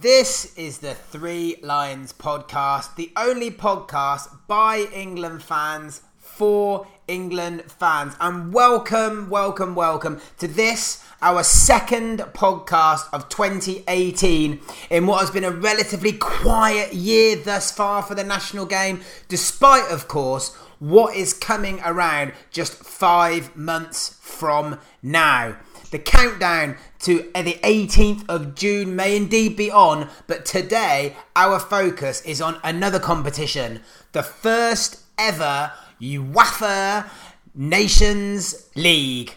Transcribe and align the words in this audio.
This 0.00 0.56
is 0.56 0.78
the 0.78 0.94
Three 0.94 1.56
Lions 1.60 2.14
podcast, 2.14 2.96
the 2.96 3.12
only 3.18 3.50
podcast 3.50 4.30
by 4.46 4.86
England 4.94 5.42
fans 5.42 6.00
for 6.16 6.86
England 7.06 7.64
fans. 7.70 8.14
And 8.18 8.50
welcome, 8.50 9.28
welcome, 9.28 9.74
welcome 9.74 10.18
to 10.38 10.48
this, 10.48 11.04
our 11.20 11.42
second 11.42 12.20
podcast 12.32 13.12
of 13.12 13.28
2018 13.28 14.60
in 14.88 15.06
what 15.06 15.20
has 15.20 15.30
been 15.30 15.44
a 15.44 15.50
relatively 15.50 16.12
quiet 16.12 16.94
year 16.94 17.36
thus 17.36 17.70
far 17.70 18.02
for 18.02 18.14
the 18.14 18.24
national 18.24 18.64
game, 18.64 19.02
despite, 19.28 19.92
of 19.92 20.08
course, 20.08 20.56
what 20.78 21.14
is 21.14 21.34
coming 21.34 21.78
around 21.84 22.32
just 22.50 22.72
five 22.72 23.54
months 23.54 24.16
from 24.22 24.80
now. 25.02 25.56
The 25.90 25.98
countdown 25.98 26.76
to 27.00 27.28
the 27.34 27.58
18th 27.64 28.24
of 28.28 28.54
June 28.54 28.94
may 28.94 29.16
indeed 29.16 29.56
be 29.56 29.72
on, 29.72 30.08
but 30.28 30.46
today 30.46 31.16
our 31.34 31.58
focus 31.58 32.20
is 32.22 32.40
on 32.40 32.60
another 32.62 33.00
competition, 33.00 33.80
the 34.12 34.22
first 34.22 35.00
ever 35.18 35.72
UEFA 36.00 37.10
Nations 37.56 38.68
League. 38.76 39.34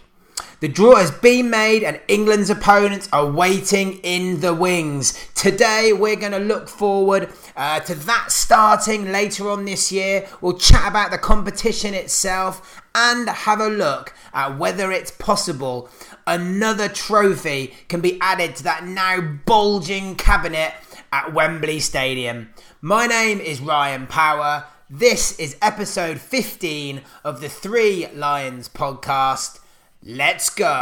The 0.60 0.68
draw 0.70 0.96
has 0.96 1.12
been 1.12 1.50
made 1.50 1.84
and 1.84 2.00
England's 2.08 2.50
opponents 2.50 3.10
are 3.12 3.30
waiting 3.30 3.98
in 4.04 4.40
the 4.40 4.54
wings. 4.54 5.14
Today 5.36 5.92
we're 5.92 6.16
going 6.16 6.32
to 6.32 6.40
look 6.40 6.70
forward 6.70 7.34
uh, 7.58 7.80
to 7.82 7.96
that 7.96 8.32
starting 8.32 9.12
later 9.12 9.50
on 9.50 9.66
this 9.66 9.92
year. 9.92 10.26
We'll 10.40 10.58
chat 10.58 10.88
about 10.88 11.12
the 11.12 11.18
competition 11.18 11.94
itself 11.94 12.82
and 12.96 13.28
have 13.28 13.60
a 13.60 13.68
look 13.68 14.14
at 14.34 14.58
whether 14.58 14.92
it's 14.92 15.12
possible 15.12 15.90
another 16.28 16.90
trophy 16.90 17.74
can 17.88 18.02
be 18.02 18.20
added 18.22 18.56
to 18.58 18.64
that 18.64 18.86
now 18.86 19.22
bulging 19.22 20.16
cabinet 20.16 20.74
at 21.12 21.34
Wembley 21.34 21.80
Stadium. 21.80 22.50
My 22.82 23.08
name 23.08 23.40
is 23.40 23.62
Ryan 23.62 24.08
Power. 24.08 24.66
This 24.90 25.40
is 25.40 25.58
episode 25.62 26.20
15 26.20 27.02
of 27.24 27.42
the 27.42 27.50
Three 27.50 28.08
Lions 28.14 28.70
podcast. 28.70 29.60
Let's 30.04 30.50
go. 30.50 30.80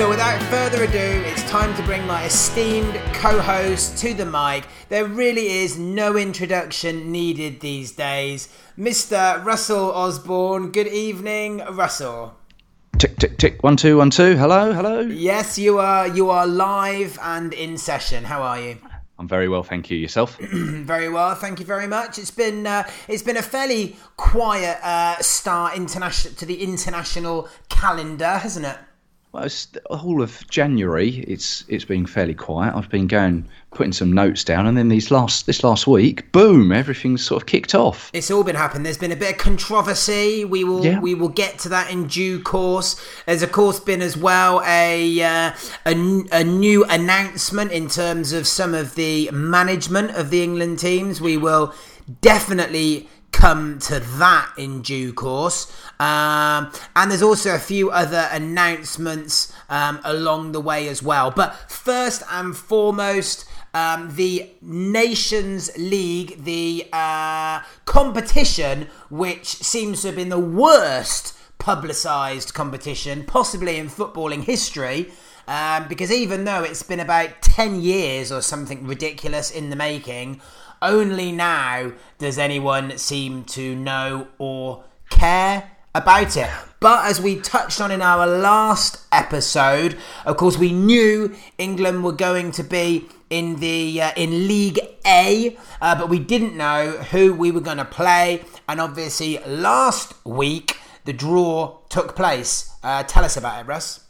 So, 0.00 0.08
without 0.08 0.42
further 0.44 0.84
ado, 0.84 1.22
it's 1.26 1.42
time 1.50 1.76
to 1.76 1.82
bring 1.82 2.06
my 2.06 2.24
esteemed 2.24 2.94
co 3.12 3.38
host 3.38 3.98
to 3.98 4.14
the 4.14 4.24
mic. 4.24 4.64
There 4.88 5.04
really 5.04 5.46
is 5.46 5.78
no 5.78 6.16
introduction 6.16 7.12
needed 7.12 7.60
these 7.60 7.92
days. 7.92 8.48
Mr. 8.78 9.44
Russell 9.44 9.92
Osbourne, 9.92 10.70
good 10.72 10.86
evening, 10.86 11.58
Russell. 11.58 12.34
Tick 12.96 13.18
tick 13.18 13.36
tick. 13.36 13.62
One 13.62 13.76
two 13.76 13.98
one 13.98 14.08
two. 14.08 14.38
Hello 14.38 14.72
hello. 14.72 15.00
Yes, 15.00 15.58
you 15.58 15.78
are. 15.78 16.08
You 16.08 16.30
are 16.30 16.46
live 16.46 17.18
and 17.20 17.52
in 17.52 17.76
session. 17.76 18.24
How 18.24 18.40
are 18.40 18.58
you? 18.58 18.78
I'm 19.18 19.28
very 19.28 19.50
well, 19.50 19.62
thank 19.62 19.90
you. 19.90 19.98
Yourself? 19.98 20.38
very 20.40 21.10
well, 21.10 21.34
thank 21.34 21.60
you 21.60 21.66
very 21.66 21.86
much. 21.86 22.18
It's 22.18 22.30
been 22.30 22.66
uh, 22.66 22.88
it's 23.06 23.22
been 23.22 23.36
a 23.36 23.42
fairly 23.42 23.96
quiet 24.16 24.78
uh, 24.82 25.18
start 25.20 25.76
international 25.76 26.34
to 26.36 26.46
the 26.46 26.62
international 26.62 27.50
calendar, 27.68 28.38
hasn't 28.38 28.64
it? 28.64 28.78
Well, 29.32 29.44
it's 29.44 29.66
the 29.66 29.96
whole 29.96 30.22
of 30.22 30.44
January. 30.50 31.24
It's 31.28 31.64
it's 31.68 31.84
been 31.84 32.04
fairly 32.04 32.34
quiet. 32.34 32.74
I've 32.74 32.88
been 32.88 33.06
going 33.06 33.48
putting 33.70 33.92
some 33.92 34.12
notes 34.12 34.42
down, 34.42 34.66
and 34.66 34.76
then 34.76 34.88
these 34.88 35.12
last 35.12 35.46
this 35.46 35.62
last 35.62 35.86
week, 35.86 36.32
boom, 36.32 36.72
everything's 36.72 37.24
sort 37.24 37.40
of 37.40 37.46
kicked 37.46 37.72
off. 37.72 38.10
It's 38.12 38.28
all 38.32 38.42
been 38.42 38.56
happening. 38.56 38.82
There's 38.82 38.98
been 38.98 39.12
a 39.12 39.16
bit 39.16 39.32
of 39.32 39.38
controversy. 39.38 40.44
We 40.44 40.64
will 40.64 40.84
yeah. 40.84 40.98
we 40.98 41.14
will 41.14 41.28
get 41.28 41.60
to 41.60 41.68
that 41.68 41.92
in 41.92 42.08
due 42.08 42.42
course. 42.42 43.00
There's 43.26 43.44
of 43.44 43.52
course 43.52 43.78
been 43.78 44.02
as 44.02 44.16
well 44.16 44.62
a, 44.66 45.22
uh, 45.22 45.52
a 45.86 46.22
a 46.32 46.42
new 46.42 46.84
announcement 46.86 47.70
in 47.70 47.88
terms 47.88 48.32
of 48.32 48.48
some 48.48 48.74
of 48.74 48.96
the 48.96 49.30
management 49.30 50.10
of 50.10 50.30
the 50.30 50.42
England 50.42 50.80
teams. 50.80 51.20
We 51.20 51.36
will 51.36 51.72
definitely 52.20 53.08
come 53.32 53.78
to 53.78 54.00
that 54.00 54.52
in 54.56 54.82
due 54.82 55.12
course. 55.12 55.70
Um, 55.98 56.72
and 56.96 57.10
there's 57.10 57.22
also 57.22 57.54
a 57.54 57.58
few 57.58 57.90
other 57.90 58.28
announcements 58.30 59.52
um, 59.68 60.00
along 60.04 60.52
the 60.52 60.60
way 60.60 60.88
as 60.88 61.02
well. 61.02 61.30
But 61.30 61.54
first 61.70 62.22
and 62.30 62.56
foremost, 62.56 63.46
um, 63.72 64.14
the 64.16 64.50
Nations 64.60 65.70
League, 65.76 66.44
the 66.44 66.88
uh, 66.92 67.60
competition 67.84 68.88
which 69.10 69.46
seems 69.46 70.02
to 70.02 70.08
have 70.08 70.16
been 70.16 70.28
the 70.28 70.38
worst 70.38 71.36
publicised 71.58 72.54
competition, 72.54 73.24
possibly 73.24 73.76
in 73.76 73.88
footballing 73.88 74.44
history. 74.44 75.10
Um, 75.46 75.88
because 75.88 76.12
even 76.12 76.44
though 76.44 76.62
it's 76.62 76.82
been 76.82 77.00
about 77.00 77.42
10 77.42 77.80
years 77.80 78.30
or 78.30 78.40
something 78.40 78.86
ridiculous 78.86 79.50
in 79.50 79.70
the 79.70 79.76
making, 79.76 80.40
only 80.82 81.32
now 81.32 81.92
does 82.18 82.38
anyone 82.38 82.98
seem 82.98 83.44
to 83.44 83.74
know 83.74 84.28
or 84.38 84.84
care 85.10 85.70
about 85.94 86.36
it. 86.36 86.50
But 86.80 87.04
as 87.04 87.20
we 87.20 87.36
touched 87.36 87.80
on 87.80 87.90
in 87.90 88.00
our 88.00 88.26
last 88.26 89.04
episode, 89.12 89.98
of 90.24 90.36
course, 90.36 90.56
we 90.56 90.72
knew 90.72 91.36
England 91.58 92.04
were 92.04 92.12
going 92.12 92.52
to 92.52 92.62
be 92.62 93.06
in 93.28 93.56
the 93.56 94.00
uh, 94.00 94.12
in 94.16 94.48
League 94.48 94.80
A, 95.06 95.56
uh, 95.80 95.94
but 95.96 96.08
we 96.08 96.18
didn't 96.18 96.56
know 96.56 96.92
who 97.10 97.34
we 97.34 97.50
were 97.50 97.60
going 97.60 97.76
to 97.76 97.84
play. 97.84 98.44
And 98.68 98.80
obviously, 98.80 99.38
last 99.46 100.14
week 100.24 100.78
the 101.04 101.12
draw 101.12 101.78
took 101.88 102.16
place. 102.16 102.72
Uh, 102.82 103.02
tell 103.02 103.24
us 103.24 103.36
about 103.36 103.60
it, 103.60 103.66
Russ. 103.66 104.00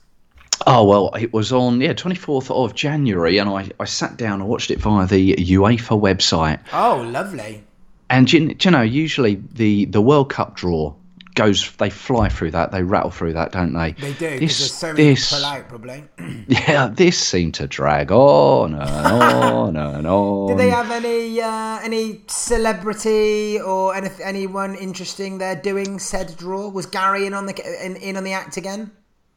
Oh 0.66 0.84
well, 0.84 1.10
it 1.14 1.32
was 1.32 1.52
on 1.52 1.80
yeah 1.80 1.92
twenty 1.92 2.16
fourth 2.16 2.50
of 2.50 2.74
January, 2.74 3.38
and 3.38 3.48
I, 3.48 3.70
I 3.80 3.84
sat 3.84 4.16
down 4.16 4.40
and 4.40 4.48
watched 4.48 4.70
it 4.70 4.78
via 4.78 5.06
the 5.06 5.34
UEFA 5.34 5.98
website. 6.00 6.60
Oh, 6.72 7.08
lovely! 7.10 7.64
And 8.10 8.30
you, 8.32 8.54
you 8.60 8.70
know, 8.70 8.82
usually 8.82 9.42
the 9.52 9.86
the 9.86 10.02
World 10.02 10.30
Cup 10.30 10.56
draw 10.56 10.94
goes, 11.34 11.70
they 11.76 11.90
fly 11.90 12.28
through 12.28 12.50
that, 12.50 12.72
they 12.72 12.82
rattle 12.82 13.10
through 13.10 13.32
that, 13.32 13.52
don't 13.52 13.72
they? 13.72 13.92
They 13.92 14.12
do. 14.12 14.38
This, 14.38 14.58
there's 14.58 14.72
so 14.72 14.92
many 14.92 15.10
this, 15.10 15.32
out, 15.44 15.68
probably. 15.68 16.04
yeah, 16.48 16.88
this 16.88 17.18
seemed 17.18 17.54
to 17.54 17.66
drag 17.66 18.12
on 18.12 18.74
and 18.74 19.06
on 19.06 19.76
and 19.76 20.06
on. 20.06 20.48
Did 20.48 20.58
they 20.58 20.70
have 20.70 20.90
any 20.90 21.40
uh, 21.40 21.80
any 21.82 22.22
celebrity 22.26 23.60
or 23.60 23.94
any, 23.94 24.10
anyone 24.22 24.74
interesting 24.74 25.38
there 25.38 25.56
doing 25.56 25.98
said 25.98 26.36
draw? 26.36 26.68
Was 26.68 26.86
Gary 26.86 27.26
in 27.26 27.34
on 27.34 27.46
the 27.46 27.84
in, 27.84 27.96
in 27.96 28.16
on 28.16 28.24
the 28.24 28.32
act 28.32 28.56
again? 28.56 28.90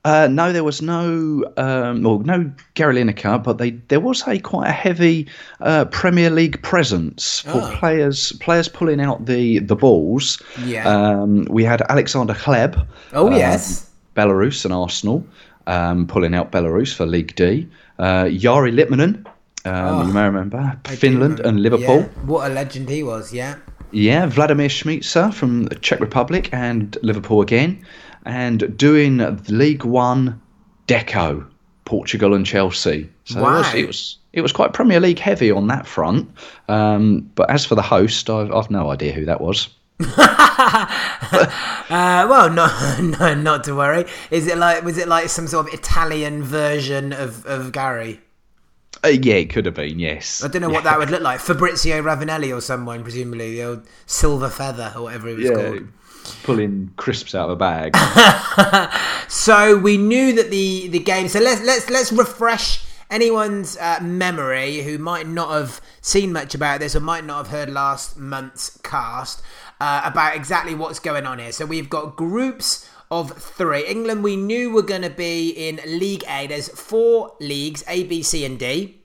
Uh, 0.06 0.28
no, 0.30 0.52
there 0.52 0.66
was 0.66 0.82
no, 0.82 1.46
um, 1.56 2.04
well, 2.04 2.20
no 2.20 2.52
Gary 2.74 2.96
Lineker, 2.96 3.42
but 3.42 3.58
they 3.58 3.72
there 3.88 4.02
was 4.02 4.28
a 4.28 4.38
quite 4.38 4.68
a 4.68 4.74
heavy 4.74 5.28
uh, 5.62 5.86
Premier 5.86 6.30
League 6.30 6.62
presence 6.62 7.40
for 7.40 7.62
oh. 7.62 7.76
players 7.80 8.34
players 8.34 8.68
pulling 8.68 9.00
out 9.00 9.26
the 9.26 9.60
the 9.60 9.78
balls. 9.78 10.42
Yeah. 10.66 10.88
Um, 10.88 11.46
we 11.46 11.64
had 11.64 11.82
Alexander 11.90 12.34
Hleb. 12.34 12.86
Oh 13.14 13.28
um, 13.28 13.34
yes. 13.34 13.90
Belarus 14.16 14.66
and 14.66 14.74
Arsenal 14.74 15.26
um, 15.68 16.06
pulling 16.06 16.36
out 16.36 16.52
Belarus 16.52 16.94
for 16.94 17.06
League 17.06 17.34
D. 17.36 17.68
Uh, 17.98 18.26
Jari 18.26 18.74
Litmanen, 18.74 19.26
um, 19.66 19.74
oh, 19.74 20.08
you 20.08 20.14
may 20.14 20.26
remember, 20.26 20.78
Finland 20.86 21.40
remember. 21.40 21.48
and 21.48 21.62
Liverpool. 21.62 22.00
Yeah. 22.00 22.26
What 22.26 22.52
a 22.52 22.54
legend 22.54 22.90
he 22.90 23.04
was! 23.04 23.34
Yeah. 23.34 23.56
Yeah, 23.92 24.26
Vladimir 24.26 24.70
Smicer 24.70 25.32
from 25.32 25.66
the 25.66 25.76
Czech 25.76 26.00
Republic 26.00 26.50
and 26.52 26.98
Liverpool 27.04 27.42
again 27.42 27.86
and 28.26 28.78
doing 28.78 29.18
League 29.48 29.84
One 29.84 30.42
Deco, 30.88 31.48
Portugal 31.86 32.34
and 32.34 32.46
Chelsea. 32.46 33.10
So 33.26 33.42
wow. 33.42 33.56
it, 33.56 33.58
was, 33.58 33.74
it 33.74 33.88
was 33.88 34.18
it 34.34 34.42
was 34.42 34.52
quite 34.52 34.74
Premier 34.74 35.00
League 35.00 35.20
heavy 35.20 35.52
on 35.52 35.68
that 35.68 35.88
front. 35.88 36.30
Um, 36.68 37.30
but 37.36 37.50
as 37.50 37.66
for 37.66 37.76
the 37.76 37.82
host, 37.82 38.30
I've, 38.30 38.52
I've 38.52 38.72
no 38.72 38.90
idea 38.90 39.14
who 39.14 39.26
that 39.26 39.40
was. 39.40 39.70
uh, 40.00 40.88
well, 41.90 42.50
no, 42.50 42.68
no, 43.20 43.36
not 43.36 43.64
to 43.66 43.76
worry. 43.76 44.06
Is 44.32 44.48
it 44.48 44.58
like 44.58 44.84
was 44.84 44.98
it 44.98 45.08
like 45.08 45.30
some 45.30 45.48
sort 45.48 45.68
of 45.68 45.74
Italian 45.74 46.44
version 46.44 47.14
of 47.14 47.46
of 47.46 47.72
Gary? 47.72 48.20
Uh, 49.04 49.10
yeah, 49.10 49.36
it 49.36 49.50
could 49.50 49.66
have 49.66 49.76
been. 49.76 50.00
Yes. 50.00 50.44
I 50.44 50.48
don't 50.48 50.62
know 50.62 50.70
what 50.70 50.86
that 50.86 50.98
would 50.98 51.10
look 51.10 51.22
like. 51.22 51.42
Fabrizio 51.42 52.02
Ravanelli 52.02 52.56
or 52.56 52.62
someone, 52.62 53.04
presumably 53.04 53.56
the 53.56 53.64
old 53.64 53.88
silver 54.06 54.50
feather 54.50 54.94
or 54.96 55.04
whatever 55.04 55.28
it 55.28 55.38
was 55.38 55.46
yeah, 55.46 55.54
called 55.54 55.88
pulling 56.44 56.92
crisps 56.98 57.36
out 57.36 57.50
of 57.50 57.52
a 57.52 57.56
bag. 57.56 57.96
so 59.28 59.78
we 59.78 59.98
knew 59.98 60.34
that 60.34 60.52
the 60.52 60.88
the 60.88 61.00
game. 61.00 61.28
So 61.28 61.40
let's 61.40 61.62
let's 61.62 61.90
let's 61.90 62.12
refresh 62.12 62.84
anyone's 63.10 63.78
uh, 63.78 64.00
memory 64.02 64.82
who 64.82 64.98
might 64.98 65.28
not 65.28 65.52
have 65.52 65.82
seen 66.02 66.34
much 66.34 66.56
about 66.56 66.80
this 66.80 66.96
or 66.96 67.00
might 67.00 67.24
not 67.24 67.38
have 67.38 67.48
heard 67.48 67.70
last 67.70 68.18
month's 68.18 68.78
cast 68.84 69.42
uh, 69.80 70.02
about 70.04 70.36
exactly 70.36 70.74
what's 70.74 71.00
going 71.00 71.26
on 71.26 71.40
here. 71.40 71.52
So 71.52 71.66
we've 71.66 71.90
got 71.90 72.16
groups 72.16 72.90
of 73.12 73.38
three. 73.38 73.86
England, 73.86 74.24
we 74.24 74.36
knew 74.36 74.70
we 74.70 74.76
were 74.76 74.82
going 74.82 75.04
to 75.04 75.10
be 75.10 75.50
in 75.50 75.80
League 75.86 76.24
A. 76.28 76.48
There's 76.48 76.70
four 76.70 77.36
leagues: 77.40 77.84
A, 77.88 78.04
B, 78.04 78.24
C, 78.24 78.46
and 78.46 78.58
D. 78.58 78.98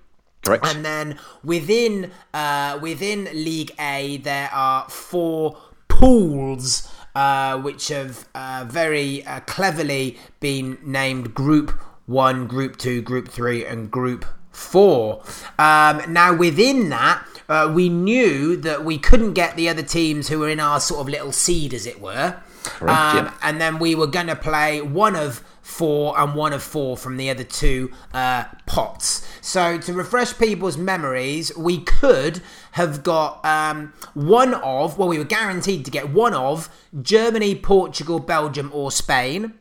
Correct. 0.44 0.64
And 0.66 0.84
then 0.84 1.18
within 1.44 2.10
uh, 2.32 2.78
within 2.80 3.24
League 3.32 3.72
A, 3.78 4.16
there 4.18 4.50
are 4.52 4.88
four 4.88 5.58
pools 5.88 6.90
uh, 7.18 7.58
which 7.58 7.88
have 7.88 8.28
uh, 8.36 8.64
very 8.68 9.26
uh, 9.26 9.40
cleverly 9.40 10.16
been 10.38 10.78
named 10.84 11.34
Group 11.34 11.70
One, 12.06 12.46
Group 12.46 12.76
Two, 12.76 13.02
Group 13.02 13.26
Three, 13.26 13.66
and 13.66 13.90
Group 13.90 14.24
Four. 14.52 15.24
Um, 15.58 16.00
now 16.12 16.32
within 16.32 16.90
that. 16.90 17.24
Uh, 17.48 17.72
we 17.74 17.88
knew 17.88 18.56
that 18.58 18.84
we 18.84 18.98
couldn't 18.98 19.32
get 19.32 19.56
the 19.56 19.70
other 19.70 19.82
teams 19.82 20.28
who 20.28 20.38
were 20.38 20.50
in 20.50 20.60
our 20.60 20.78
sort 20.78 21.00
of 21.00 21.08
little 21.08 21.32
seed, 21.32 21.72
as 21.72 21.86
it 21.86 21.98
were. 21.98 22.36
Correct, 22.68 22.98
Um, 22.98 23.24
yeah. 23.26 23.34
And 23.42 23.60
then 23.60 23.78
we 23.78 23.94
were 23.94 24.06
going 24.06 24.28
to 24.28 24.36
play 24.36 24.80
one 24.80 25.16
of 25.16 25.42
four 25.62 26.18
and 26.18 26.34
one 26.34 26.52
of 26.52 26.62
four 26.62 26.96
from 26.96 27.16
the 27.16 27.28
other 27.28 27.44
two 27.44 27.90
uh, 28.14 28.44
pots. 28.66 29.26
So 29.40 29.78
to 29.78 29.92
refresh 29.92 30.36
people's 30.38 30.78
memories, 30.78 31.54
we 31.56 31.78
could 31.78 32.40
have 32.72 33.02
got 33.02 33.44
um, 33.44 33.92
one 34.14 34.54
of, 34.54 34.98
well, 34.98 35.08
we 35.08 35.18
were 35.18 35.24
guaranteed 35.24 35.84
to 35.84 35.90
get 35.90 36.10
one 36.10 36.34
of 36.34 36.68
Germany, 37.02 37.54
Portugal, 37.54 38.18
Belgium, 38.18 38.70
or 38.72 38.90
Spain. 38.90 39.54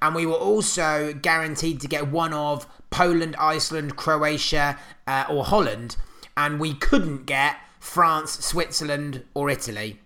And 0.00 0.14
we 0.14 0.26
were 0.26 0.32
also 0.34 1.12
guaranteed 1.12 1.80
to 1.80 1.88
get 1.88 2.08
one 2.08 2.32
of 2.32 2.66
Poland, 2.90 3.36
Iceland, 3.38 3.96
Croatia, 3.96 4.78
uh, 5.06 5.24
or 5.28 5.44
Holland. 5.44 5.96
And 6.36 6.58
we 6.58 6.74
couldn't 6.74 7.26
get 7.26 7.56
France, 7.78 8.44
Switzerland, 8.44 9.24
or 9.34 9.50
Italy. 9.50 10.00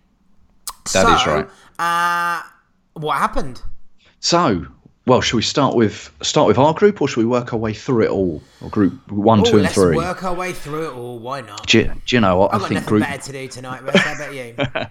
That 0.93 1.15
is 1.17 1.23
so, 1.23 1.35
right. 1.35 1.49
Uh, 1.79 2.43
what 2.95 3.19
happened? 3.19 3.63
So, 4.21 4.67
well, 5.07 5.21
should 5.21 5.37
we 5.37 5.43
start 5.43 5.75
with 5.77 6.13
start 6.23 6.49
with 6.49 6.59
our 6.59 6.75
group, 6.75 7.01
or 7.01 7.09
should 7.09 7.19
we 7.21 7.27
work 7.27 7.53
our 7.53 7.59
way 7.59 7.73
through 7.75 8.05
it 8.05 8.11
all? 8.11 8.43
Or 8.61 8.69
group 8.71 9.11
one, 9.11 9.41
Oh, 9.41 9.45
two, 9.45 9.53
and 9.55 9.63
let's 9.65 9.75
three. 9.75 9.97
work 9.97 10.25
our 10.25 10.35
way 10.35 10.53
through 10.53 10.89
it 10.91 10.95
all. 10.95 11.19
Why 11.19 11.41
not? 11.43 11.67
Do, 11.67 11.79
you- 11.79 11.93
do 12.07 12.17
you 12.17 12.21
know 12.21 12.37
what? 12.39 12.55
I've 12.55 12.61
I 12.61 12.65
got 12.65 12.71
nothing 12.73 12.89
group 12.89 13.03
better 13.03 13.23
to 13.23 13.33
do 13.33 13.49
tonight. 13.49 13.83
How 13.97 14.15
about 14.15 14.35
you? 14.35 14.57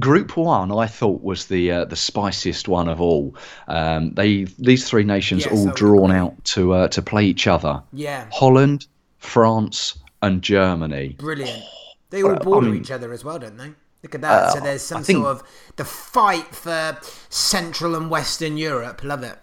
Group 0.00 0.36
one, 0.36 0.72
I 0.72 0.86
thought 0.86 1.22
was 1.22 1.46
the 1.46 1.70
uh, 1.70 1.84
the 1.84 1.94
spiciest 1.96 2.66
one 2.66 2.88
of 2.88 3.00
all. 3.00 3.36
Um, 3.68 4.12
they 4.14 4.44
these 4.58 4.88
three 4.88 5.04
nations 5.04 5.44
Yes, 5.44 5.52
all 5.52 5.70
drawn 5.72 6.10
agree. 6.10 6.18
out 6.20 6.44
to 6.46 6.72
uh, 6.72 6.88
to 6.88 7.02
play 7.02 7.24
each 7.24 7.46
other. 7.46 7.82
Yeah, 7.92 8.26
Holland, 8.32 8.86
France, 9.18 9.96
and 10.22 10.42
Germany. 10.42 11.14
brilliant. 11.18 11.62
They 12.10 12.22
all 12.22 12.30
Well, 12.30 12.40
I 12.40 12.44
border 12.44 12.68
mean- 12.70 12.80
each 12.82 12.90
other 12.92 13.12
as 13.12 13.24
well, 13.24 13.38
don't 13.38 13.56
they? 13.56 13.72
Look 14.02 14.14
at 14.14 14.20
that. 14.20 14.52
so 14.52 14.60
there's 14.60 14.82
some 14.82 14.98
I 14.98 15.02
think- 15.02 15.18
sort 15.18 15.28
of 15.28 15.42
the 15.76 15.84
fight 15.84 16.54
for 16.54 16.96
Central 17.28 17.94
and 17.96 18.10
Western 18.10 18.56
Europe. 18.56 19.02
Love 19.02 19.22
it. 19.22 19.38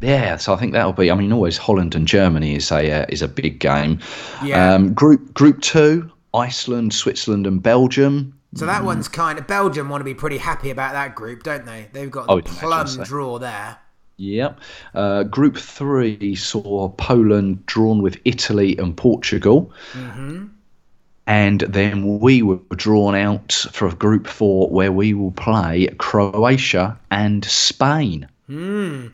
Yeah, 0.00 0.36
so 0.36 0.54
I 0.54 0.56
think 0.56 0.72
that'll 0.74 0.92
be. 0.92 1.10
I 1.10 1.14
mean, 1.16 1.32
always 1.32 1.56
Holland 1.56 1.94
and 1.96 2.06
Germany 2.06 2.54
is 2.54 2.70
a 2.70 3.02
uh, 3.02 3.06
is 3.08 3.20
a 3.22 3.26
big 3.28 3.58
game. 3.58 3.98
Yeah. 4.44 4.74
Um, 4.74 4.94
group 4.94 5.34
Group 5.34 5.60
two, 5.60 6.10
Iceland, 6.34 6.94
Switzerland, 6.94 7.46
and 7.48 7.60
Belgium. 7.62 8.34
So 8.54 8.64
that 8.64 8.82
one's 8.84 9.08
kind 9.08 9.38
of 9.38 9.46
Belgium 9.46 9.88
want 9.90 10.00
to 10.00 10.04
be 10.04 10.14
pretty 10.14 10.38
happy 10.38 10.70
about 10.70 10.92
that 10.92 11.14
group, 11.14 11.42
don't 11.42 11.66
they? 11.66 11.88
They've 11.92 12.10
got 12.10 12.30
I 12.30 12.36
the 12.36 12.42
plum 12.42 12.86
so. 12.86 13.04
draw 13.04 13.38
there. 13.38 13.76
Yep. 14.18 14.60
Uh, 14.94 15.22
group 15.24 15.56
three 15.58 16.34
saw 16.34 16.88
Poland 16.90 17.66
drawn 17.66 18.00
with 18.00 18.18
Italy 18.24 18.76
and 18.78 18.96
Portugal. 18.96 19.72
And 21.28 21.60
then 21.60 22.18
we 22.20 22.40
were 22.40 22.58
drawn 22.74 23.14
out 23.14 23.52
for 23.52 23.94
group 23.94 24.26
four, 24.26 24.70
where 24.70 24.90
we 24.90 25.12
will 25.12 25.30
play 25.30 25.86
Croatia 25.98 26.98
and 27.10 27.44
Spain. 27.44 28.26
Hmm. 28.46 29.08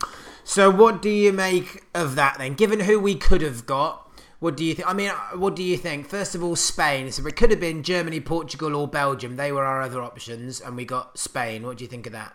So 0.45 0.69
what 0.69 1.01
do 1.01 1.09
you 1.09 1.33
make 1.33 1.83
of 1.93 2.15
that 2.15 2.37
then? 2.37 2.53
Given 2.53 2.79
who 2.79 3.01
we 3.01 3.15
could 3.15 3.41
have 3.41 3.65
got, 3.65 4.09
what 4.39 4.55
do 4.55 4.63
you 4.63 4.73
think? 4.73 4.87
I 4.87 4.93
mean, 4.93 5.09
what 5.33 5.57
do 5.57 5.63
you 5.63 5.75
think? 5.75 6.07
First 6.07 6.35
of 6.35 6.43
all, 6.43 6.55
Spain. 6.55 7.11
So 7.11 7.27
it 7.27 7.35
could 7.35 7.51
have 7.51 7.59
been 7.59 7.83
Germany, 7.83 8.21
Portugal, 8.21 8.75
or 8.75 8.87
Belgium. 8.87 9.35
They 9.35 9.51
were 9.51 9.65
our 9.65 9.81
other 9.81 10.01
options, 10.01 10.61
and 10.61 10.77
we 10.77 10.85
got 10.85 11.17
Spain. 11.17 11.63
What 11.63 11.77
do 11.77 11.83
you 11.83 11.89
think 11.89 12.05
of 12.05 12.13
that? 12.13 12.33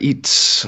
It's 0.00 0.66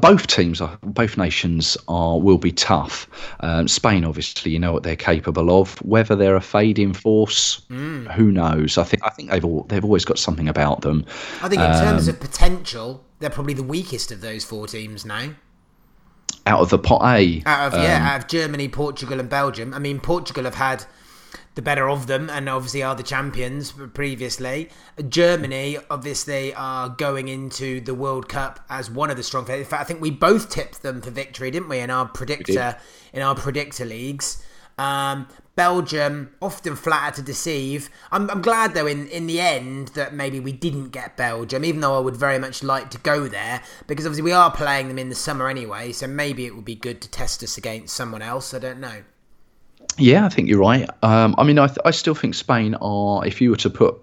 both 0.00 0.26
teams, 0.26 0.60
are, 0.60 0.78
both 0.82 1.16
nations 1.16 1.76
are 1.88 2.18
will 2.18 2.38
be 2.38 2.52
tough. 2.52 3.08
Um, 3.40 3.68
Spain, 3.68 4.04
obviously, 4.04 4.50
you 4.52 4.58
know 4.58 4.72
what 4.72 4.82
they're 4.82 4.96
capable 4.96 5.60
of. 5.60 5.76
Whether 5.82 6.16
they're 6.16 6.36
a 6.36 6.40
fading 6.40 6.94
force, 6.94 7.62
who 7.68 8.32
knows? 8.32 8.78
I 8.78 8.84
think 8.84 9.04
I 9.04 9.10
think 9.10 9.30
they've 9.30 9.44
all, 9.44 9.64
they've 9.64 9.84
always 9.84 10.04
got 10.04 10.18
something 10.18 10.48
about 10.48 10.82
them. 10.82 11.04
I 11.42 11.48
think 11.48 11.60
in 11.60 11.70
Um, 11.70 11.84
terms 11.84 12.08
of 12.08 12.18
potential, 12.20 13.04
they're 13.20 13.30
probably 13.30 13.54
the 13.54 13.62
weakest 13.62 14.10
of 14.10 14.20
those 14.20 14.44
four 14.44 14.66
teams 14.66 15.04
now. 15.04 15.30
Out 16.46 16.60
of 16.60 16.70
the 16.70 16.78
pot 16.78 17.02
A, 17.04 17.42
Out 17.46 17.68
of 17.68 17.74
Um, 17.74 17.82
yeah, 17.82 18.10
out 18.14 18.22
of 18.22 18.28
Germany, 18.28 18.68
Portugal, 18.68 19.18
and 19.20 19.28
Belgium. 19.28 19.72
I 19.72 19.78
mean, 19.78 19.98
Portugal 20.00 20.44
have 20.44 20.56
had 20.56 20.84
the 21.54 21.62
better 21.62 21.88
of 21.88 22.06
them, 22.06 22.28
and 22.30 22.48
obviously 22.48 22.82
are 22.82 22.94
the 22.94 23.02
champions 23.02 23.72
previously. 23.92 24.70
Germany 25.08 25.78
obviously 25.90 26.54
are 26.54 26.88
going 26.88 27.28
into 27.28 27.80
the 27.80 27.94
World 27.94 28.28
Cup 28.28 28.60
as 28.68 28.90
one 28.90 29.10
of 29.10 29.16
the 29.16 29.22
strong. 29.22 29.44
favorites. 29.44 29.68
In 29.68 29.70
fact, 29.70 29.82
I 29.82 29.84
think 29.84 30.00
we 30.00 30.10
both 30.10 30.50
tipped 30.50 30.82
them 30.82 31.00
for 31.00 31.10
victory, 31.10 31.50
didn't 31.50 31.68
we? 31.68 31.78
In 31.78 31.90
our 31.90 32.06
predictor 32.06 32.76
in 33.12 33.22
our 33.22 33.34
predictor 33.34 33.84
leagues. 33.84 34.44
Um, 34.76 35.28
Belgium 35.56 36.34
often 36.42 36.74
flatter 36.74 37.16
to 37.16 37.22
deceive. 37.22 37.88
I'm, 38.10 38.28
I'm 38.28 38.42
glad 38.42 38.74
though 38.74 38.88
in, 38.88 39.06
in 39.06 39.28
the 39.28 39.40
end 39.40 39.88
that 39.88 40.12
maybe 40.12 40.40
we 40.40 40.50
didn't 40.50 40.88
get 40.88 41.16
Belgium, 41.16 41.64
even 41.64 41.80
though 41.80 41.96
I 41.96 42.00
would 42.00 42.16
very 42.16 42.38
much 42.40 42.64
like 42.64 42.90
to 42.90 42.98
go 42.98 43.28
there 43.28 43.62
because 43.86 44.04
obviously 44.04 44.24
we 44.24 44.32
are 44.32 44.50
playing 44.50 44.88
them 44.88 44.98
in 44.98 45.10
the 45.10 45.14
summer 45.14 45.48
anyway. 45.48 45.92
So 45.92 46.08
maybe 46.08 46.44
it 46.44 46.56
would 46.56 46.64
be 46.64 46.74
good 46.74 47.00
to 47.02 47.08
test 47.08 47.42
us 47.44 47.56
against 47.56 47.94
someone 47.94 48.22
else. 48.22 48.52
I 48.52 48.58
don't 48.58 48.80
know. 48.80 49.04
Yeah, 49.98 50.26
I 50.26 50.28
think 50.28 50.48
you're 50.48 50.58
right. 50.58 50.88
Um, 51.02 51.34
I 51.38 51.44
mean, 51.44 51.58
I, 51.58 51.68
th- 51.68 51.78
I 51.84 51.90
still 51.92 52.14
think 52.14 52.34
Spain 52.34 52.74
are. 52.80 53.24
If 53.26 53.40
you 53.40 53.50
were 53.50 53.56
to 53.56 53.70
put 53.70 53.96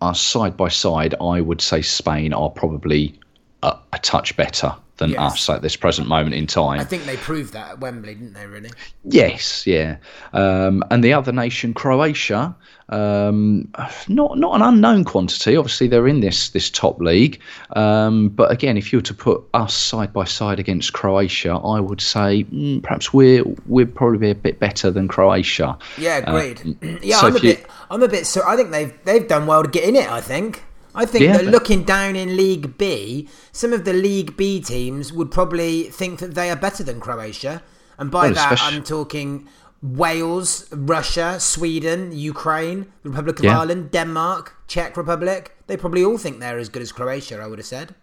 us 0.00 0.20
side 0.20 0.56
by 0.56 0.68
side, 0.68 1.14
I 1.20 1.40
would 1.40 1.60
say 1.60 1.82
Spain 1.82 2.32
are 2.32 2.50
probably 2.50 3.18
a, 3.62 3.76
a 3.92 3.98
touch 3.98 4.36
better 4.36 4.74
than 4.98 5.10
Yes. 5.10 5.20
us 5.20 5.50
at 5.50 5.62
this 5.62 5.76
present 5.76 6.08
moment 6.08 6.34
in 6.34 6.46
time. 6.46 6.80
I 6.80 6.84
think 6.84 7.04
they 7.04 7.16
proved 7.16 7.52
that 7.52 7.70
at 7.72 7.80
Wembley, 7.80 8.14
didn't 8.14 8.32
they? 8.34 8.46
Really? 8.46 8.70
Yes, 9.04 9.66
yeah. 9.66 9.96
Um, 10.32 10.82
and 10.90 11.04
the 11.04 11.12
other 11.12 11.32
nation, 11.32 11.74
Croatia, 11.74 12.54
um, 12.88 13.68
not 14.08 14.38
not 14.38 14.54
an 14.56 14.62
unknown 14.62 15.04
quantity. 15.04 15.56
Obviously, 15.56 15.88
they're 15.88 16.06
in 16.08 16.20
this 16.20 16.50
this 16.50 16.70
top 16.70 17.00
league. 17.00 17.40
Um, 17.74 18.28
but 18.28 18.50
again, 18.50 18.76
if 18.76 18.92
you 18.92 18.98
were 18.98 19.02
to 19.04 19.14
put 19.14 19.42
us 19.54 19.74
side 19.74 20.12
by 20.12 20.24
side 20.24 20.58
against 20.60 20.92
Croatia, 20.92 21.52
I 21.64 21.80
would 21.80 22.00
say 22.00 22.44
mm, 22.44 22.82
perhaps 22.82 23.12
we're 23.12 23.44
we're 23.66 23.86
probably 23.86 24.30
a 24.30 24.34
bit 24.34 24.58
better 24.60 24.90
than 24.90 25.08
Croatia. 25.08 25.76
Yeah, 25.98 26.18
agreed. 26.18 26.76
yeah, 27.02 27.16
Uh, 27.16 27.20
so 27.20 27.26
I'm 27.26 27.32
a 27.34 27.38
you- 27.38 27.42
bit. 27.42 27.66
I'm 27.90 28.02
a 28.02 28.08
bit. 28.08 28.26
So 28.26 28.42
I 28.46 28.56
think 28.56 28.70
they've 28.70 28.92
they've 29.04 29.26
done 29.26 29.46
well 29.46 29.62
to 29.62 29.68
get 29.70 29.84
in 29.84 29.96
it. 29.96 30.10
I 30.10 30.20
think. 30.20 30.62
I 30.96 31.04
think 31.04 31.24
Yeah, 31.24 31.36
that 31.36 31.44
but- 31.44 31.52
looking 31.52 31.84
down 31.84 32.16
in 32.16 32.36
League 32.36 32.76
B, 32.78 33.28
some 33.52 33.72
of 33.72 33.84
the 33.84 33.92
League 33.92 34.36
B 34.36 34.60
teams 34.60 35.12
would 35.12 35.30
probably 35.30 35.84
think 35.98 36.18
that 36.20 36.34
they 36.34 36.50
are 36.50 36.56
better 36.56 36.82
than 36.82 36.98
Croatia, 37.00 37.62
and 37.98 38.10
by 38.10 38.22
Well, 38.26 38.34
that 38.34 38.52
especially- 38.52 38.76
I'm 38.78 38.82
talking 38.82 39.46
Wales, 39.82 40.66
Russia, 40.72 41.38
Sweden, 41.38 42.10
Ukraine, 42.12 42.86
the 43.02 43.10
Republic 43.10 43.38
of 43.40 43.44
Yeah. 43.44 43.60
Ireland, 43.60 43.90
Denmark, 43.92 44.54
Czech 44.66 44.96
Republic. 44.96 45.54
They 45.68 45.76
probably 45.76 46.02
all 46.04 46.18
think 46.18 46.40
they're 46.40 46.58
as 46.58 46.68
good 46.68 46.82
as 46.82 46.92
Croatia. 46.92 47.40
I 47.42 47.46
would 47.46 47.58
have 47.58 47.66
said. 47.66 47.94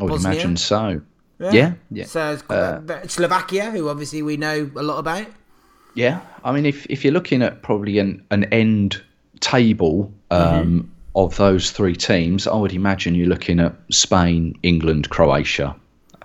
I 0.00 0.04
would 0.04 0.10
Bosnia? 0.10 0.32
imagine 0.32 0.56
so. 0.56 1.00
Yeah, 1.40 1.72
yeah. 1.90 2.04
So 2.06 2.38
it's 3.02 3.14
Slovakia, 3.14 3.70
who 3.72 3.88
obviously 3.88 4.22
we 4.22 4.36
know 4.36 4.70
a 4.76 4.82
lot 4.82 4.98
about. 4.98 5.26
Yeah, 5.94 6.20
I 6.44 6.52
mean, 6.52 6.64
if 6.66 6.86
if 6.88 7.02
you're 7.04 7.12
looking 7.12 7.42
at 7.42 7.62
probably 7.62 7.98
an 7.98 8.22
an 8.30 8.44
end 8.44 9.02
table 9.40 10.12
um, 10.30 10.90
of 11.14 11.36
those 11.36 11.70
three 11.70 11.94
teams, 11.96 12.46
I 12.46 12.54
would 12.56 12.72
imagine 12.72 13.14
you're 13.14 13.28
looking 13.28 13.60
at 13.60 13.74
Spain, 13.90 14.58
England, 14.62 15.10
Croatia. 15.10 15.68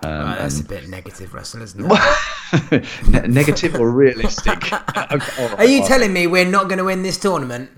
Um, 0.02 0.10
Oh, 0.10 0.36
that's 0.38 0.60
a 0.60 0.64
bit 0.64 0.88
negative, 0.88 1.34
Russell, 1.34 1.62
isn't 1.62 1.84
it? 1.90 2.84
Ne- 3.08 3.26
negative 3.28 3.74
or 3.74 3.90
realistic? 3.90 4.72
Okay, 4.72 5.42
all 5.42 5.48
right, 5.48 5.58
Are 5.58 5.64
you 5.64 5.80
right. 5.80 5.88
telling 5.88 6.12
me 6.12 6.26
we're 6.26 6.44
not 6.44 6.68
going 6.68 6.78
to 6.78 6.84
win 6.84 7.02
this 7.02 7.18
tournament? 7.18 7.70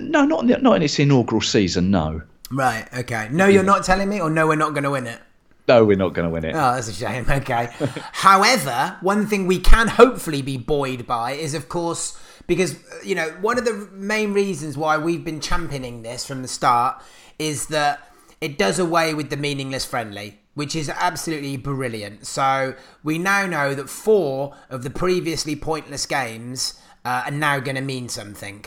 No, 0.00 0.24
not 0.24 0.42
in, 0.42 0.46
the- 0.48 0.58
not 0.58 0.76
in 0.76 0.82
its 0.82 0.98
inaugural 0.98 1.40
season. 1.40 1.90
No, 1.90 2.22
Right, 2.52 2.86
okay. 2.98 3.28
No, 3.30 3.46
you're 3.46 3.62
not 3.62 3.84
telling 3.84 4.08
me, 4.08 4.20
or 4.20 4.28
no, 4.30 4.46
we're 4.48 4.56
not 4.56 4.70
going 4.70 4.82
to 4.84 4.90
win 4.90 5.06
it? 5.06 5.20
no, 5.68 5.84
we're 5.84 5.96
not 5.96 6.14
going 6.14 6.26
to 6.26 6.30
win 6.32 6.44
it. 6.44 6.52
Oh, 6.54 6.74
that's 6.74 6.88
a 6.88 6.92
shame. 6.92 7.24
Okay. 7.28 7.68
However, 8.12 8.96
one 9.02 9.26
thing 9.28 9.46
we 9.46 9.58
can 9.60 9.86
hopefully 9.86 10.42
be 10.42 10.56
buoyed 10.56 11.06
by 11.06 11.32
is, 11.32 11.54
of 11.54 11.68
course, 11.68 12.18
because, 12.50 12.74
you 13.04 13.14
know, 13.14 13.28
one 13.40 13.58
of 13.58 13.64
the 13.64 13.88
main 13.92 14.32
reasons 14.32 14.76
why 14.76 14.98
we've 14.98 15.24
been 15.24 15.40
championing 15.40 16.02
this 16.02 16.26
from 16.26 16.42
the 16.42 16.48
start 16.48 17.00
is 17.38 17.66
that 17.66 18.12
it 18.40 18.58
does 18.58 18.80
away 18.80 19.14
with 19.14 19.30
the 19.30 19.36
meaningless 19.36 19.84
friendly, 19.84 20.36
which 20.54 20.74
is 20.74 20.88
absolutely 20.88 21.56
brilliant. 21.56 22.26
So 22.26 22.74
we 23.04 23.18
now 23.18 23.46
know 23.46 23.76
that 23.76 23.88
four 23.88 24.52
of 24.68 24.82
the 24.82 24.90
previously 24.90 25.54
pointless 25.54 26.06
games 26.06 26.76
uh, 27.04 27.22
are 27.26 27.30
now 27.30 27.60
going 27.60 27.76
to 27.76 27.82
mean 27.82 28.08
something. 28.08 28.64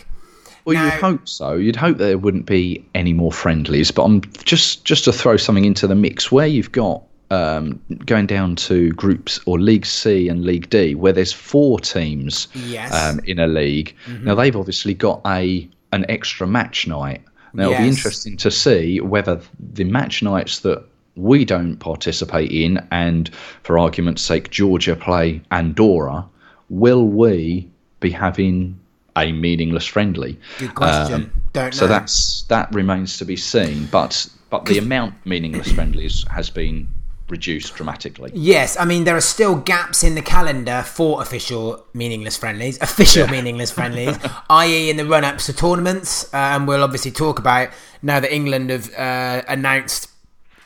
Well, 0.64 0.76
Now- 0.76 0.86
you'd 0.86 1.02
hope 1.02 1.28
so. 1.28 1.56
You'd 1.56 1.76
hope 1.76 1.98
there 1.98 2.18
wouldn't 2.18 2.46
be 2.46 2.88
any 2.96 3.12
more 3.12 3.34
friendlies. 3.34 3.92
But 3.92 4.04
I'm 4.04 4.22
just 4.46 4.86
just 4.86 5.04
to 5.04 5.12
throw 5.12 5.36
something 5.36 5.66
into 5.66 5.88
the 5.88 5.96
mix 5.96 6.32
where 6.32 6.48
you've 6.48 6.72
got 6.72 7.04
um, 7.34 7.82
going 8.06 8.28
down 8.28 8.56
to 8.56 8.90
groups 8.92 9.40
or 9.46 9.60
League 9.60 9.86
C 9.86 10.28
and 10.30 10.44
League 10.46 10.70
D, 10.70 10.96
where 10.96 11.14
there's 11.14 11.34
four 11.34 11.80
teams 11.80 12.48
Yes. 12.54 12.94
um, 12.94 13.20
in 13.26 13.40
a 13.40 13.48
league. 13.48 13.96
Now 14.22 14.36
they've 14.36 14.56
obviously 14.56 14.94
got 14.94 15.22
a 15.26 15.68
an 15.92 16.06
extra 16.10 16.48
match 16.48 16.88
night. 16.88 17.22
Now 17.54 17.70
it'll 17.72 17.84
be 17.84 17.88
interesting 17.88 18.36
to 18.38 18.50
see 18.50 19.00
whether 19.00 19.40
the 19.78 19.84
match 19.84 20.24
nights 20.24 20.60
that 20.62 20.84
we 21.16 21.46
don't 21.46 21.78
participate 21.78 22.52
in, 22.52 22.80
and 22.92 23.30
for 23.62 23.78
argument's 23.78 24.24
sake, 24.24 24.50
Georgia 24.50 24.96
play 24.96 25.40
Andorra, 25.52 26.26
will 26.70 27.06
we 27.08 27.70
be 28.00 28.10
having 28.10 28.80
a 29.16 29.32
meaningless 29.32 29.86
friendly? 29.86 30.40
Good 30.58 30.74
question. 30.74 31.32
Don't 31.54 31.66
Um, 31.66 31.72
So 31.72 31.86
know. 31.86 31.90
that's 31.90 32.44
that 32.50 32.74
remains 32.74 33.18
to 33.20 33.26
be 33.26 33.36
seen. 33.36 33.88
But 33.92 34.28
but 34.50 34.66
the 34.66 34.80
amount 34.80 35.14
meaningless 35.26 35.72
friendlies 35.72 36.26
has 36.32 36.50
been 36.50 36.88
reduced 37.30 37.76
dramatically. 37.76 38.32
Yes, 38.34 38.78
I 38.78 38.86
mean 38.86 39.04
there 39.04 39.16
are 39.16 39.22
still 39.22 39.56
gaps 39.56 40.04
in 40.04 40.16
the 40.16 40.22
calendar 40.22 40.84
for 40.84 41.22
official 41.22 41.86
meaningless 41.94 42.38
friendlies, 42.38 42.80
official 42.82 43.28
meaningless 43.28 43.72
friendlies, 43.72 44.18
i.e., 44.50 44.90
in 44.90 44.98
the 44.98 45.06
run-ups 45.06 45.46
to 45.48 45.54
tournaments, 45.54 46.26
uh, 46.34 46.38
and 46.38 46.68
we'll 46.68 46.84
obviously 46.84 47.12
talk 47.12 47.40
about 47.40 47.70
now 48.02 48.20
that 48.20 48.32
England 48.32 48.70
have 48.70 48.94
uh, 48.96 49.44
announced 49.48 50.10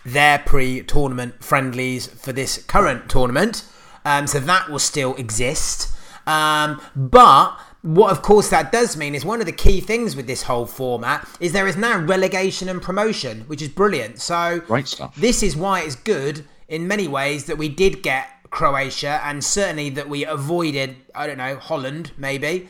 their 0.05 0.39
pre-tournament 0.39 1.43
friendlies 1.43 2.07
for 2.07 2.31
this 2.31 2.63
current 2.63 3.09
tournament, 3.09 3.63
um, 4.05 4.25
so 4.25 4.39
that 4.39 4.69
will 4.69 4.79
still 4.79 5.15
exist. 5.15 5.93
Um, 6.25 6.81
but 6.95 7.57
what, 7.87 8.11
of 8.11 8.21
course, 8.21 8.49
that 8.49 8.71
does 8.71 8.97
mean 8.97 9.15
is 9.15 9.23
one 9.23 9.39
of 9.39 9.45
the 9.45 9.51
key 9.51 9.79
things 9.81 10.15
with 10.15 10.27
this 10.27 10.43
whole 10.43 10.65
format 10.65 11.27
is 11.39 11.53
there 11.53 11.67
is 11.67 11.77
now 11.77 11.97
relegation 11.99 12.67
and 12.69 12.81
promotion, 12.81 13.41
which 13.47 13.61
is 13.61 13.69
brilliant. 13.69 14.19
So 14.19 14.61
Great 14.67 14.87
stuff. 14.87 15.15
this 15.15 15.41
is 15.41 15.55
why 15.55 15.81
it's 15.81 15.95
good 15.95 16.43
in 16.67 16.87
many 16.87 17.07
ways 17.07 17.45
that 17.45 17.57
we 17.57 17.69
did 17.69 18.03
get 18.03 18.27
Croatia 18.49 19.21
and 19.23 19.43
certainly 19.43 19.89
that 19.91 20.09
we 20.09 20.25
avoided, 20.25 20.95
I 21.15 21.27
don't 21.27 21.37
know, 21.37 21.55
Holland 21.57 22.11
maybe. 22.17 22.67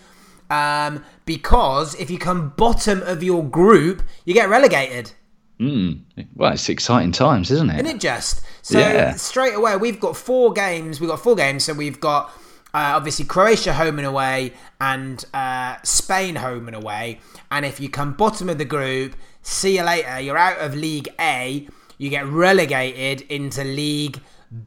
Um, 0.50 1.04
because 1.26 1.94
if 1.96 2.10
you 2.10 2.18
come 2.18 2.54
bottom 2.56 3.02
of 3.02 3.22
your 3.24 3.44
group, 3.44 4.02
you 4.26 4.34
get 4.34 4.50
relegated. 4.50 5.12
Mm. 5.60 6.02
Well, 6.36 6.54
it's 6.54 6.70
exciting 6.70 7.12
times, 7.12 7.50
isn't 7.52 7.70
it? 7.72 7.76
Isn't 7.84 7.96
it 7.98 8.00
just? 8.00 8.42
So 8.62 8.78
Yeah. 8.80 9.14
straight 9.16 9.56
away, 9.56 9.76
we've 9.78 10.00
got 10.00 10.16
four 10.16 10.54
games. 10.54 11.00
We've 11.02 11.10
got 11.10 11.20
four 11.22 11.36
games. 11.36 11.64
So 11.66 11.74
we've 11.74 12.00
got 12.00 12.32
uh, 12.78 12.96
obviously 12.96 13.26
Croatia 13.26 13.74
home 13.74 13.98
and 13.98 14.06
away, 14.06 14.54
and 14.80 15.26
uh, 15.34 15.78
Spain 15.82 16.36
home 16.36 16.68
and 16.68 16.76
away. 16.76 17.20
And 17.50 17.66
if 17.66 17.80
you 17.80 17.90
come 17.90 18.14
bottom 18.14 18.50
of 18.50 18.60
the 18.60 18.66
group, 18.66 19.16
see 19.42 19.78
you 19.78 19.84
later. 19.84 20.20
You're 20.20 20.38
out 20.38 20.60
of 20.60 20.76
League 20.76 21.10
A. 21.20 21.68
You 21.98 22.12
get 22.12 22.28
relegated 22.28 23.22
into 23.32 23.64
League 23.64 24.20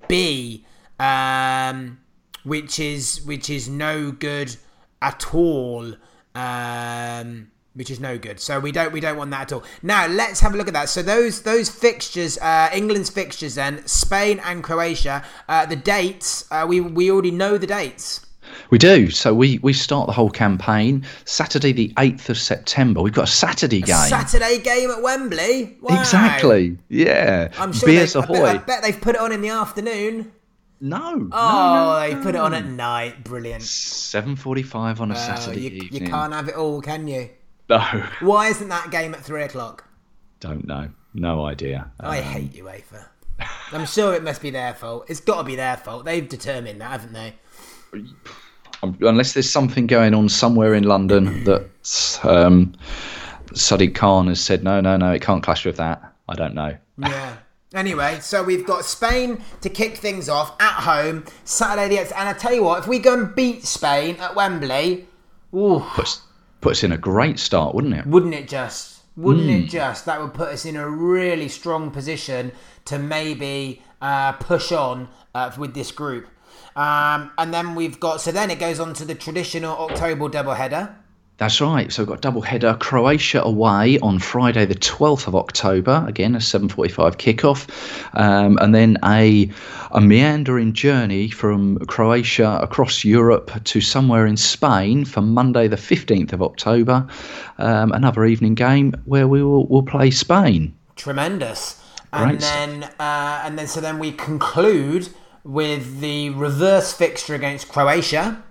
B, 0.09 0.67
um, 0.99 2.01
which 2.43 2.81
is 2.81 3.23
which 3.23 3.49
is 3.49 3.69
no 3.69 4.11
good 4.11 4.57
at 5.01 5.33
all. 5.33 5.95
Um, 6.35 7.53
which 7.75 7.91
is 7.91 8.01
no 8.01 8.19
good. 8.19 8.41
So 8.41 8.59
we 8.61 8.73
don't 8.73 8.93
we 8.93 9.01
don't 9.01 9.17
want 9.17 9.31
that 9.31 9.43
at 9.43 9.53
all. 9.53 9.65
Now 9.83 10.07
let's 10.07 10.41
have 10.41 10.55
a 10.55 10.57
look 10.57 10.69
at 10.69 10.75
that. 10.75 10.89
So 10.89 11.03
those 11.03 11.43
those 11.43 11.69
fixtures, 11.69 12.39
uh, 12.39 12.71
England's 12.75 13.11
fixtures, 13.11 13.55
then 13.55 13.87
Spain 13.87 14.41
and 14.45 14.63
Croatia. 14.63 15.25
Uh, 15.49 15.67
the 15.67 15.77
dates 15.77 16.51
uh, 16.51 16.67
we 16.69 16.81
we 16.81 17.11
already 17.11 17.31
know 17.31 17.59
the 17.59 17.67
dates. 17.67 18.27
We 18.71 18.79
do. 18.79 19.11
So 19.11 19.33
we, 19.33 19.59
we 19.59 19.73
start 19.73 20.07
the 20.07 20.13
whole 20.13 20.31
campaign 20.31 21.07
Saturday, 21.25 21.73
the 21.73 21.93
8th 21.97 22.31
of 22.31 22.39
September. 22.39 23.01
We've 23.01 23.13
got 23.13 23.29
a 23.29 23.33
Saturday 23.33 23.81
game. 23.81 24.09
Saturday 24.09 24.59
game 24.59 24.91
at 24.91 25.03
Wembley. 25.03 25.77
Wow. 25.81 26.01
Exactly. 26.01 26.77
Yeah. 26.89 27.53
I'm 27.59 27.73
sure 27.73 27.89
Beers 27.89 28.15
they, 28.15 28.21
I, 28.21 28.27
bet. 28.27 28.45
I 28.45 28.59
bet 28.59 28.83
they've 28.83 29.01
put 29.01 29.15
it 29.15 29.21
on 29.21 29.31
in 29.33 29.41
the 29.41 29.51
afternoon. 29.51 30.33
No. 30.81 31.29
Oh, 31.33 32.01
they 32.01 32.15
put 32.17 32.35
it 32.35 32.41
on 32.41 32.55
at 32.55 32.65
night. 32.65 33.23
Brilliant. 33.23 33.63
7.45 33.63 35.01
on 35.01 35.11
a 35.11 35.15
Oh, 35.15 35.17
Saturday 35.17 35.61
you, 35.61 35.89
you 35.93 36.09
can't 36.09 36.33
have 36.33 36.49
it 36.49 36.55
all, 36.55 36.81
can 36.81 37.07
you? 37.07 37.29
No. 37.71 37.79
Why 38.21 38.49
isn't 38.49 38.69
that 38.69 38.91
game 38.91 39.15
at 39.15 39.25
three 39.25 39.43
o'clock? 39.45 39.85
Don't 40.41 40.67
know. 40.67 40.89
No 41.15 41.45
idea. 41.47 41.91
I 42.01 42.19
Um, 42.19 42.25
hate 42.25 42.53
UEFA. 42.55 43.07
I'm 43.73 43.87
sure 43.87 44.13
it 44.15 44.23
must 44.23 44.43
be 44.43 44.51
their 44.51 44.75
fault. 44.75 45.07
It's 45.09 45.21
got 45.21 45.39
to 45.39 45.45
be 45.45 45.57
their 45.57 45.77
fault. 45.77 46.05
They've 46.05 46.29
determined 46.29 46.81
that, 46.81 46.91
haven't 46.91 47.13
they? 47.15 47.35
Um, 48.83 48.97
unless 49.01 49.33
there's 49.35 49.51
something 49.51 49.87
going 49.87 50.15
on 50.15 50.29
somewhere 50.29 50.75
in 50.75 50.85
London 50.85 51.45
that 51.45 52.19
um, 52.25 52.75
Sadiq 53.53 53.95
Khan 53.95 54.27
has 54.29 54.41
said, 54.41 54.63
no, 54.65 54.81
no, 54.81 54.97
no, 54.97 55.13
it 55.13 55.23
can't 55.23 55.43
clash 55.43 55.65
with 55.65 55.77
that. 55.77 56.03
I 56.29 56.35
don't 56.35 56.55
know. 56.55 56.77
Yeah. 56.99 57.37
Anyway, 57.75 58.19
so 58.21 58.43
we've 58.43 58.67
got 58.67 58.85
Spain 58.85 59.43
to 59.61 59.69
kick 59.69 59.97
things 59.97 60.29
off 60.29 60.61
at 60.61 60.73
home 60.83 61.25
Saturday 61.45 61.95
the 61.97 62.03
8th. 62.03 62.13
And 62.17 62.29
I 62.29 62.33
tell 62.33 62.53
you 62.55 62.65
what, 62.65 62.81
if 62.81 62.89
we 62.89 62.99
go 62.99 63.15
and 63.15 63.35
beat 63.35 63.65
Spain 63.65 64.17
at 64.17 64.35
Wembley, 64.35 65.07
ooh, 65.55 65.81
Put 65.95 66.05
us, 66.07 66.23
put 66.61 66.73
us 66.73 66.85
in 66.85 66.93
a 66.93 66.99
great 66.99 67.39
start, 67.39 67.75
wouldn't 67.75 67.95
it? 67.95 68.07
wouldn't 68.07 68.35
it 68.35 68.49
just? 68.49 68.99
Wouldn't 69.17 69.47
Hmm. 69.47 69.65
it 69.65 69.67
just? 69.69 70.07
That 70.07 70.21
would 70.21 70.35
put 70.35 70.49
us 70.49 70.65
in 70.65 70.77
a 70.77 70.89
really 70.89 71.49
strong 71.49 71.91
position 71.91 72.53
to 72.87 72.99
maybe 72.99 73.83
uh, 74.01 74.33
push 74.33 74.73
on 74.73 75.09
uh, 75.35 75.51
with 75.59 75.75
this 75.75 75.91
group. 75.93 76.27
Um, 76.77 77.31
and 77.37 77.53
then 77.53 77.75
we've 77.75 77.99
got, 78.01 78.21
so 78.21 78.31
then 78.33 78.51
it 78.51 78.59
goes 78.59 78.79
on 78.81 78.95
to 78.95 79.05
the 79.05 79.15
traditional 79.15 79.77
October 79.77 80.29
doubleheader. 80.29 80.95
That's 81.41 81.59
right. 81.59 81.91
So 81.91 82.03
we've 82.03 82.09
got 82.11 82.21
double 82.21 82.43
header 82.43 82.77
Croatia 82.79 83.43
away 83.43 83.99
on 84.01 84.19
Friday, 84.19 84.67
the 84.67 84.75
12th 84.75 85.27
of 85.27 85.35
October. 85.35 86.05
Again, 86.07 86.35
a 86.35 86.39
7:45 86.39 87.17
kickoff, 87.17 87.67
um, 88.13 88.59
and 88.61 88.75
then 88.75 88.99
a 89.03 89.51
a 89.93 90.03
meandering 90.03 90.75
journey 90.75 91.31
from 91.31 91.79
Croatia 91.87 92.59
across 92.61 93.07
Europe 93.07 93.51
to 93.65 93.81
somewhere 93.81 94.27
in 94.27 94.37
Spain 94.37 95.07
for 95.07 95.23
Monday, 95.23 95.67
the 95.67 95.79
15th 95.79 96.35
of 96.35 96.43
October. 96.43 97.07
Um, 97.57 97.93
another 97.93 98.27
evening 98.27 98.55
game 98.55 98.93
where 99.07 99.27
we 99.27 99.43
will 99.43 99.67
will 99.67 99.83
play 99.83 100.11
Spain. 100.11 100.75
Tremendous. 100.97 101.83
And 102.13 102.33
Great 102.33 102.41
then, 102.41 102.85
uh, 102.99 103.43
and 103.47 103.59
then, 103.59 103.67
so 103.67 103.81
then 103.81 103.99
we 103.99 104.13
conclude 104.13 105.09
with 105.43 106.01
the 106.01 106.29
reverse 106.31 106.93
fixture 106.93 107.35
against 107.35 107.71
Croatia. 107.71 108.43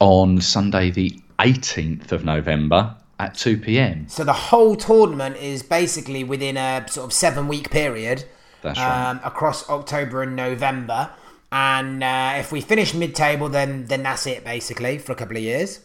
on 0.00 0.40
Sunday, 0.40 0.90
the 0.90 1.21
18th 1.38 2.12
of 2.12 2.24
November 2.24 2.96
at 3.18 3.34
2 3.34 3.58
p.m. 3.58 4.06
So 4.08 4.24
the 4.24 4.32
whole 4.32 4.74
tournament 4.76 5.36
is 5.36 5.62
basically 5.62 6.24
within 6.24 6.56
a 6.56 6.84
sort 6.88 7.04
of 7.06 7.12
seven 7.12 7.48
week 7.48 7.70
period 7.70 8.24
That's 8.62 8.78
right. 8.78 9.10
um, 9.10 9.20
across 9.24 9.68
October 9.68 10.22
and 10.22 10.34
November. 10.34 11.10
And 11.52 12.02
uh, 12.02 12.34
if 12.36 12.50
we 12.50 12.60
finish 12.60 12.94
mid 12.94 13.14
table, 13.14 13.48
then 13.48 13.84
then 13.86 14.02
that's 14.02 14.26
it 14.26 14.42
basically 14.44 14.98
for 14.98 15.12
a 15.12 15.14
couple 15.14 15.36
of 15.36 15.42
years, 15.42 15.80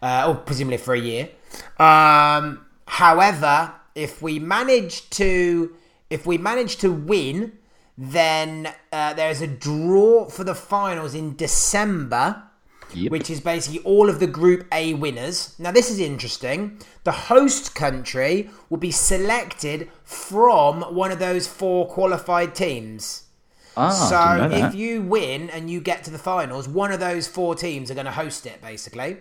uh, 0.00 0.24
or 0.26 0.34
presumably 0.34 0.78
for 0.78 0.94
a 0.94 0.98
year. 0.98 1.28
Um, 1.78 2.64
however, 2.86 3.72
if 3.94 4.22
we 4.22 4.38
manage 4.38 5.10
to 5.10 5.76
if 6.08 6.26
we 6.26 6.38
manage 6.38 6.76
to 6.78 6.90
win, 6.90 7.52
then 7.98 8.72
uh, 8.92 9.12
there's 9.12 9.42
a 9.42 9.46
draw 9.46 10.28
for 10.28 10.42
the 10.42 10.54
finals 10.54 11.14
in 11.14 11.36
December 11.36 12.42
Yep. 12.94 13.12
which 13.12 13.30
is 13.30 13.40
basically 13.40 13.80
all 13.80 14.08
of 14.08 14.20
the 14.20 14.26
Group 14.26 14.66
A 14.72 14.94
winners. 14.94 15.54
Now, 15.58 15.70
this 15.70 15.90
is 15.90 16.00
interesting. 16.00 16.78
The 17.04 17.12
host 17.12 17.74
country 17.74 18.50
will 18.68 18.78
be 18.78 18.90
selected 18.90 19.90
from 20.04 20.82
one 20.94 21.12
of 21.12 21.18
those 21.18 21.46
four 21.46 21.86
qualified 21.86 22.54
teams. 22.54 23.24
ah, 23.76 23.90
so, 23.90 24.50
if 24.50 24.74
you 24.74 25.02
win 25.02 25.50
and 25.50 25.70
you 25.70 25.80
get 25.80 26.04
to 26.04 26.10
the 26.10 26.18
finals, 26.18 26.68
one 26.68 26.90
of 26.92 27.00
those 27.00 27.28
four 27.28 27.54
teams 27.54 27.90
are 27.90 27.94
going 27.94 28.06
to 28.06 28.12
host 28.12 28.46
it, 28.46 28.60
basically, 28.60 29.18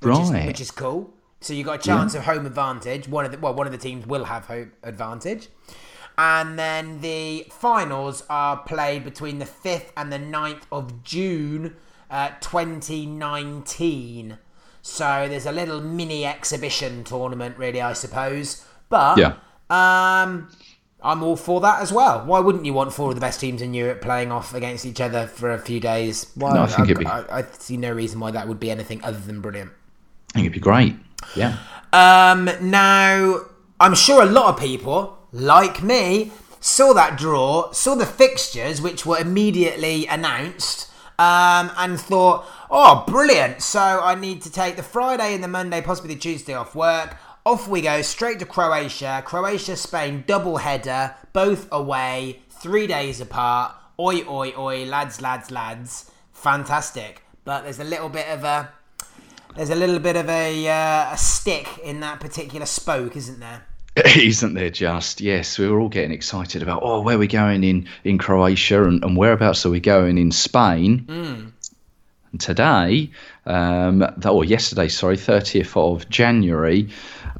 which, 0.00 0.18
is, 0.18 0.30
right. 0.32 0.46
which 0.46 0.60
is 0.60 0.70
cool. 0.70 1.14
So 1.40 1.54
you 1.54 1.64
got 1.64 1.80
a 1.80 1.82
chance 1.82 2.14
of 2.14 2.24
home 2.24 2.44
advantage. 2.44 3.08
One 3.08 3.24
of 3.24 3.32
the 3.32 3.38
well, 3.38 3.54
one 3.54 3.66
of 3.66 3.72
the 3.72 3.78
teams 3.78 4.06
will 4.06 4.24
have 4.24 4.44
home 4.46 4.72
advantage. 4.82 5.48
And 6.18 6.58
then 6.58 7.00
the 7.00 7.46
finals 7.50 8.24
are 8.28 8.58
played 8.58 9.04
between 9.04 9.38
the 9.38 9.46
5th 9.46 9.86
and 9.96 10.12
the 10.12 10.18
9th 10.18 10.64
of 10.70 11.02
June 11.02 11.76
uh, 12.10 12.30
2019. 12.40 14.38
So 14.82 15.26
there's 15.28 15.46
a 15.46 15.52
little 15.52 15.80
mini 15.80 16.24
exhibition 16.24 17.04
tournament, 17.04 17.56
really, 17.58 17.80
I 17.80 17.92
suppose. 17.92 18.64
But 18.88 19.18
Yeah. 19.18 19.34
um, 19.68 20.48
I'm 21.02 21.22
all 21.22 21.36
for 21.36 21.60
that 21.60 21.80
as 21.80 21.92
well. 21.92 22.24
Why 22.24 22.40
wouldn't 22.40 22.64
you 22.66 22.72
want 22.74 22.92
four 22.92 23.08
of 23.10 23.14
the 23.14 23.20
best 23.20 23.40
teams 23.40 23.62
in 23.62 23.72
Europe 23.74 24.00
playing 24.00 24.32
off 24.32 24.54
against 24.54 24.84
each 24.84 25.00
other 25.00 25.26
for 25.26 25.50
a 25.52 25.58
few 25.58 25.80
days? 25.80 26.26
Why? 26.34 26.52
No, 26.54 26.62
I 26.62 26.66
think 26.66 26.88
it'd 26.90 26.98
be- 26.98 27.06
I, 27.06 27.38
I 27.40 27.44
see 27.58 27.76
no 27.76 27.92
reason 27.92 28.20
why 28.20 28.30
that 28.32 28.48
would 28.48 28.60
be 28.60 28.70
anything 28.70 29.02
other 29.04 29.18
than 29.18 29.40
brilliant. 29.40 29.70
I 30.30 30.32
think 30.34 30.44
it'd 30.46 30.54
be 30.54 30.60
great. 30.60 30.96
Yeah. 31.34 31.56
Um, 31.92 32.50
now, 32.60 33.40
I'm 33.78 33.94
sure 33.94 34.22
a 34.22 34.26
lot 34.26 34.54
of 34.54 34.60
people, 34.60 35.18
like 35.32 35.82
me, 35.82 36.32
saw 36.60 36.92
that 36.94 37.16
draw, 37.18 37.72
saw 37.72 37.94
the 37.94 38.06
fixtures, 38.06 38.80
which 38.82 39.04
were 39.06 39.18
immediately 39.18 40.06
announced, 40.06 40.88
um, 41.20 41.70
and 41.76 42.00
thought, 42.00 42.46
oh, 42.70 43.04
brilliant. 43.06 43.60
So 43.60 43.78
I 43.78 44.14
need 44.14 44.40
to 44.42 44.50
take 44.50 44.76
the 44.76 44.82
Friday 44.82 45.34
and 45.34 45.44
the 45.44 45.48
Monday, 45.48 45.82
possibly 45.82 46.14
the 46.14 46.20
Tuesday 46.20 46.54
off 46.54 46.74
work. 46.74 47.14
Off 47.44 47.68
we 47.68 47.82
go, 47.82 48.00
straight 48.00 48.38
to 48.38 48.46
Croatia. 48.46 49.22
Croatia, 49.26 49.76
Spain, 49.76 50.24
double 50.26 50.56
header, 50.56 51.14
both 51.34 51.68
away, 51.70 52.40
three 52.48 52.86
days 52.86 53.20
apart. 53.20 53.74
oi, 53.98 54.22
oi, 54.26 54.54
oi, 54.56 54.86
lads, 54.86 55.20
lads, 55.20 55.50
lads, 55.50 56.10
fantastic. 56.32 57.22
But 57.44 57.64
there's 57.64 57.80
a 57.80 57.84
little 57.84 58.08
bit 58.08 58.28
of 58.28 58.42
a 58.44 58.72
there's 59.56 59.70
a 59.70 59.74
little 59.74 59.98
bit 59.98 60.16
of 60.16 60.28
a, 60.30 60.68
uh, 60.68 61.12
a 61.12 61.18
stick 61.18 61.66
in 61.84 62.00
that 62.00 62.20
particular 62.20 62.64
spoke, 62.64 63.16
isn't 63.16 63.40
there? 63.40 63.66
Isn't 64.16 64.54
there 64.54 64.70
just? 64.70 65.20
Yes, 65.20 65.58
we 65.58 65.68
were 65.68 65.80
all 65.80 65.88
getting 65.88 66.12
excited 66.12 66.62
about, 66.62 66.82
oh, 66.82 67.00
where 67.00 67.16
are 67.16 67.18
we 67.18 67.26
going 67.26 67.64
in, 67.64 67.88
in 68.04 68.18
Croatia 68.18 68.84
and, 68.84 69.02
and 69.02 69.16
whereabouts 69.16 69.66
are 69.66 69.70
we 69.70 69.80
going 69.80 70.16
in 70.16 70.30
Spain? 70.30 71.04
Mm. 71.08 71.52
And 72.32 72.40
today, 72.40 73.10
um, 73.46 74.06
or 74.24 74.44
yesterday, 74.44 74.88
sorry, 74.88 75.16
30th 75.16 75.76
of 75.76 76.08
January, 76.08 76.88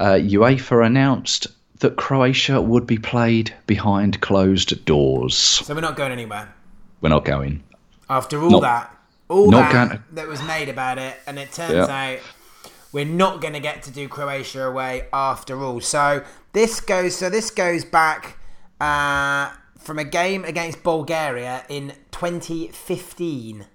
uh, 0.00 0.14
UEFA 0.14 0.84
announced 0.84 1.46
that 1.78 1.96
Croatia 1.96 2.60
would 2.60 2.86
be 2.86 2.98
played 2.98 3.54
behind 3.66 4.20
closed 4.20 4.84
doors. 4.84 5.36
So 5.36 5.72
we're 5.74 5.80
not 5.80 5.96
going 5.96 6.10
anywhere. 6.10 6.52
We're 7.00 7.10
not 7.10 7.24
going. 7.24 7.62
After 8.08 8.42
all 8.42 8.50
not, 8.50 8.62
that, 8.62 8.96
all 9.28 9.50
that 9.52 9.72
going 9.72 10.02
that 10.12 10.26
was 10.26 10.42
made 10.42 10.68
about 10.68 10.98
it, 10.98 11.16
and 11.28 11.38
it 11.38 11.52
turns 11.52 11.72
yeah. 11.72 11.84
out 11.84 12.18
we're 12.92 13.04
not 13.04 13.40
going 13.40 13.54
to 13.54 13.60
get 13.60 13.82
to 13.84 13.90
do 13.90 14.08
Croatia 14.08 14.64
away 14.64 15.06
after 15.12 15.62
all. 15.62 15.80
So 15.80 16.24
this 16.52 16.80
goes. 16.80 17.16
So 17.16 17.30
this 17.30 17.50
goes 17.50 17.84
back 17.84 18.38
uh, 18.80 19.52
from 19.78 19.98
a 19.98 20.04
game 20.04 20.44
against 20.44 20.82
Bulgaria 20.82 21.64
in 21.68 21.92
2015. 22.12 23.66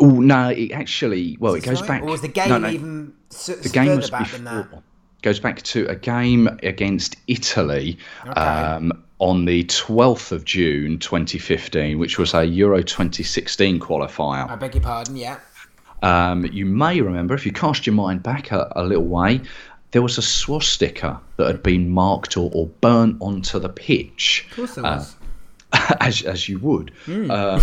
Oh 0.00 0.20
no! 0.20 0.48
It 0.48 0.72
actually, 0.72 1.36
well, 1.38 1.54
it 1.54 1.62
goes 1.62 1.80
right? 1.80 1.88
back. 1.88 2.02
Or 2.02 2.06
was 2.06 2.22
the 2.22 2.28
game 2.28 2.48
no, 2.48 2.58
no. 2.58 2.68
even 2.68 3.14
the 3.46 3.70
game 3.72 3.96
was 3.96 4.10
back 4.10 4.30
before, 4.30 4.82
Goes 5.22 5.40
back 5.40 5.62
to 5.62 5.86
a 5.86 5.96
game 5.96 6.48
against 6.62 7.16
Italy 7.28 7.96
okay. 8.26 8.38
um, 8.38 8.92
on 9.20 9.46
the 9.46 9.64
12th 9.64 10.32
of 10.32 10.44
June 10.44 10.98
2015, 10.98 11.98
which 11.98 12.18
was 12.18 12.34
a 12.34 12.44
Euro 12.44 12.82
2016 12.82 13.80
qualifier. 13.80 14.50
I 14.50 14.56
beg 14.56 14.74
your 14.74 14.82
pardon. 14.82 15.16
Yeah. 15.16 15.38
Um, 16.04 16.44
you 16.52 16.66
may 16.66 17.00
remember, 17.00 17.34
if 17.34 17.46
you 17.46 17.52
cast 17.52 17.86
your 17.86 17.94
mind 17.94 18.22
back 18.22 18.52
a, 18.52 18.70
a, 18.76 18.84
little 18.84 19.06
way, 19.06 19.40
there 19.92 20.02
was 20.02 20.18
a 20.18 20.22
swastika 20.22 21.18
that 21.38 21.46
had 21.46 21.62
been 21.62 21.88
marked 21.88 22.36
or, 22.36 22.50
or 22.52 22.66
burnt 22.66 23.16
onto 23.20 23.58
the 23.58 23.70
pitch. 23.70 24.46
Of 24.50 24.56
course 24.56 24.74
there 24.74 24.84
was. 24.84 25.16
Uh, 25.72 25.94
as, 26.00 26.22
as 26.22 26.46
you 26.48 26.58
would. 26.58 26.92
Mm. 27.06 27.30
Uh, 27.30 27.62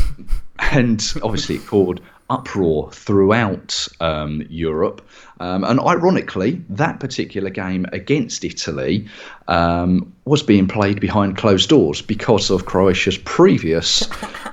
and 0.71 1.13
obviously 1.23 1.55
it 1.55 1.67
caused 1.67 2.01
uproar 2.31 2.91
throughout 2.91 3.87
um, 3.99 4.43
Europe. 4.49 5.07
Um, 5.39 5.63
and 5.63 5.79
ironically, 5.79 6.63
that 6.69 6.99
particular 6.99 7.51
game 7.51 7.85
against 7.91 8.43
Italy 8.43 9.07
um, 9.47 10.13
was 10.25 10.41
being 10.41 10.67
played 10.67 10.99
behind 10.99 11.37
closed 11.37 11.69
doors 11.69 12.01
because 12.01 12.49
of 12.49 12.65
Croatia's 12.65 13.17
previous 13.19 14.09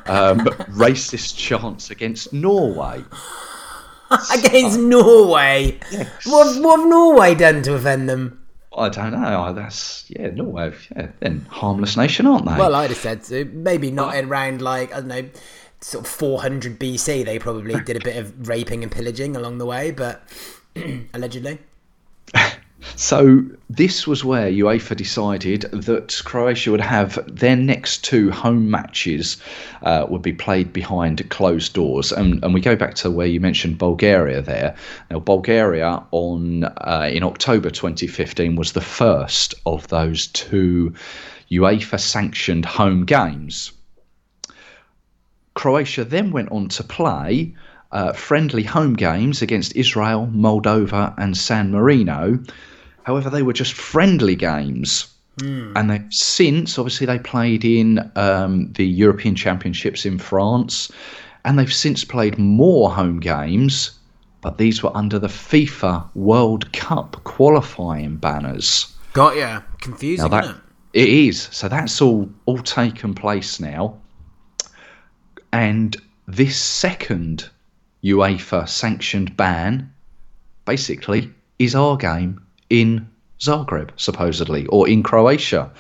um, 0.07 0.41
racist 0.77 1.39
chants 1.39 1.91
against 1.91 2.33
Norway. 2.33 3.03
against 4.35 4.79
Norway? 4.79 5.79
What, 6.25 6.63
what 6.63 6.81
have 6.81 6.89
Norway 6.89 7.35
done 7.35 7.63
to 7.63 7.75
offend 7.75 8.09
them? 8.09 8.45
I 8.77 8.89
don't 8.89 9.13
know. 9.13 9.53
That's 9.53 10.05
yeah, 10.09 10.31
Norway. 10.31 10.73
Yeah, 10.95 11.09
then 11.21 11.47
harmless 11.49 11.97
nation, 11.97 12.27
aren't 12.27 12.47
they? 12.47 12.57
Well, 12.57 12.75
I'd 12.75 12.91
have 12.91 12.99
said 12.99 13.25
so. 13.25 13.45
Maybe 13.45 13.91
not 13.91 14.15
well, 14.15 14.29
around 14.29 14.63
like 14.63 14.93
I 14.93 15.01
don't 15.01 15.09
know 15.09 15.29
sort 15.81 16.05
of 16.05 16.11
400 16.11 16.79
BC, 16.79 17.25
they 17.25 17.39
probably 17.39 17.81
did 17.81 17.97
a 17.97 18.01
bit 18.01 18.17
of 18.17 18.49
raping 18.49 18.83
and 18.83 18.91
pillaging 18.91 19.37
along 19.37 19.59
the 19.59 19.67
way, 19.67 19.91
but 19.91 20.23
allegedly. 21.15 21.59
So 22.95 23.45
this 23.69 24.07
was 24.07 24.25
where 24.25 24.51
UEFA 24.51 24.97
decided 24.97 25.63
that 25.73 26.21
Croatia 26.25 26.71
would 26.71 26.81
have 26.81 27.19
their 27.27 27.57
next 27.57 28.05
two 28.05 28.31
home 28.31 28.71
matches 28.71 29.37
uh, 29.83 30.07
would 30.09 30.23
be 30.23 30.33
played 30.33 30.73
behind 30.73 31.29
closed 31.29 31.75
doors, 31.75 32.13
and, 32.13 32.43
and 32.45 32.55
we 32.55 32.61
go 32.61 32.77
back 32.77 32.95
to 32.95 33.11
where 33.11 33.27
you 33.27 33.41
mentioned 33.41 33.79
Bulgaria 33.79 34.43
there. 34.43 34.77
Now 35.11 35.19
Bulgaria 35.19 36.03
on 36.13 36.65
uh, 36.65 37.09
in 37.13 37.25
October 37.25 37.71
2015 37.71 38.55
was 38.57 38.73
the 38.73 38.81
first 38.81 39.55
of 39.67 39.89
those 39.89 40.29
two 40.29 40.95
UEFA 41.51 41.99
sanctioned 41.99 42.65
home 42.65 43.05
games. 43.05 43.73
Croatia 45.55 46.05
then 46.05 46.31
went 46.31 46.53
on 46.53 46.69
to 46.69 46.85
play 46.85 47.55
uh, 47.93 48.13
friendly 48.13 48.63
home 48.63 48.95
games 48.95 49.43
against 49.43 49.75
Israel, 49.77 50.29
Moldova, 50.33 51.15
and 51.19 51.37
San 51.37 51.71
Marino. 51.71 52.39
However, 53.05 53.31
they 53.31 53.43
were 53.43 53.53
just 53.53 53.73
friendly 53.73 54.37
games. 54.37 55.13
Mm. 55.39 55.73
And 55.77 55.91
they 55.91 56.03
since, 56.11 56.79
obviously, 56.79 57.07
they 57.07 57.19
played 57.19 57.65
in 57.65 58.11
um, 58.17 58.73
the 58.73 58.87
European 58.87 59.35
Championships 59.35 60.05
in 60.05 60.19
France, 60.19 60.91
and 61.45 61.59
they've 61.59 61.73
since 61.73 62.05
played 62.05 62.39
more 62.39 62.91
home 62.91 63.21
games, 63.21 63.93
but 64.41 64.59
these 64.59 64.83
were 64.83 64.95
under 64.97 65.19
the 65.19 65.29
FIFA 65.29 66.09
World 66.15 66.73
Cup 66.73 67.23
qualifying 67.25 68.17
banners. 68.17 68.95
Got 69.13 69.37
ya. 69.37 69.63
Confusing, 69.81 70.29
that, 70.31 70.45
it? 70.45 70.57
It 70.93 71.09
is. 71.09 71.49
So 71.53 71.69
that's 71.69 72.03
all 72.03 72.29
all 72.47 72.59
taken 72.59 73.15
place 73.15 73.61
now. 73.61 73.97
And 75.53 75.97
this 76.27 76.57
second 76.57 77.49
UEFA 78.05 78.69
sanctioned 78.69 79.37
ban 79.37 79.93
basically 80.65 81.31
is 81.59 81.75
our 81.75 81.97
game 81.97 82.45
in 82.71 83.09
Zagreb, 83.41 83.91
supposedly, 83.97 84.67
or 84.67 84.89
in 84.89 85.03
Croatia. 85.03 85.71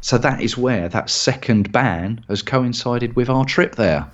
So 0.00 0.18
that 0.18 0.40
is 0.40 0.56
where 0.56 0.88
that 0.88 1.10
second 1.10 1.72
ban 1.72 2.24
has 2.28 2.42
coincided 2.42 3.16
with 3.16 3.28
our 3.28 3.44
trip 3.44 3.76
there. 3.76 4.10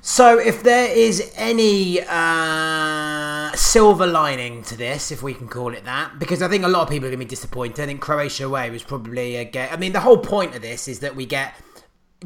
So, 0.00 0.38
if 0.38 0.62
there 0.62 0.88
is 0.90 1.32
any 1.34 2.00
uh, 2.08 3.52
silver 3.54 4.06
lining 4.06 4.62
to 4.62 4.76
this, 4.76 5.10
if 5.10 5.22
we 5.22 5.34
can 5.34 5.48
call 5.48 5.74
it 5.74 5.84
that, 5.84 6.18
because 6.18 6.40
I 6.40 6.48
think 6.48 6.64
a 6.64 6.68
lot 6.68 6.82
of 6.82 6.88
people 6.88 7.08
are 7.08 7.10
going 7.10 7.18
to 7.18 7.26
be 7.26 7.28
disappointed. 7.28 7.82
I 7.82 7.86
think 7.86 8.00
Croatia 8.00 8.46
away 8.46 8.70
was 8.70 8.84
probably 8.84 9.36
a 9.36 9.44
get. 9.44 9.72
I 9.72 9.76
mean, 9.76 9.92
the 9.92 10.00
whole 10.00 10.18
point 10.18 10.54
of 10.54 10.62
this 10.62 10.86
is 10.86 11.00
that 11.00 11.16
we 11.16 11.26
get 11.26 11.52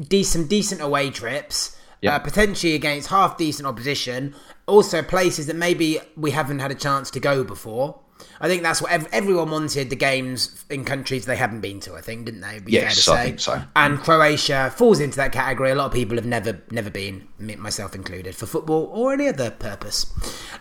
decent, 0.07 0.49
decent 0.49 0.81
away 0.81 1.09
trips 1.09 1.75
yep. 2.03 2.13
uh, 2.13 2.19
potentially 2.19 2.75
against 2.75 3.09
half 3.09 3.37
decent 3.37 3.67
opposition. 3.67 4.35
Also, 4.65 5.01
places 5.01 5.47
that 5.47 5.55
maybe 5.55 5.99
we 6.15 6.31
haven't 6.31 6.59
had 6.59 6.71
a 6.71 6.75
chance 6.75 7.11
to 7.11 7.19
go 7.19 7.43
before. 7.43 7.99
I 8.39 8.47
think 8.47 8.63
that's 8.63 8.81
what 8.81 8.91
ev- 8.91 9.07
everyone 9.11 9.51
wanted 9.51 9.89
the 9.89 9.95
games 9.95 10.65
in 10.69 10.85
countries 10.85 11.25
they 11.25 11.35
hadn't 11.35 11.61
been 11.61 11.79
to. 11.81 11.95
I 11.95 12.01
think, 12.01 12.25
didn't 12.25 12.41
they? 12.41 12.61
yes, 12.67 13.07
I 13.07 13.25
think 13.25 13.39
so. 13.39 13.61
And 13.75 13.99
Croatia 13.99 14.71
falls 14.75 14.99
into 14.99 15.17
that 15.17 15.31
category. 15.31 15.71
A 15.71 15.75
lot 15.75 15.87
of 15.87 15.93
people 15.93 16.15
have 16.15 16.25
never, 16.25 16.61
never 16.71 16.89
been, 16.89 17.27
myself 17.39 17.95
included, 17.95 18.35
for 18.35 18.45
football 18.45 18.89
or 18.93 19.13
any 19.13 19.27
other 19.27 19.51
purpose. 19.51 20.11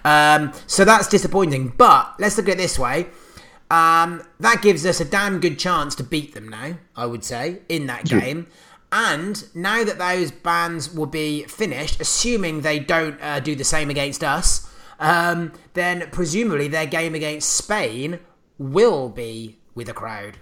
Um, 0.05 0.53
so 0.67 0.85
that's 0.85 1.09
disappointing. 1.09 1.75
But 1.77 2.15
let's 2.19 2.37
look 2.37 2.49
at 2.49 2.55
it 2.55 2.59
this 2.59 2.79
way. 2.79 3.09
Um, 3.71 4.23
that 4.41 4.61
gives 4.61 4.85
us 4.85 5.01
a 5.01 5.05
damn 5.05 5.41
good 5.41 5.59
chance 5.59 5.95
to 5.97 6.05
beat 6.05 6.35
them 6.35 6.49
now. 6.49 6.79
I 6.95 7.07
would 7.07 7.25
say 7.25 7.61
in 7.69 7.87
that 7.87 8.05
game. 8.05 8.49
And 8.93 9.43
now 9.55 9.85
that 9.85 9.99
those 9.99 10.31
bans 10.31 10.93
will 10.93 11.07
be 11.07 11.45
finished, 11.45 11.99
assuming 11.99 12.61
they 12.61 12.79
don't 12.79 13.19
uh, 13.23 13.41
do 13.41 13.57
the 13.57 13.65
same 13.65 13.89
against 13.89 14.23
us, 14.23 14.69
um, 15.01 15.53
then 15.73 16.09
presumably 16.13 16.69
their 16.69 16.87
game 16.87 17.15
against 17.15 17.51
Spain 17.51 18.21
will 18.59 19.09
be 19.09 19.59
with 19.75 19.89
a 19.89 19.95
crowd. 19.95 20.37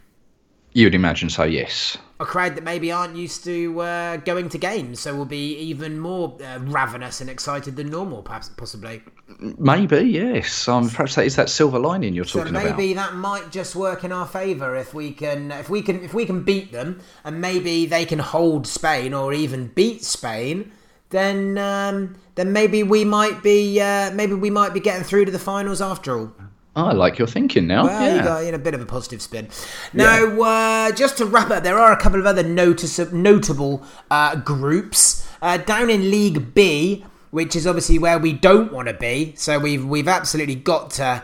You 0.72 0.86
would 0.86 0.94
imagine 0.94 1.28
so, 1.30 1.42
yes. 1.42 1.98
A 2.20 2.24
crowd 2.24 2.54
that 2.54 2.62
maybe 2.62 2.92
aren't 2.92 3.16
used 3.16 3.42
to 3.44 3.80
uh, 3.80 4.16
going 4.18 4.48
to 4.50 4.58
games, 4.58 5.00
so 5.00 5.16
will 5.16 5.24
be 5.24 5.56
even 5.56 5.98
more 5.98 6.38
uh, 6.44 6.58
ravenous 6.60 7.20
and 7.20 7.28
excited 7.28 7.74
than 7.76 7.90
normal, 7.90 8.22
perhaps, 8.22 8.50
possibly. 8.50 9.02
Maybe, 9.40 10.00
yes. 10.02 10.68
Um, 10.68 10.88
perhaps 10.90 11.16
that 11.16 11.24
is 11.24 11.34
that 11.36 11.48
silver 11.48 11.78
lining 11.78 12.14
you're 12.14 12.24
talking 12.24 12.48
so 12.48 12.52
maybe 12.52 12.66
about. 12.66 12.78
Maybe 12.78 12.94
that 12.94 13.14
might 13.14 13.50
just 13.50 13.74
work 13.74 14.04
in 14.04 14.12
our 14.12 14.26
favour 14.26 14.76
if 14.76 14.94
we 14.94 15.10
can, 15.12 15.50
if 15.50 15.70
we 15.70 15.82
can, 15.82 16.04
if 16.04 16.14
we 16.14 16.24
can 16.24 16.44
beat 16.44 16.70
them, 16.70 17.00
and 17.24 17.40
maybe 17.40 17.86
they 17.86 18.04
can 18.04 18.20
hold 18.20 18.66
Spain 18.66 19.12
or 19.12 19.32
even 19.32 19.68
beat 19.68 20.04
Spain. 20.04 20.70
Then, 21.08 21.58
um, 21.58 22.16
then 22.36 22.52
maybe 22.52 22.84
we 22.84 23.04
might 23.04 23.42
be, 23.42 23.80
uh, 23.80 24.12
maybe 24.12 24.34
we 24.34 24.50
might 24.50 24.72
be 24.72 24.78
getting 24.78 25.02
through 25.02 25.24
to 25.24 25.32
the 25.32 25.40
finals 25.40 25.80
after 25.80 26.16
all. 26.16 26.32
Oh, 26.80 26.86
I 26.86 26.92
like 26.92 27.18
your 27.18 27.28
thinking 27.28 27.66
now. 27.66 27.84
Well, 27.84 28.02
yeah. 28.02 28.14
you 28.16 28.22
got 28.22 28.44
in 28.44 28.54
a 28.54 28.58
bit 28.58 28.72
of 28.72 28.80
a 28.80 28.86
positive 28.86 29.20
spin. 29.20 29.48
Now, 29.92 30.24
yeah. 30.24 30.88
uh, 30.88 30.92
just 30.92 31.18
to 31.18 31.26
wrap 31.26 31.50
up, 31.50 31.62
there 31.62 31.78
are 31.78 31.92
a 31.92 31.96
couple 31.96 32.18
of 32.18 32.24
other 32.24 32.42
notice- 32.42 33.12
notable 33.12 33.82
uh, 34.10 34.36
groups 34.36 35.28
uh, 35.42 35.58
down 35.58 35.90
in 35.90 36.10
League 36.10 36.54
B, 36.54 37.04
which 37.30 37.54
is 37.54 37.66
obviously 37.66 37.98
where 37.98 38.18
we 38.18 38.32
don't 38.32 38.72
want 38.72 38.88
to 38.88 38.94
be. 38.94 39.34
So 39.36 39.58
we've 39.58 39.84
we've 39.84 40.08
absolutely 40.08 40.54
got 40.54 40.90
to 40.92 41.22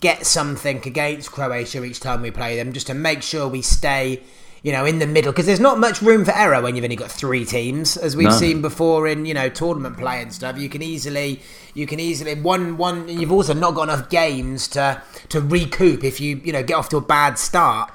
get 0.00 0.26
something 0.26 0.82
against 0.86 1.32
Croatia 1.32 1.82
each 1.82 2.00
time 2.00 2.20
we 2.20 2.30
play 2.30 2.56
them, 2.56 2.72
just 2.72 2.86
to 2.88 2.94
make 2.94 3.22
sure 3.22 3.48
we 3.48 3.62
stay 3.62 4.22
you 4.62 4.72
know, 4.72 4.84
in 4.84 4.98
the 4.98 5.06
middle 5.06 5.32
because 5.32 5.46
there's 5.46 5.60
not 5.60 5.78
much 5.78 6.02
room 6.02 6.24
for 6.24 6.32
error 6.32 6.60
when 6.60 6.76
you've 6.76 6.84
only 6.84 6.96
got 6.96 7.10
three 7.10 7.44
teams, 7.44 7.96
as 7.96 8.16
we've 8.16 8.28
no. 8.28 8.32
seen 8.32 8.60
before 8.60 9.06
in 9.06 9.24
you 9.24 9.34
know 9.34 9.48
tournament 9.48 9.96
play 9.96 10.20
and 10.20 10.32
stuff. 10.32 10.58
You 10.58 10.68
can 10.68 10.82
easily, 10.82 11.40
you 11.74 11.86
can 11.86 11.98
easily 12.00 12.34
one 12.34 12.76
one. 12.76 13.08
You've 13.08 13.32
also 13.32 13.54
not 13.54 13.74
got 13.74 13.84
enough 13.84 14.10
games 14.10 14.68
to 14.68 15.02
to 15.30 15.40
recoup 15.40 16.04
if 16.04 16.20
you 16.20 16.40
you 16.44 16.52
know 16.52 16.62
get 16.62 16.74
off 16.74 16.88
to 16.90 16.98
a 16.98 17.02
bad 17.02 17.38
start. 17.38 17.92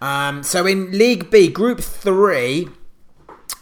Um, 0.00 0.42
so 0.42 0.66
in 0.66 0.90
League 0.92 1.30
B, 1.30 1.48
Group 1.48 1.80
Three, 1.80 2.68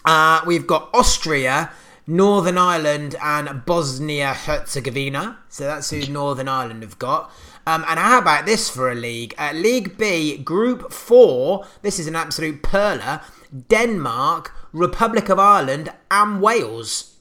uh, 0.05 0.43
we've 0.47 0.67
got 0.67 0.91
Austria, 0.95 1.73
Northern 2.07 2.59
Ireland 2.59 3.17
and 3.23 3.65
Bosnia 3.65 4.35
Herzegovina. 4.35 5.39
So 5.49 5.65
that's 5.65 5.91
who 5.91 6.07
Northern 6.07 6.49
Ireland 6.49 6.83
have 6.83 6.99
got. 6.99 7.33
Um, 7.67 7.85
and 7.89 7.99
how 7.99 8.19
about 8.19 8.47
this 8.47 8.69
for 8.69 8.91
a 8.91 8.95
league? 8.95 9.35
Uh, 9.39 9.53
league 9.55 9.97
B, 9.97 10.37
Group 10.37 10.93
4. 10.93 11.67
This 11.83 11.99
is 11.99 12.07
an 12.07 12.17
absolute 12.17 12.63
perler. 12.63 13.23
Denmark, 13.69 14.53
Republic 14.73 15.29
of 15.29 15.39
Ireland, 15.39 15.93
and 16.11 16.43
Wales. 16.43 17.15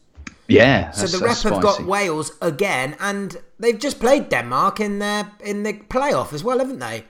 Yeah. 0.48 0.92
So 0.92 1.08
the 1.08 1.24
rep 1.24 1.38
have 1.38 1.62
got 1.62 1.86
Wales 1.86 2.32
again, 2.42 2.96
and 3.00 3.38
they've 3.60 3.80
just 3.80 4.00
played 4.00 4.30
Denmark 4.30 4.80
in 4.80 5.00
their 5.00 5.32
in 5.40 5.64
the 5.64 5.74
playoff 5.74 6.34
as 6.34 6.44
well, 6.44 6.60
haven't 6.60 6.80
they? 6.80 7.06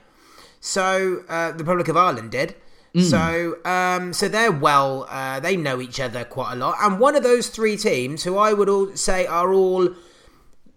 So 0.60 1.24
uh, 1.28 1.52
the 1.52 1.58
Republic 1.58 1.88
of 1.88 1.96
Ireland 1.96 2.30
did. 2.30 2.54
Mm. 2.94 3.02
So, 3.02 3.70
um, 3.70 4.12
so 4.12 4.28
they're 4.28 4.52
well. 4.52 5.06
Uh, 5.10 5.40
they 5.40 5.56
know 5.56 5.80
each 5.80 5.98
other 5.98 6.24
quite 6.24 6.52
a 6.52 6.56
lot, 6.56 6.76
and 6.80 7.00
one 7.00 7.16
of 7.16 7.22
those 7.22 7.48
three 7.48 7.76
teams, 7.76 8.22
who 8.22 8.38
I 8.38 8.52
would 8.52 8.68
all 8.68 8.94
say 8.94 9.26
are 9.26 9.52
all, 9.52 9.88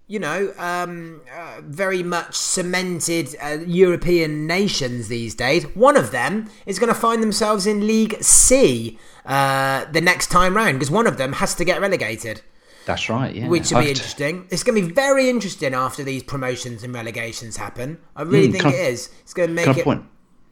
you 0.07 0.19
know, 0.19 0.53
um, 0.57 1.21
uh, 1.35 1.59
very 1.61 2.01
much 2.01 2.35
cemented 2.35 3.35
uh, 3.41 3.57
European 3.65 4.47
nations 4.47 5.09
these 5.09 5.35
days. 5.35 5.63
One 5.75 5.97
of 5.97 6.11
them 6.11 6.49
is 6.65 6.79
going 6.79 6.93
to 6.93 6.99
find 6.99 7.21
themselves 7.21 7.67
in 7.67 7.85
League 7.85 8.21
C 8.23 8.97
uh, 9.25 9.85
the 9.91 9.99
next 10.01 10.27
time 10.27 10.55
round 10.55 10.79
because 10.79 10.89
one 10.89 11.07
of 11.07 11.17
them 11.17 11.33
has 11.33 11.53
to 11.55 11.65
get 11.65 11.81
relegated. 11.81 12.41
That's 12.85 13.09
right, 13.09 13.35
yeah. 13.35 13.49
Which 13.49 13.71
will 13.71 13.81
be 13.81 13.89
interesting. 13.89 14.47
It's 14.49 14.63
going 14.63 14.81
to 14.81 14.87
be 14.87 14.93
very 14.93 15.29
interesting 15.29 15.73
after 15.73 16.05
these 16.05 16.23
promotions 16.23 16.83
and 16.83 16.93
relegations 16.93 17.57
happen. 17.57 17.97
I 18.15 18.21
really 18.21 18.47
mm, 18.47 18.53
think 18.53 18.65
it 18.65 18.75
I, 18.75 18.87
is. 18.87 19.09
It's 19.23 19.33
going 19.33 19.49
to 19.49 19.53
make 19.53 19.77
it. 19.77 19.83
Point? 19.83 20.05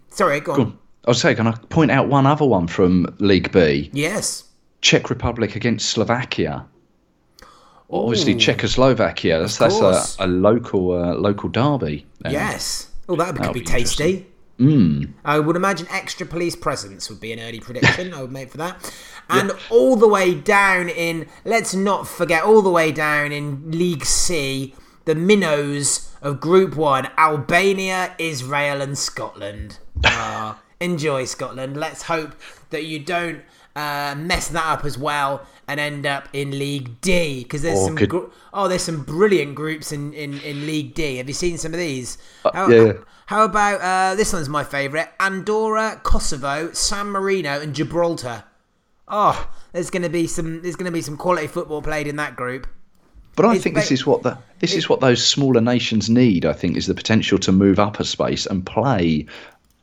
Sorry, 0.10 0.42
go, 0.42 0.54
go 0.54 0.62
on. 0.62 0.68
on. 0.68 0.80
I 1.06 1.12
was 1.12 1.22
saying, 1.22 1.38
can 1.38 1.48
I 1.48 1.54
point 1.70 1.92
out 1.92 2.10
one 2.10 2.26
other 2.26 2.46
one 2.46 2.68
from 2.68 3.16
League 3.20 3.54
B? 3.54 3.90
Yes. 3.94 4.44
Czech 4.82 5.10
Republic 5.10 5.56
against 5.56 5.90
Slovakia. 5.92 6.66
Ooh, 7.92 7.98
Obviously, 7.98 8.36
Czechoslovakia. 8.36 9.40
That's, 9.40 9.58
that's 9.58 10.18
a, 10.20 10.26
a, 10.26 10.28
local 10.28 10.92
uh, 10.92 11.14
local 11.16 11.50
derby. 11.50 12.06
Yes. 12.24 12.92
Oh, 13.08 13.16
that 13.16 13.36
could 13.36 13.54
be, 13.54 13.60
be 13.60 13.66
tasty. 13.66 14.26
Mm. 14.60 15.12
I 15.24 15.40
would 15.40 15.56
imagine 15.56 15.88
extra 15.92 16.26
police 16.26 16.56
presence 16.56 17.10
would 17.10 17.20
be 17.20 17.34
an 17.34 17.40
early 17.40 17.60
prediction. 17.60 18.14
I 18.14 18.22
would 18.22 18.32
make 18.32 18.52
for 18.52 18.58
that. 18.58 18.94
And 19.28 19.54
all 19.72 19.96
the 19.96 20.08
way 20.08 20.36
down 20.36 20.88
in, 20.88 21.28
let's 21.46 21.74
not 21.74 22.08
forget, 22.08 22.44
all 22.44 22.62
the 22.62 22.70
way 22.70 22.92
down 22.92 23.32
in 23.32 23.72
League 23.72 24.06
C, 24.06 24.76
the 25.06 25.16
minnows 25.16 26.12
of 26.22 26.40
Group 26.40 26.76
1 26.76 27.10
Albania, 27.18 28.14
Israel, 28.20 28.84
and 28.84 28.96
Scotland. 28.96 29.80
Uh, 30.04 30.54
enjoy 30.80 31.26
Scotland. 31.26 31.76
Let's 31.76 32.04
hope 32.04 32.36
that 32.70 32.86
you 32.86 33.00
don't 33.00 33.42
uh, 33.76 34.16
mess 34.18 34.48
that 34.50 34.66
up 34.66 34.86
as 34.86 34.98
well 34.98 35.46
and 35.68 35.80
end 35.80 36.06
up 36.06 36.30
in 36.34 36.52
League 36.52 37.02
D 37.02 37.44
because 37.44 37.62
there's 37.62 37.80
oh, 37.80 37.88
some 37.88 37.96
could... 37.98 38.10
gr- 38.10 38.26
oh 38.54 38.68
there's 38.68 38.84
some 38.84 39.04
brilliant 39.04 39.56
groups 39.56 39.92
in, 39.92 40.14
in, 40.14 40.40
in 40.42 40.66
League 40.66 40.94
D. 40.94 41.18
Have 41.18 41.28
you 41.28 41.34
seen 41.34 41.58
some 41.58 41.74
of 41.74 41.80
these? 41.80 42.18
Uh, 42.44 42.52
how, 42.54 42.70
yeah. 42.70 42.94
How 43.28 43.44
about 43.44 43.82
uh, 43.82 44.16
this 44.16 44.34
one's 44.34 44.50
my 44.50 44.64
favourite? 44.64 45.10
Andorra, 45.20 46.00
Kosovo, 46.04 46.72
San 46.74 47.08
Marino, 47.08 47.60
and 47.60 47.74
Gibraltar. 47.74 48.44
Oh, 49.08 49.50
there's 49.72 49.90
going 49.90 50.04
to 50.04 50.10
be 50.10 50.28
some 50.28 50.62
there's 50.62 50.76
going 50.76 50.86
to 50.86 50.92
be 50.92 51.02
some 51.02 51.18
quality 51.18 51.48
football 51.48 51.82
played 51.82 52.08
in 52.08 52.16
that 52.18 52.36
group. 52.36 52.68
But 53.36 53.46
I 53.46 53.56
it's 53.56 53.64
think 53.64 53.76
ba- 53.76 53.82
this 53.82 53.92
is 53.92 54.06
what 54.06 54.24
the 54.24 54.38
this 54.60 54.74
it, 54.74 54.78
is 54.78 54.90
what 54.90 55.02
those 55.02 55.26
smaller 55.26 55.62
nations 55.62 56.10
need. 56.10 56.46
I 56.46 56.54
think 56.54 56.78
is 56.78 56.88
the 56.88 56.94
potential 56.94 57.38
to 57.40 57.52
move 57.52 57.80
up 57.80 58.00
a 58.00 58.06
space 58.06 58.46
and 58.46 58.66
play 58.66 59.26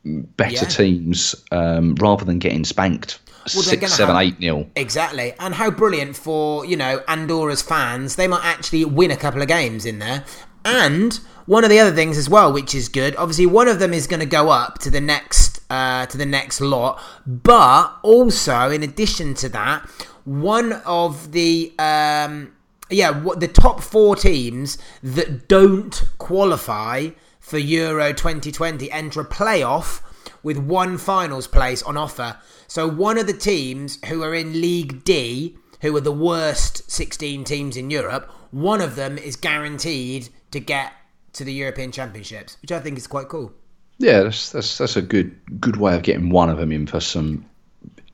better 0.04 0.54
yeah. 0.54 0.64
teams 0.64 1.34
um, 1.52 1.94
rather 1.96 2.24
than 2.24 2.38
getting 2.38 2.64
spanked 2.64 3.20
well, 3.54 3.62
six, 3.62 3.94
seven, 3.94 4.14
have, 4.14 4.24
eight 4.24 4.40
nil. 4.40 4.68
Exactly, 4.76 5.34
and 5.38 5.54
how 5.54 5.70
brilliant 5.70 6.16
for 6.16 6.64
you 6.64 6.76
know 6.76 7.02
Andorra's 7.08 7.62
fans. 7.62 8.16
They 8.16 8.28
might 8.28 8.44
actually 8.44 8.84
win 8.84 9.10
a 9.10 9.16
couple 9.16 9.42
of 9.42 9.48
games 9.48 9.84
in 9.84 9.98
there, 9.98 10.24
and 10.64 11.18
one 11.46 11.64
of 11.64 11.70
the 11.70 11.78
other 11.78 11.94
things 11.94 12.18
as 12.18 12.28
well, 12.28 12.52
which 12.52 12.74
is 12.74 12.88
good. 12.88 13.16
Obviously, 13.16 13.46
one 13.46 13.68
of 13.68 13.78
them 13.78 13.92
is 13.92 14.06
going 14.06 14.20
to 14.20 14.26
go 14.26 14.50
up 14.50 14.78
to 14.80 14.90
the 14.90 15.00
next 15.00 15.60
uh, 15.70 16.06
to 16.06 16.18
the 16.18 16.26
next 16.26 16.60
lot, 16.60 17.02
but 17.26 17.96
also 18.02 18.70
in 18.70 18.82
addition 18.82 19.34
to 19.34 19.48
that, 19.48 19.82
one 20.24 20.72
of 20.84 21.32
the 21.32 21.72
um, 21.78 22.52
yeah 22.90 23.12
the 23.36 23.48
top 23.48 23.82
four 23.82 24.16
teams 24.16 24.78
that 25.02 25.48
don't 25.48 26.04
qualify 26.18 27.10
for 27.40 27.58
Euro 27.58 28.12
2020 28.12 28.90
enter 28.92 29.20
a 29.20 29.24
playoff 29.24 30.02
with 30.42 30.58
one 30.58 30.98
finals 30.98 31.46
place 31.46 31.82
on 31.82 31.96
offer. 31.96 32.36
So 32.66 32.88
one 32.88 33.18
of 33.18 33.26
the 33.26 33.32
teams 33.32 33.98
who 34.06 34.22
are 34.22 34.34
in 34.34 34.60
League 34.60 35.04
D, 35.04 35.56
who 35.80 35.96
are 35.96 36.00
the 36.00 36.12
worst 36.12 36.90
16 36.90 37.44
teams 37.44 37.76
in 37.76 37.90
Europe, 37.90 38.30
one 38.50 38.80
of 38.80 38.96
them 38.96 39.18
is 39.18 39.36
guaranteed 39.36 40.28
to 40.50 40.60
get 40.60 40.92
to 41.34 41.44
the 41.44 41.52
European 41.52 41.92
Championships, 41.92 42.56
which 42.62 42.72
I 42.72 42.80
think 42.80 42.98
is 42.98 43.06
quite 43.06 43.28
cool. 43.28 43.52
Yeah, 43.98 44.22
that's 44.22 44.50
that's 44.50 44.78
that's 44.78 44.96
a 44.96 45.02
good 45.02 45.34
good 45.60 45.76
way 45.76 45.94
of 45.94 46.02
getting 46.02 46.30
one 46.30 46.50
of 46.50 46.58
them 46.58 46.72
in 46.72 46.86
for 46.86 47.00
some 47.00 47.44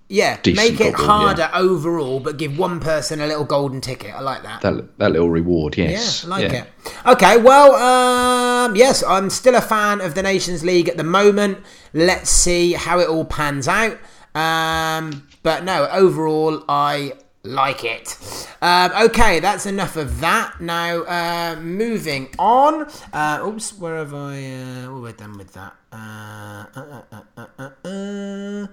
yeah, 0.09 0.39
make 0.47 0.81
it 0.81 0.95
harder 0.95 1.43
yeah. 1.53 1.59
overall, 1.59 2.19
but 2.19 2.39
give 2.39 2.59
one 2.59 2.81
person 2.81 3.21
a 3.21 3.27
little 3.27 3.45
golden 3.45 3.81
ticket. 3.81 4.15
I 4.15 4.21
like 4.21 4.43
that. 4.43 4.63
That, 4.63 4.99
that 4.99 5.13
little 5.13 5.29
reward, 5.29 5.77
yes. 5.77 6.25
Yeah, 6.25 6.27
I 6.27 6.31
like 6.31 6.53
yeah. 6.53 6.63
it. 6.63 6.97
Okay, 7.07 7.37
well, 7.37 7.75
um, 7.75 8.75
yes, 8.75 9.03
I'm 9.03 9.29
still 9.29 9.55
a 9.55 9.61
fan 9.61 10.01
of 10.01 10.15
the 10.15 10.23
Nations 10.23 10.65
League 10.65 10.89
at 10.89 10.97
the 10.97 11.05
moment. 11.05 11.59
Let's 11.93 12.31
see 12.31 12.73
how 12.73 12.99
it 13.01 13.09
all 13.09 13.27
pans 13.27 13.69
out. 13.69 13.99
Um, 14.35 15.29
but 15.43 15.65
no, 15.65 15.89
overall, 15.93 16.65
I 16.69 17.13
like 17.43 17.85
it. 17.85 18.49
Um, 18.63 18.91
okay, 19.07 19.41
that's 19.41 19.67
enough 19.67 19.97
of 19.97 20.21
that. 20.21 20.61
Now, 20.61 21.03
uh, 21.03 21.61
moving 21.61 22.29
on. 22.39 22.89
Uh, 23.13 23.43
oops, 23.47 23.79
where 23.79 23.97
have 23.97 24.15
I? 24.15 24.37
Uh, 24.37 24.87
oh, 24.89 25.01
we're 25.03 25.13
done 25.13 25.37
with 25.39 25.53
that. 25.53 25.75
Uh, 25.93 26.67
uh, 26.77 27.71
uh, 27.85 28.67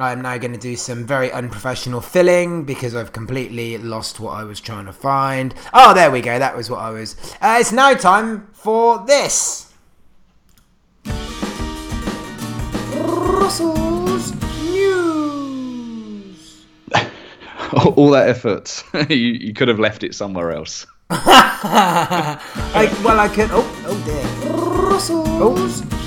I'm 0.00 0.22
now 0.22 0.38
going 0.38 0.52
to 0.52 0.58
do 0.58 0.76
some 0.76 1.04
very 1.04 1.32
unprofessional 1.32 2.00
filling 2.00 2.64
because 2.64 2.94
I've 2.94 3.12
completely 3.12 3.78
lost 3.78 4.20
what 4.20 4.30
I 4.30 4.44
was 4.44 4.60
trying 4.60 4.86
to 4.86 4.92
find. 4.92 5.54
Oh, 5.74 5.92
there 5.92 6.10
we 6.10 6.20
go. 6.20 6.38
That 6.38 6.56
was 6.56 6.70
what 6.70 6.78
I 6.78 6.90
was. 6.90 7.16
Uh, 7.40 7.58
it's 7.60 7.72
now 7.72 7.94
time 7.94 8.46
for 8.52 9.04
this. 9.06 9.68
Russell's 13.48 14.32
News. 14.62 16.66
All 17.96 18.10
that 18.10 18.28
effort, 18.28 18.84
you, 19.10 19.16
you, 19.16 19.52
could 19.52 19.66
have 19.68 19.80
left 19.80 20.04
it 20.04 20.14
somewhere 20.14 20.52
else. 20.52 20.86
I, 21.10 22.38
well, 23.02 23.18
I 23.18 23.26
could. 23.28 23.48
Oh, 23.50 23.66
oh 23.86 23.98
dear. 24.04 24.22
Russell's 24.90 25.82
oh. 25.82 25.97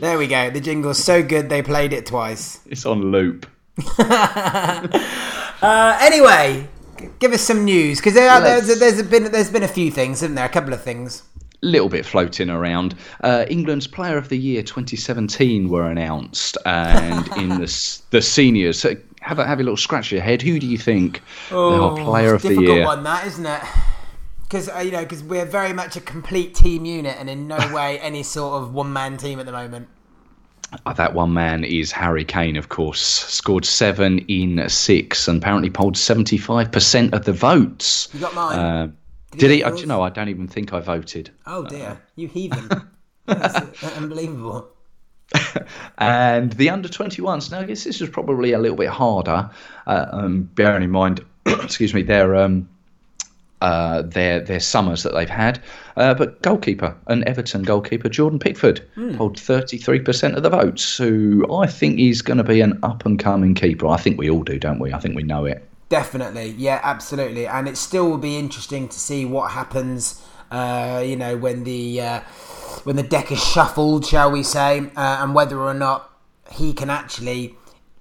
There 0.00 0.16
we 0.16 0.28
go. 0.28 0.48
The 0.50 0.60
jingle's 0.60 1.02
so 1.02 1.22
good 1.24 1.48
they 1.48 1.60
played 1.60 1.92
it 1.92 2.06
twice. 2.06 2.60
It's 2.66 2.86
on 2.86 3.10
loop. 3.10 3.46
uh, 3.98 4.88
anyway, 6.00 6.68
give 7.18 7.32
us 7.32 7.42
some 7.42 7.64
news 7.64 7.98
because 7.98 8.14
there, 8.14 8.40
there's, 8.40 8.78
there's 8.78 9.02
been 9.02 9.32
there's 9.32 9.50
been 9.50 9.64
a 9.64 9.68
few 9.68 9.90
things, 9.90 10.22
isn't 10.22 10.36
there? 10.36 10.44
A 10.44 10.48
couple 10.48 10.72
of 10.72 10.82
things. 10.82 11.24
Little 11.62 11.88
bit 11.88 12.06
floating 12.06 12.48
around. 12.50 12.94
Uh, 13.22 13.44
England's 13.48 13.88
Player 13.88 14.16
of 14.16 14.28
the 14.28 14.38
Year 14.38 14.62
2017 14.62 15.68
were 15.68 15.90
announced, 15.90 16.56
and 16.64 17.26
in 17.36 17.48
the 17.48 18.00
the 18.10 18.22
seniors, 18.22 18.78
so 18.78 18.96
have 19.20 19.40
a 19.40 19.46
have 19.46 19.58
a 19.58 19.62
little 19.64 19.76
scratch 19.76 20.12
your 20.12 20.20
head. 20.20 20.42
Who 20.42 20.60
do 20.60 20.66
you 20.66 20.78
think 20.78 21.20
oh, 21.50 21.96
Player 21.98 22.34
of 22.34 22.42
the 22.42 22.50
Year? 22.50 22.60
Difficult 22.60 22.86
one, 22.86 23.02
that 23.02 23.26
isn't 23.26 23.46
it? 23.46 23.62
Because 24.48 24.68
uh, 24.68 24.78
you 24.78 24.90
know 24.90 25.02
because 25.02 25.22
we're 25.22 25.44
very 25.44 25.72
much 25.72 25.96
a 25.96 26.00
complete 26.00 26.54
team 26.54 26.84
unit 26.84 27.16
and 27.18 27.28
in 27.28 27.46
no 27.46 27.58
way 27.74 27.98
any 28.00 28.22
sort 28.22 28.62
of 28.62 28.72
one 28.72 28.92
man 28.92 29.16
team 29.16 29.38
at 29.38 29.46
the 29.46 29.52
moment. 29.52 29.88
Uh, 30.84 30.92
that 30.92 31.14
one 31.14 31.32
man 31.32 31.64
is 31.64 31.92
Harry 31.92 32.24
Kane, 32.24 32.56
of 32.56 32.68
course. 32.68 33.00
Scored 33.00 33.64
seven 33.64 34.18
in 34.28 34.68
six 34.68 35.26
and 35.26 35.42
apparently 35.42 35.70
polled 35.70 35.94
75% 35.94 37.14
of 37.14 37.24
the 37.24 37.32
votes. 37.32 38.08
You 38.12 38.20
got 38.20 38.34
mine. 38.34 38.58
Uh, 38.58 38.90
did, 39.30 39.38
did 39.38 39.50
he? 39.50 39.64
Uh, 39.64 39.74
you 39.76 39.86
know, 39.86 40.02
I 40.02 40.10
don't 40.10 40.28
even 40.28 40.46
think 40.46 40.74
I 40.74 40.80
voted. 40.80 41.30
Oh, 41.46 41.64
dear. 41.64 41.88
Uh, 41.88 41.96
you 42.16 42.28
heathen. 42.28 42.68
That's 43.24 43.82
unbelievable. 43.96 44.68
and 45.98 46.52
the 46.52 46.68
under 46.68 46.88
21s, 46.88 47.50
now 47.50 47.60
I 47.60 47.64
guess 47.64 47.84
this 47.84 48.02
is 48.02 48.10
probably 48.10 48.52
a 48.52 48.58
little 48.58 48.76
bit 48.76 48.88
harder, 48.90 49.48
uh, 49.86 50.06
um, 50.10 50.42
bearing 50.54 50.82
in 50.82 50.90
mind, 50.90 51.24
excuse 51.46 51.94
me, 51.94 52.02
their. 52.02 52.36
Um, 52.36 52.68
uh, 53.60 54.02
their 54.02 54.40
their 54.40 54.60
summers 54.60 55.02
that 55.02 55.14
they've 55.14 55.28
had. 55.28 55.60
Uh, 55.96 56.14
but 56.14 56.40
goalkeeper, 56.42 56.94
an 57.08 57.26
Everton 57.26 57.62
goalkeeper, 57.62 58.08
Jordan 58.08 58.38
Pickford, 58.38 58.80
mm. 58.96 59.16
hold 59.16 59.36
33% 59.36 60.36
of 60.36 60.44
the 60.44 60.50
votes, 60.50 60.96
who 60.96 61.44
I 61.52 61.66
think 61.66 61.98
is 61.98 62.22
going 62.22 62.36
to 62.36 62.44
be 62.44 62.60
an 62.60 62.78
up 62.84 63.04
and 63.04 63.18
coming 63.18 63.54
keeper. 63.54 63.88
I 63.88 63.96
think 63.96 64.18
we 64.18 64.30
all 64.30 64.44
do, 64.44 64.58
don't 64.58 64.78
we? 64.78 64.92
I 64.92 65.00
think 65.00 65.16
we 65.16 65.24
know 65.24 65.44
it. 65.44 65.68
Definitely, 65.88 66.50
yeah, 66.50 66.80
absolutely. 66.84 67.46
And 67.46 67.66
it 67.66 67.76
still 67.76 68.08
will 68.08 68.18
be 68.18 68.38
interesting 68.38 68.88
to 68.88 68.98
see 68.98 69.24
what 69.24 69.50
happens. 69.50 70.22
Uh, 70.50 71.02
you 71.04 71.16
know, 71.16 71.36
when 71.36 71.64
the 71.64 72.00
uh, 72.00 72.20
when 72.84 72.96
the 72.96 73.02
deck 73.02 73.32
is 73.32 73.42
shuffled, 73.42 74.06
shall 74.06 74.30
we 74.30 74.42
say, 74.42 74.80
uh, 74.96 75.18
and 75.20 75.34
whether 75.34 75.58
or 75.58 75.74
not 75.74 76.10
he 76.52 76.72
can 76.72 76.90
actually 76.90 77.56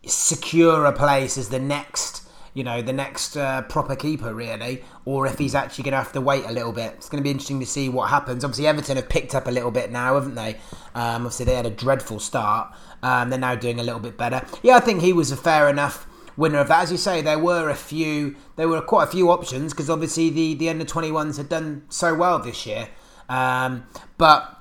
secure 0.06 0.86
a 0.86 0.92
place 0.92 1.38
as 1.38 1.50
the 1.50 1.60
next 1.60 2.27
you 2.58 2.64
know, 2.64 2.82
the 2.82 2.92
next 2.92 3.38
uh, 3.38 3.62
proper 3.62 3.96
keeper, 3.96 4.34
really, 4.34 4.84
or 5.06 5.28
if 5.28 5.38
he's 5.38 5.54
actually 5.54 5.84
going 5.84 5.92
to 5.92 6.00
have 6.00 6.12
to 6.12 6.22
wait 6.22 6.44
a 6.46 6.52
little 6.52 6.72
bit. 6.72 6.94
It's 6.96 7.08
going 7.08 7.22
to 7.22 7.24
be 7.24 7.30
interesting 7.30 7.60
to 7.60 7.68
see 7.68 7.88
what 7.88 8.10
happens. 8.10 8.44
Obviously, 8.44 8.66
Everton 8.66 8.96
have 8.96 9.08
picked 9.08 9.36
up 9.36 9.46
a 9.46 9.52
little 9.52 9.70
bit 9.70 9.92
now, 9.92 10.16
haven't 10.16 10.34
they? 10.34 10.56
Um, 10.96 11.28
obviously, 11.28 11.46
they 11.46 11.54
had 11.54 11.68
a 11.68 11.70
dreadful 11.70 12.20
start. 12.20 12.74
Um, 13.04 13.30
they're 13.30 13.38
now 13.38 13.54
doing 13.54 13.80
a 13.80 13.84
little 13.84 14.00
bit 14.00 14.18
better. 14.18 14.42
Yeah, 14.64 14.76
I 14.76 14.80
think 14.80 15.02
he 15.02 15.14
was 15.14 15.32
a 15.32 15.38
fair 15.38 15.70
enough 15.70 16.08
winner 16.36 16.58
of 16.58 16.68
that. 16.70 16.82
As 16.82 16.92
you 16.92 16.98
say, 16.98 17.22
there 17.22 17.38
were 17.38 17.70
a 17.70 17.76
few, 17.76 18.36
there 18.56 18.68
were 18.68 18.82
quite 18.82 19.04
a 19.04 19.12
few 19.12 19.30
options 19.30 19.72
because 19.72 19.88
obviously 19.88 20.32
the 20.32 20.56
the 20.56 20.68
under 20.70 20.86
twenty 20.86 21.12
ones 21.12 21.38
had 21.38 21.50
done 21.50 21.84
so 21.90 22.16
well 22.16 22.40
this 22.40 22.66
year. 22.66 22.90
Um, 23.30 23.86
but 24.18 24.58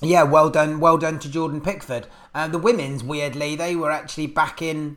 yeah, 0.00 0.22
well 0.22 0.48
done, 0.48 0.80
well 0.80 0.96
done 0.96 1.18
to 1.18 1.28
Jordan 1.28 1.60
Pickford. 1.60 2.06
Uh, 2.34 2.48
the 2.48 2.58
women's, 2.58 3.04
weirdly, 3.04 3.54
they 3.54 3.76
were 3.76 3.90
actually 3.90 4.28
back 4.28 4.62
in 4.62 4.96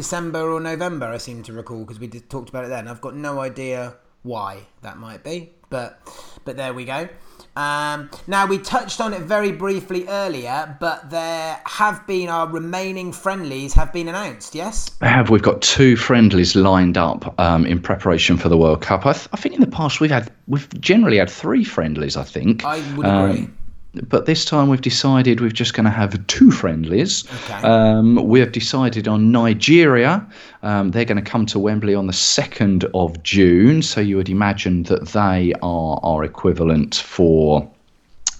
December 0.00 0.50
or 0.50 0.60
November, 0.60 1.08
I 1.08 1.18
seem 1.18 1.42
to 1.42 1.52
recall, 1.52 1.80
because 1.80 2.00
we 2.00 2.06
did, 2.06 2.30
talked 2.30 2.48
about 2.48 2.64
it 2.64 2.68
then. 2.68 2.88
I've 2.88 3.02
got 3.02 3.14
no 3.14 3.38
idea 3.38 3.96
why 4.22 4.60
that 4.80 4.96
might 4.96 5.22
be, 5.22 5.52
but 5.68 6.00
but 6.46 6.56
there 6.56 6.72
we 6.72 6.86
go. 6.86 7.06
Um, 7.54 8.08
now 8.26 8.46
we 8.46 8.56
touched 8.56 8.98
on 9.02 9.12
it 9.12 9.20
very 9.20 9.52
briefly 9.52 10.08
earlier, 10.08 10.74
but 10.80 11.10
there 11.10 11.60
have 11.66 12.06
been 12.06 12.30
our 12.30 12.48
remaining 12.48 13.12
friendlies 13.12 13.74
have 13.74 13.92
been 13.92 14.08
announced. 14.08 14.54
Yes, 14.54 14.90
I 15.02 15.08
have 15.08 15.28
we've 15.28 15.42
got 15.42 15.60
two 15.60 15.96
friendlies 15.96 16.56
lined 16.56 16.96
up 16.96 17.38
um, 17.38 17.66
in 17.66 17.78
preparation 17.78 18.38
for 18.38 18.48
the 18.48 18.56
World 18.56 18.80
Cup. 18.80 19.04
I, 19.04 19.12
th- 19.12 19.28
I, 19.34 19.36
think 19.36 19.54
in 19.54 19.60
the 19.60 19.66
past 19.66 20.00
we've 20.00 20.10
had 20.10 20.32
we've 20.48 20.66
generally 20.80 21.18
had 21.18 21.28
three 21.28 21.62
friendlies. 21.62 22.16
I 22.16 22.24
think 22.24 22.64
I 22.64 22.78
would 22.96 23.04
agree. 23.04 23.50
But 23.94 24.26
this 24.26 24.44
time 24.44 24.68
we've 24.68 24.80
decided 24.80 25.40
we're 25.40 25.50
just 25.50 25.74
going 25.74 25.84
to 25.84 25.90
have 25.90 26.26
two 26.28 26.50
friendlies. 26.52 27.24
Okay. 27.44 27.66
Um, 27.66 28.16
we 28.26 28.38
have 28.38 28.52
decided 28.52 29.08
on 29.08 29.32
Nigeria. 29.32 30.24
Um, 30.62 30.92
they're 30.92 31.04
going 31.04 31.22
to 31.22 31.28
come 31.28 31.44
to 31.46 31.58
Wembley 31.58 31.94
on 31.94 32.06
the 32.06 32.12
2nd 32.12 32.88
of 32.94 33.20
June. 33.24 33.82
So 33.82 34.00
you 34.00 34.16
would 34.16 34.28
imagine 34.28 34.84
that 34.84 35.08
they 35.08 35.54
are 35.62 35.98
our 36.02 36.22
equivalent 36.22 36.96
for. 36.96 37.68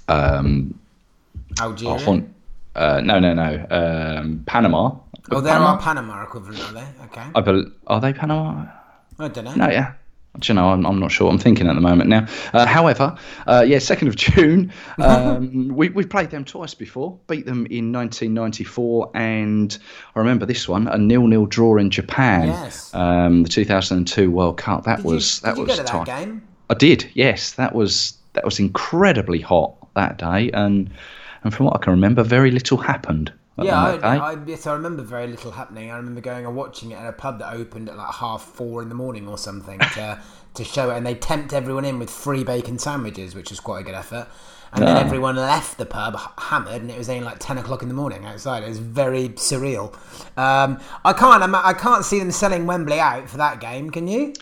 Um, 0.08 0.78
Algeria? 1.60 2.24
uh, 2.76 3.00
no, 3.02 3.18
no, 3.18 3.34
no. 3.34 3.66
Um, 3.70 4.44
Panama. 4.46 4.92
Oh, 5.32 5.40
they're 5.40 5.54
our 5.54 5.78
Panama 5.78 6.22
equivalent, 6.22 6.60
are 6.62 6.72
they? 6.72 6.86
Okay. 7.04 7.26
I 7.34 7.40
bel 7.40 7.64
are 7.86 8.00
they 8.00 8.12
Panama? 8.12 8.66
I 9.18 9.28
don't 9.28 9.44
know. 9.44 9.54
No, 9.54 9.68
yeah. 9.68 9.94
Do 10.38 10.52
you 10.52 10.54
know, 10.54 10.70
I'm, 10.70 10.86
I'm 10.86 11.00
not 11.00 11.10
sure 11.10 11.26
what 11.26 11.32
I'm 11.32 11.38
thinking 11.40 11.66
at 11.66 11.74
the 11.74 11.80
moment 11.80 12.08
now. 12.08 12.26
Uh, 12.52 12.64
however, 12.64 13.16
uh, 13.48 13.64
yeah, 13.66 13.78
2nd 13.78 14.06
of 14.06 14.14
June, 14.26 14.72
um, 14.98 15.68
we, 15.74 15.88
we've 15.88 16.08
played 16.08 16.30
them 16.30 16.44
twice 16.44 16.72
before, 16.72 17.18
beat 17.26 17.46
them 17.46 17.66
in 17.66 17.92
1994, 17.92 19.10
and 19.14 19.76
I 20.14 20.18
remember 20.20 20.46
this 20.46 20.68
one, 20.68 20.86
a 20.86 20.96
nil-nil 20.96 21.46
draw 21.46 21.76
in 21.78 21.90
Japan, 21.90 22.46
Yes. 22.48 22.94
um, 22.94 23.42
the 23.42 23.48
2002 23.48 24.30
World 24.30 24.56
Cup. 24.56 24.84
That 24.84 24.98
Did 24.98 25.04
was 25.06 25.40
you, 25.42 25.46
that 25.46 25.54
did 25.56 25.60
you 25.62 25.66
was 25.66 25.76
go 25.78 25.82
to 25.82 25.88
tight. 25.88 26.06
that 26.06 26.24
game? 26.24 26.42
I 26.70 26.74
did, 26.74 27.10
yes. 27.14 27.52
That 27.54 27.74
was 27.74 28.16
that 28.34 28.44
was 28.44 28.60
incredibly 28.60 29.40
hot 29.40 29.74
that 29.96 30.16
day, 30.18 30.52
and 30.52 30.88
and 31.42 31.52
from 31.52 31.66
what 31.66 31.74
I 31.74 31.78
can 31.80 31.90
remember, 31.92 32.22
very 32.22 32.52
little 32.52 32.78
happened. 32.78 33.32
Yeah. 33.66 33.82
I, 34.02 34.16
I, 34.32 34.36
yes, 34.46 34.66
I 34.66 34.72
remember 34.72 35.02
very 35.02 35.26
little 35.26 35.50
happening. 35.52 35.90
I 35.90 35.96
remember 35.96 36.20
going 36.20 36.46
and 36.46 36.54
watching 36.56 36.90
it 36.92 36.96
at 36.96 37.06
a 37.08 37.12
pub 37.12 37.38
that 37.40 37.52
opened 37.54 37.88
at 37.88 37.96
like 37.96 38.14
half 38.14 38.42
four 38.42 38.82
in 38.82 38.88
the 38.88 38.94
morning 38.94 39.28
or 39.28 39.36
something 39.38 39.78
to 39.78 40.20
to 40.54 40.64
show 40.64 40.90
it, 40.90 40.96
and 40.96 41.06
they 41.06 41.14
tempt 41.14 41.52
everyone 41.52 41.84
in 41.84 41.98
with 41.98 42.10
free 42.10 42.42
bacon 42.44 42.78
sandwiches, 42.78 43.34
which 43.34 43.50
was 43.50 43.60
quite 43.60 43.80
a 43.80 43.84
good 43.84 43.94
effort. 43.94 44.26
And 44.72 44.86
then 44.86 44.96
Ah. 44.96 45.00
everyone 45.00 45.34
left 45.34 45.78
the 45.78 45.86
pub 45.86 46.16
hammered, 46.38 46.80
and 46.82 46.90
it 46.92 46.96
was 46.98 47.08
only 47.08 47.24
like 47.24 47.38
ten 47.40 47.58
o'clock 47.58 47.82
in 47.82 47.88
the 47.88 47.94
morning 47.94 48.24
outside. 48.24 48.62
It 48.62 48.68
was 48.68 48.78
very 48.78 49.30
surreal. 49.30 49.92
Um, 50.38 50.78
I 51.04 51.12
can't, 51.12 51.42
ima- 51.42 51.62
I 51.64 51.72
can't 51.72 52.04
see 52.04 52.18
them 52.20 52.30
selling 52.30 52.66
Wembley 52.66 53.00
out 53.00 53.28
for 53.28 53.36
that 53.38 53.60
game. 53.60 53.90
Can 53.90 54.06
you? 54.06 54.32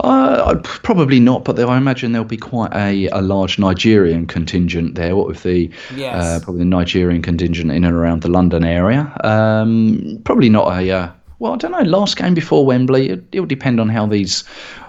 Uh, 0.00 0.56
probably 0.62 1.20
not, 1.20 1.44
but 1.44 1.58
I 1.58 1.76
imagine 1.76 2.12
there'll 2.12 2.26
be 2.26 2.36
quite 2.36 2.74
a, 2.74 3.08
a 3.08 3.22
large 3.22 3.58
Nigerian 3.58 4.26
contingent 4.26 4.96
there. 4.96 5.16
What 5.16 5.28
with 5.28 5.42
the 5.42 5.70
Yes. 5.96 6.14
uh, 6.24 6.40
probably 6.42 6.60
the 6.60 6.66
Nigerian 6.66 7.22
contingent 7.22 7.70
in 7.70 7.84
and 7.84 7.94
around 7.94 8.22
the 8.22 8.28
London 8.28 8.64
area? 8.64 9.10
Um, 9.24 10.20
probably 10.24 10.48
not 10.50 10.68
a. 10.78 10.90
Uh, 10.90 11.10
well, 11.38 11.54
I 11.54 11.56
don't 11.56 11.72
know. 11.72 11.82
Last 11.82 12.16
game 12.16 12.34
before 12.34 12.66
Wembley, 12.66 13.10
it, 13.10 13.24
it'll 13.32 13.46
depend 13.46 13.80
on 13.80 13.88
how 13.88 14.06
these, 14.06 14.44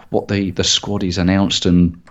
what 0.10 0.28
the 0.28 0.52
the 0.52 0.64
squad 0.64 1.04
is 1.04 1.18
announced 1.18 1.66
and 1.66 2.02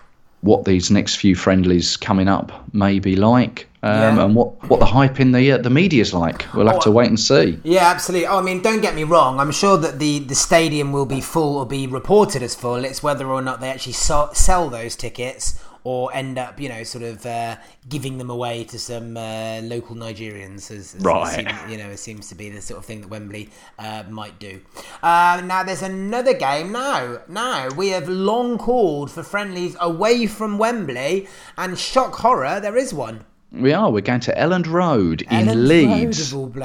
what 0.42 0.64
these 0.64 0.90
next 0.90 1.16
few 1.16 1.34
friendlies 1.34 1.96
coming 1.96 2.28
up 2.28 2.52
may 2.74 2.98
be 2.98 3.16
like, 3.16 3.66
um, 3.84 4.16
Yeah. 4.16 4.24
and 4.24 4.34
what, 4.34 4.48
what 4.70 4.80
the 4.80 4.86
hype 4.86 5.20
in 5.20 5.32
the 5.32 5.52
uh, 5.52 5.58
the 5.58 5.70
media's 5.70 6.12
like. 6.14 6.46
We'll 6.54 6.66
have 6.66 6.76
Oh, 6.76 6.80
to 6.80 6.90
wait 6.90 7.08
and 7.08 7.20
see. 7.20 7.58
Yeah, 7.64 7.86
absolutely. 7.90 8.26
Oh, 8.26 8.38
I 8.38 8.42
mean, 8.42 8.62
don't 8.62 8.80
get 8.80 8.94
me 8.94 9.04
wrong. 9.04 9.38
I'm 9.40 9.52
sure 9.52 9.76
that 9.78 9.98
the, 9.98 10.20
the 10.20 10.34
stadium 10.34 10.92
will 10.92 11.06
be 11.06 11.20
full 11.20 11.56
or 11.58 11.66
be 11.66 11.86
reported 11.86 12.42
as 12.42 12.54
full. 12.54 12.84
It's 12.84 13.02
whether 13.02 13.26
or 13.26 13.42
not 13.42 13.60
they 13.60 13.68
actually 13.70 13.92
so- 13.92 14.30
sell 14.32 14.68
those 14.70 14.96
tickets 14.96 15.60
or 15.86 16.10
end 16.14 16.38
up, 16.38 16.58
you 16.58 16.66
know, 16.70 16.82
sort 16.82 17.04
of 17.04 17.26
uh, 17.26 17.56
giving 17.90 18.16
them 18.16 18.30
away 18.30 18.64
to 18.64 18.78
some 18.78 19.18
uh, 19.18 19.60
local 19.62 19.94
Nigerians. 19.94 20.70
As, 20.70 20.94
as 20.94 21.02
Right. 21.02 21.34
seems- 21.46 21.70
you 21.70 21.76
know, 21.76 21.90
it 21.90 21.98
seems 21.98 22.28
to 22.30 22.34
be 22.34 22.48
the 22.48 22.62
sort 22.62 22.78
of 22.78 22.86
thing 22.86 23.02
that 23.02 23.10
Wembley 23.10 23.50
uh, 23.78 24.02
might 24.08 24.38
do. 24.38 24.62
Uh, 25.02 25.42
now, 25.44 25.62
there's 25.62 25.82
another 25.82 26.32
game 26.32 26.72
now. 26.72 27.18
Now, 27.28 27.68
we 27.76 27.88
have 27.90 28.08
long 28.08 28.56
called 28.56 29.10
for 29.10 29.22
friendlies 29.22 29.76
away 29.78 30.26
from 30.26 30.56
Wembley, 30.56 31.28
and 31.58 31.78
shock 31.78 32.14
horror, 32.14 32.60
there 32.60 32.78
is 32.78 32.94
one. 32.94 33.26
We 33.54 33.72
are. 33.72 33.90
We're 33.90 34.00
going 34.00 34.20
to 34.20 34.34
Elland 34.34 34.66
Road 34.66 35.22
in 35.30 35.68
Leeds. 35.68 36.32
Road 36.32 36.40
of 36.40 36.56
all. 36.56 36.62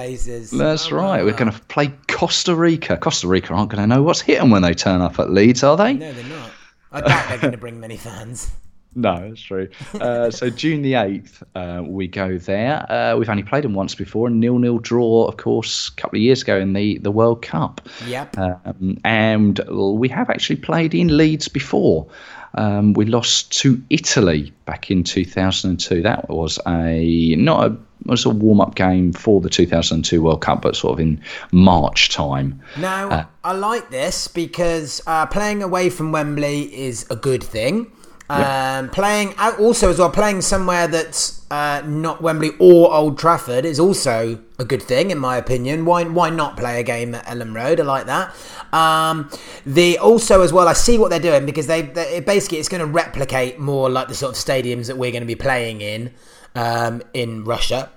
That's 0.58 0.91
Oh, 0.91 0.95
wow, 0.97 1.02
right. 1.04 1.23
We're 1.23 1.34
going 1.38 1.52
to 1.52 1.60
play 1.67 1.91
Costa 2.08 2.56
Rica. 2.56 2.97
Costa 2.97 3.28
Rica 3.28 3.54
aren't 3.54 3.71
going 3.71 3.82
to 3.82 3.88
know 3.88 4.02
what's 4.04 4.21
hit 4.21 4.39
them 4.39 4.49
when 4.49 4.62
they 4.62 4.73
turn 4.73 5.02
up 5.02 5.19
at 5.19 5.30
Leeds, 5.30 5.63
are 5.63 5.78
they? 5.78 5.93
No, 5.93 6.12
they're 6.12 6.23
not. 6.25 6.52
I 6.91 7.02
doubt 7.02 7.30
they're 7.30 7.38
going 7.38 7.52
to 7.52 7.58
bring 7.58 7.80
many 7.80 7.97
fans. 7.97 8.52
No, 8.95 9.30
that's 9.30 9.39
true. 9.39 9.69
Uh, 9.93 10.32
so 10.32 10.49
June 10.49 10.82
the 10.82 10.95
eighth, 10.95 11.43
uh, 11.54 11.84
we 11.86 12.08
go 12.08 12.39
there. 12.39 12.91
Uh, 12.91 13.15
we've 13.17 13.30
only 13.30 13.43
played 13.43 13.63
them 13.63 13.75
once 13.75 13.93
before, 13.93 14.28
a 14.30 14.32
nil-nil 14.32 14.80
draw, 14.80 15.28
of 15.28 15.38
course, 15.38 15.89
a 15.89 16.02
couple 16.02 16.17
of 16.17 16.23
years 16.23 16.41
ago 16.41 16.60
in 16.60 16.73
the 16.73 16.97
the 16.97 17.12
World 17.12 17.43
Cup. 17.43 17.88
Yep. 18.08 18.36
Um, 18.39 18.97
and 19.06 19.60
we 19.69 20.10
have 20.10 20.32
actually 20.32 20.56
played 20.56 20.95
in 20.95 21.15
Leeds 21.15 21.47
before. 21.47 22.08
Um, 22.56 22.94
we 22.94 23.06
lost 23.06 23.52
to 23.60 23.82
Italy 23.90 24.52
back 24.66 24.90
in 24.92 25.04
2002. 25.04 26.02
That 26.02 26.30
was 26.30 26.60
a 26.68 27.36
not 27.36 27.72
a 27.72 27.78
was 28.06 28.26
a 28.26 28.30
warm 28.30 28.62
up 28.62 28.76
game 28.76 29.12
for 29.14 29.42
the 29.42 29.50
2002 29.50 30.22
World 30.22 30.42
Cup, 30.42 30.62
but 30.62 30.76
sort 30.76 30.94
of 30.94 31.00
in 31.00 31.22
March 31.52 32.10
time. 32.10 32.60
Now, 32.78 33.10
Uh, 33.10 33.26
I 33.44 33.54
like 33.54 33.90
this 33.92 34.28
because 34.28 35.02
uh, 35.06 35.26
playing 35.26 35.62
away 35.64 35.90
from 35.90 36.12
Wembley 36.12 36.74
is 36.74 37.06
a 37.10 37.16
good 37.16 37.44
thing. 37.44 37.92
Um, 38.30 38.89
playing 38.89 39.34
out 39.38 39.60
also 39.60 39.89
as 39.89 39.98
well, 39.98 40.12
playing 40.12 40.42
somewhere 40.42 40.88
that's 40.88 41.44
uh, 41.50 41.82
not 41.86 42.22
Wembley 42.22 42.52
or 42.60 42.94
Old 42.94 43.18
Trafford 43.18 43.65
is 43.65 43.80
also 43.80 44.39
a 44.60 44.65
good 44.65 44.84
thing, 44.84 45.10
in 45.10 45.18
my 45.18 45.38
opinion. 45.38 45.84
Why 45.86 46.04
why 46.04 46.30
not 46.30 46.56
play 46.56 46.80
a 46.80 46.84
game 46.84 47.15
at 47.15 47.26
Elland 47.26 47.56
Road? 47.56 47.80
I 47.80 47.84
like 47.84 48.06
that. 48.06 48.36
Um, 48.72 49.32
the 49.65 49.98
also 49.98 50.42
as 50.42 50.54
well, 50.54 50.68
I 50.68 50.74
see 50.74 51.00
what 51.00 51.10
they're 51.10 51.20
doing 51.20 51.48
because 51.48 51.65
they, 51.65 51.82
they 51.82 52.18
it 52.18 52.28
basically 52.28 52.60
it's 52.60 52.70
going 52.70 52.82
to 52.82 52.92
replicate 52.92 53.58
more 53.58 53.89
like 53.89 54.10
the 54.10 54.15
sort 54.15 54.38
of 54.38 54.44
stadiums 54.44 54.88
that 54.88 54.98
we're 54.98 55.12
going 55.12 55.24
to 55.24 55.28
be 55.28 55.36
playing 55.36 55.82
in 55.82 56.13
um, 56.56 57.02
in 57.15 57.44
Russia. 57.46 57.89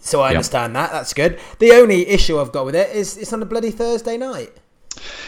So 0.00 0.20
I 0.20 0.30
understand 0.30 0.74
that. 0.76 0.90
That's 0.92 1.14
good. 1.14 1.40
The 1.58 1.72
only 1.72 2.08
issue 2.08 2.40
I've 2.40 2.52
got 2.52 2.66
with 2.66 2.74
it 2.74 2.90
is 2.94 3.16
it's 3.16 3.32
on 3.32 3.42
a 3.42 3.46
bloody 3.46 3.70
Thursday 3.70 4.16
night. 4.16 4.52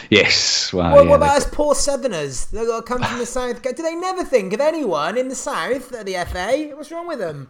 Yes, 0.09 0.71
well, 0.73 0.91
What, 0.91 1.05
yeah, 1.05 1.09
what 1.09 1.15
about 1.17 1.37
us 1.37 1.47
poor 1.51 1.75
Southerners? 1.75 2.45
They've 2.45 2.67
got 2.67 2.85
to 2.85 2.93
come 2.93 3.03
from 3.03 3.19
the 3.19 3.25
south. 3.25 3.61
Do 3.61 3.71
they 3.73 3.95
never 3.95 4.23
think 4.23 4.53
of 4.53 4.61
anyone 4.61 5.17
in 5.17 5.29
the 5.29 5.35
south 5.35 5.93
at 5.93 6.05
the 6.05 6.13
FA? 6.31 6.71
What's 6.75 6.91
wrong 6.91 7.07
with 7.07 7.19
them? 7.19 7.49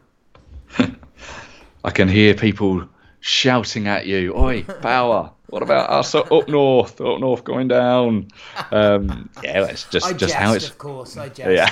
I 1.83 1.91
can 1.91 2.07
hear 2.07 2.33
people 2.33 2.87
shouting 3.19 3.87
at 3.87 4.05
you, 4.05 4.35
"Oi, 4.35 4.63
power! 4.63 5.31
What 5.47 5.61
about 5.61 5.89
us 5.89 6.15
up 6.15 6.31
up 6.31 6.47
north? 6.49 6.99
Up 7.01 7.19
north 7.19 7.43
going 7.43 7.67
down?" 7.67 8.29
Um, 8.71 9.29
yeah, 9.43 9.65
it's 9.65 9.83
just 9.89 10.05
I 10.07 10.11
just 10.11 10.33
jest, 10.33 10.35
how 10.35 10.53
it's. 10.53 10.69
of 10.69 10.77
course. 10.77 11.17
I 11.17 11.29
jest. 11.29 11.51
Yeah. 11.51 11.69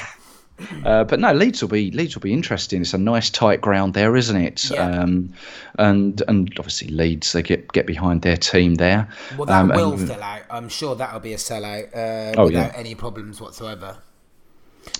Uh, 0.86 1.04
but 1.04 1.20
no, 1.20 1.34
Leeds 1.34 1.62
will 1.62 1.70
be 1.70 1.92
Leeds 1.92 2.16
will 2.16 2.22
be 2.22 2.32
interesting. 2.34 2.82
It's 2.82 2.94
a 2.94 2.98
nice 2.98 3.30
tight 3.30 3.60
ground 3.62 3.94
there, 3.96 4.16
isn't 4.16 4.36
it? 4.38 4.70
Yeah. 4.70 4.82
Um, 5.02 5.34
and 5.80 6.22
and 6.28 6.54
obviously 6.58 6.88
Leeds 6.90 7.34
they 7.34 7.42
get 7.42 7.72
get 7.74 7.86
behind 7.88 8.22
their 8.22 8.38
team 8.38 8.76
there. 8.76 9.10
Well, 9.38 9.46
that 9.48 9.62
Um, 9.62 9.70
will 9.70 9.94
and- 9.94 10.08
fill 10.08 10.24
out. 10.24 10.44
I'm 10.50 10.70
sure 10.70 10.96
that'll 10.96 11.20
be 11.20 11.34
a 11.34 11.38
sellout 11.38 11.96
uh, 11.96 12.40
Oh, 12.40 12.46
without 12.46 12.74
yeah. 12.74 12.80
any 12.80 12.96
problems 12.96 13.42
whatsoever. 13.42 13.98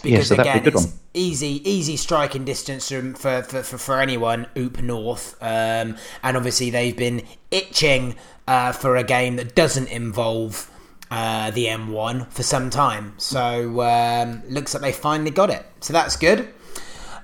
Yeah, 0.04 0.12
Because 0.18 0.28
so 0.30 0.36
that'd 0.36 0.46
be 0.54 0.60
again, 0.60 0.64
good 0.64 0.74
it's 0.76 0.86
one. 0.86 0.94
easy, 1.14 1.70
easy 1.70 1.98
striking 1.98 2.46
distance 2.46 2.88
from, 2.90 3.14
for, 3.16 3.44
for, 3.44 3.64
for, 3.64 3.78
for 3.78 4.00
anyone. 4.02 4.48
Oop 4.58 4.82
North, 4.82 5.36
um, 5.42 5.98
and 6.24 6.38
obviously 6.38 6.70
they've 6.70 6.96
been 6.96 7.22
itching 7.52 8.16
uh, 8.48 8.72
for 8.72 8.96
a 8.96 9.04
game 9.04 9.36
that 9.36 9.56
doesn't 9.56 9.88
involve 9.90 10.70
uh, 11.14 11.52
the 11.52 11.66
M1 11.68 12.28
for 12.32 12.42
some 12.42 12.72
time. 12.72 13.14
So 13.18 13.82
um, 13.82 14.42
looks 14.50 14.74
like 14.74 14.82
they 14.82 14.92
finally 14.92 15.30
got 15.30 15.52
it. 15.52 15.64
So 15.80 15.94
that's 15.94 16.16
good. 16.16 16.52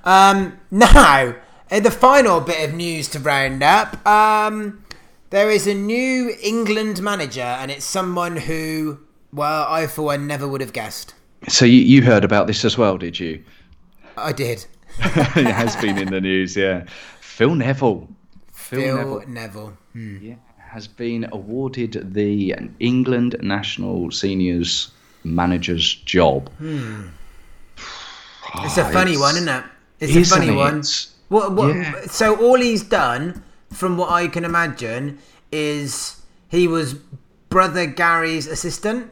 Um, 0.04 0.60
now, 0.70 1.34
the 1.68 1.90
final 1.90 2.40
bit 2.40 2.68
of 2.68 2.74
news 2.76 3.08
to 3.08 3.18
round 3.18 3.64
up. 3.64 4.06
Um, 4.06 4.84
there 5.30 5.50
is 5.50 5.66
a 5.66 5.74
new 5.74 6.36
England 6.40 7.02
manager, 7.02 7.40
and 7.40 7.70
it's 7.70 7.84
someone 7.84 8.36
who 8.36 9.00
Well, 9.32 9.66
I 9.68 9.88
for 9.88 10.02
one 10.02 10.24
never 10.24 10.46
would 10.46 10.60
have 10.60 10.72
guessed. 10.72 11.14
So 11.48 11.64
you, 11.64 11.80
you 11.80 12.02
heard 12.02 12.24
about 12.24 12.46
this 12.46 12.64
as 12.64 12.78
well, 12.78 12.96
did 12.96 13.18
you? 13.18 13.42
I 14.16 14.32
did. 14.32 14.66
it 14.98 15.46
has 15.46 15.74
been 15.76 15.98
in 15.98 16.10
the 16.10 16.20
news, 16.20 16.56
yeah. 16.56 16.84
Phil 17.20 17.56
Neville. 17.56 18.08
Phil, 18.52 18.80
Phil 18.80 18.96
Neville. 18.96 19.24
Neville. 19.26 19.78
Hmm. 19.92 20.18
Yeah, 20.20 20.34
has 20.70 20.86
been 20.86 21.28
awarded 21.32 22.14
the 22.14 22.54
England 22.78 23.34
national 23.42 24.12
seniors 24.12 24.92
manager's 25.24 25.94
job. 25.94 26.48
Hmm. 26.58 27.08
It's 28.62 28.78
a 28.78 28.84
funny 28.92 29.12
it's, 29.12 29.20
one, 29.20 29.36
isn't 29.36 29.48
it? 29.48 29.64
It's 29.98 30.32
a 30.32 30.34
funny 30.36 30.52
it? 30.52 30.54
one. 30.54 30.82
What, 31.28 31.52
what, 31.52 31.74
yeah. 31.74 32.02
So 32.06 32.36
all 32.36 32.60
he's 32.60 32.84
done, 32.84 33.42
from 33.72 33.96
what 33.96 34.10
I 34.10 34.28
can 34.28 34.44
imagine, 34.44 35.18
is 35.50 36.22
he 36.48 36.68
was 36.68 36.94
brother 37.48 37.86
Gary's 37.86 38.46
assistant. 38.46 39.10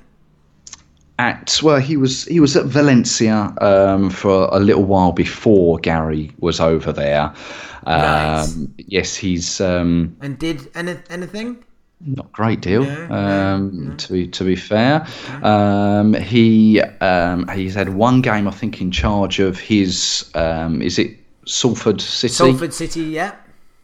At 1.18 1.60
well, 1.62 1.80
he 1.80 1.96
was 1.96 2.24
he 2.24 2.40
was 2.40 2.56
at 2.56 2.66
Valencia 2.66 3.52
um, 3.60 4.08
for 4.10 4.48
a 4.52 4.60
little 4.60 4.84
while 4.84 5.12
before 5.12 5.78
Gary 5.78 6.30
was 6.38 6.60
over 6.60 6.92
there. 6.92 7.32
Um, 7.86 8.74
Yes, 8.76 9.16
he's 9.16 9.60
um, 9.60 10.16
and 10.20 10.38
did 10.38 10.70
any, 10.74 10.96
anything 11.10 11.64
not 12.00 12.30
great 12.32 12.60
deal. 12.60 12.84
No, 12.84 13.10
um, 13.10 13.88
no. 13.88 13.96
To 13.96 14.12
be 14.12 14.28
to 14.28 14.44
be 14.44 14.56
fair, 14.56 15.06
um, 15.42 16.14
he 16.14 16.80
um, 16.80 17.48
he's 17.48 17.74
had 17.74 17.90
one 17.90 18.22
game 18.22 18.46
I 18.46 18.52
think 18.52 18.80
in 18.80 18.90
charge 18.90 19.40
of 19.40 19.58
his 19.58 20.30
um, 20.34 20.80
is 20.80 20.98
it 20.98 21.16
Salford 21.46 22.00
City? 22.00 22.34
Salford 22.34 22.74
City, 22.74 23.02
yeah. 23.02 23.34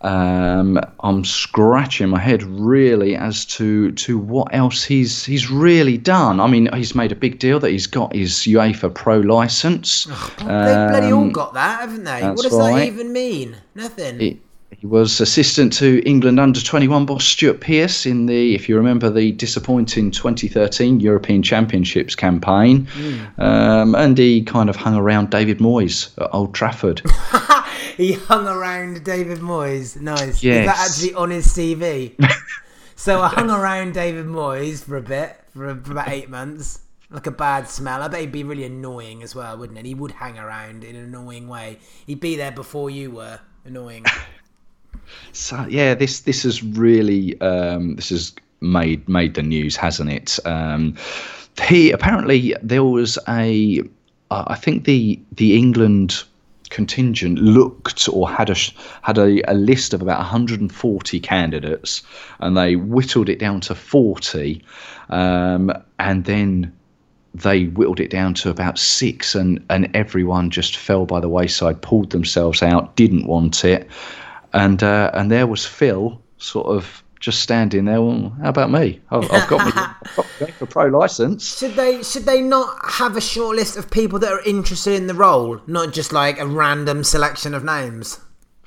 Um, 0.04 0.78
I'm 1.00 1.24
scratching 1.24 2.10
my 2.10 2.20
head 2.20 2.42
really 2.42 3.16
as 3.16 3.46
to 3.56 3.90
to 3.92 4.18
what 4.18 4.54
else 4.54 4.84
he's 4.84 5.24
he's 5.24 5.50
really 5.50 5.96
done. 5.96 6.40
I 6.40 6.46
mean, 6.46 6.68
he's 6.74 6.94
made 6.94 7.10
a 7.10 7.16
big 7.16 7.38
deal 7.38 7.58
that 7.60 7.70
he's 7.70 7.86
got 7.86 8.14
his 8.14 8.32
UEFA 8.32 8.92
Pro 8.92 9.20
license. 9.20 10.06
Oh, 10.10 10.34
they've 10.40 10.46
bloody 10.46 11.10
all 11.10 11.22
um, 11.22 11.32
got 11.32 11.54
that, 11.54 11.80
haven't 11.80 12.04
they? 12.04 12.20
What 12.22 12.42
does 12.42 12.52
right. 12.52 12.80
that 12.80 12.86
even 12.86 13.14
mean? 13.14 13.56
Nothing. 13.74 14.20
It, 14.20 14.38
he 14.85 14.88
was 14.88 15.18
assistant 15.18 15.73
to 15.73 16.03
England 16.07 16.38
under 16.38 16.61
21 16.61 17.07
boss 17.07 17.25
Stuart 17.25 17.62
Pearce 17.62 18.05
in 18.05 18.27
the, 18.27 18.55
if 18.55 18.68
you 18.68 18.77
remember, 18.77 19.09
the 19.09 19.33
disappointing 19.33 20.11
2013 20.11 21.01
European 21.01 21.42
Championships 21.42 22.14
campaign. 22.14 22.87
Mm. 22.92 23.38
Um, 23.38 23.94
and 23.94 24.18
he 24.18 24.42
kind 24.42 24.68
of 24.68 24.77
hung 24.77 24.94
around 24.94 25.31
David 25.31 25.59
Moyes 25.59 26.12
at 26.23 26.29
Old 26.35 26.55
Trafford. 26.55 27.01
he 27.97 28.12
hung 28.12 28.47
around 28.47 29.03
David 29.05 29.38
Moyes. 29.38 29.99
Nice. 29.99 30.42
Yes. 30.42 30.59
Is 30.59 30.66
that 30.66 30.79
actually 30.79 31.14
on 31.14 31.31
his 31.31 31.47
CV? 31.47 32.14
so 32.94 33.23
I 33.23 33.29
hung 33.29 33.49
around 33.49 33.94
David 33.94 34.27
Moyes 34.27 34.85
for 34.85 34.99
a 34.99 35.03
bit, 35.03 35.35
for, 35.55 35.75
for 35.77 35.92
about 35.92 36.09
eight 36.09 36.29
months 36.29 36.81
like 37.11 37.27
a 37.27 37.31
bad 37.31 37.70
smell. 37.70 38.03
I 38.03 38.09
bet 38.09 38.20
he'd 38.20 38.33
be 38.33 38.44
really 38.44 38.64
annoying 38.64 39.23
as 39.23 39.35
well, 39.35 39.57
wouldn't 39.57 39.79
it? 39.79 39.87
He 39.87 39.94
would 39.94 40.11
hang 40.11 40.38
around 40.38 40.85
in 40.85 40.94
an 40.94 41.05
annoying 41.05 41.49
way. 41.49 41.79
He'd 42.07 42.20
be 42.20 42.37
there 42.37 42.53
before 42.53 42.90
you 42.90 43.12
were 43.12 43.40
annoying. 43.64 44.05
So 45.32 45.66
yeah, 45.68 45.94
this 45.94 46.20
this 46.20 46.42
has 46.44 46.62
really 46.62 47.40
um, 47.40 47.96
this 47.96 48.10
has 48.10 48.34
made 48.60 49.08
made 49.08 49.34
the 49.34 49.42
news, 49.42 49.76
hasn't 49.76 50.10
it? 50.10 50.38
Um, 50.44 50.96
he 51.62 51.90
apparently 51.90 52.54
there 52.62 52.84
was 52.84 53.18
a 53.28 53.82
I 54.30 54.54
think 54.54 54.84
the 54.84 55.20
the 55.32 55.56
England 55.56 56.24
contingent 56.70 57.38
looked 57.38 58.08
or 58.08 58.28
had 58.28 58.50
a 58.50 58.56
had 59.02 59.16
a, 59.16 59.48
a, 59.50 59.54
list 59.54 59.94
of 59.94 60.02
about 60.02 60.18
140 60.18 61.20
candidates, 61.20 62.02
and 62.40 62.56
they 62.56 62.74
whittled 62.74 63.28
it 63.28 63.38
down 63.38 63.60
to 63.60 63.74
40, 63.76 64.64
um, 65.10 65.70
and 66.00 66.24
then 66.24 66.72
they 67.32 67.66
whittled 67.66 68.00
it 68.00 68.10
down 68.10 68.34
to 68.34 68.50
about 68.50 68.78
six, 68.78 69.34
and 69.34 69.64
and 69.70 69.88
everyone 69.94 70.50
just 70.50 70.76
fell 70.76 71.06
by 71.06 71.20
the 71.20 71.28
wayside, 71.28 71.80
pulled 71.80 72.10
themselves 72.10 72.62
out, 72.62 72.96
didn't 72.96 73.26
want 73.26 73.64
it, 73.64 73.88
and 74.54 74.82
uh, 74.82 75.10
and 75.12 75.30
there 75.30 75.46
was 75.46 75.66
Phil, 75.66 76.20
sort 76.38 76.68
of 76.68 77.02
just 77.20 77.40
standing 77.40 77.84
there. 77.86 78.00
Well, 78.00 78.34
how 78.42 78.50
about 78.50 78.70
me? 78.70 79.00
I've, 79.10 79.30
I've 79.30 79.48
got 79.48 79.74
my 79.74 80.46
for 80.58 80.66
pro 80.66 80.86
license. 80.86 81.58
Should 81.58 81.74
they 81.74 82.02
should 82.02 82.24
they 82.24 82.40
not 82.40 82.78
have 82.84 83.16
a 83.16 83.20
short 83.20 83.56
list 83.56 83.76
of 83.76 83.90
people 83.90 84.18
that 84.20 84.32
are 84.32 84.42
interested 84.42 84.94
in 84.94 85.06
the 85.06 85.14
role, 85.14 85.60
not 85.66 85.92
just 85.92 86.12
like 86.12 86.38
a 86.38 86.46
random 86.46 87.04
selection 87.04 87.52
of 87.52 87.64
names? 87.64 88.20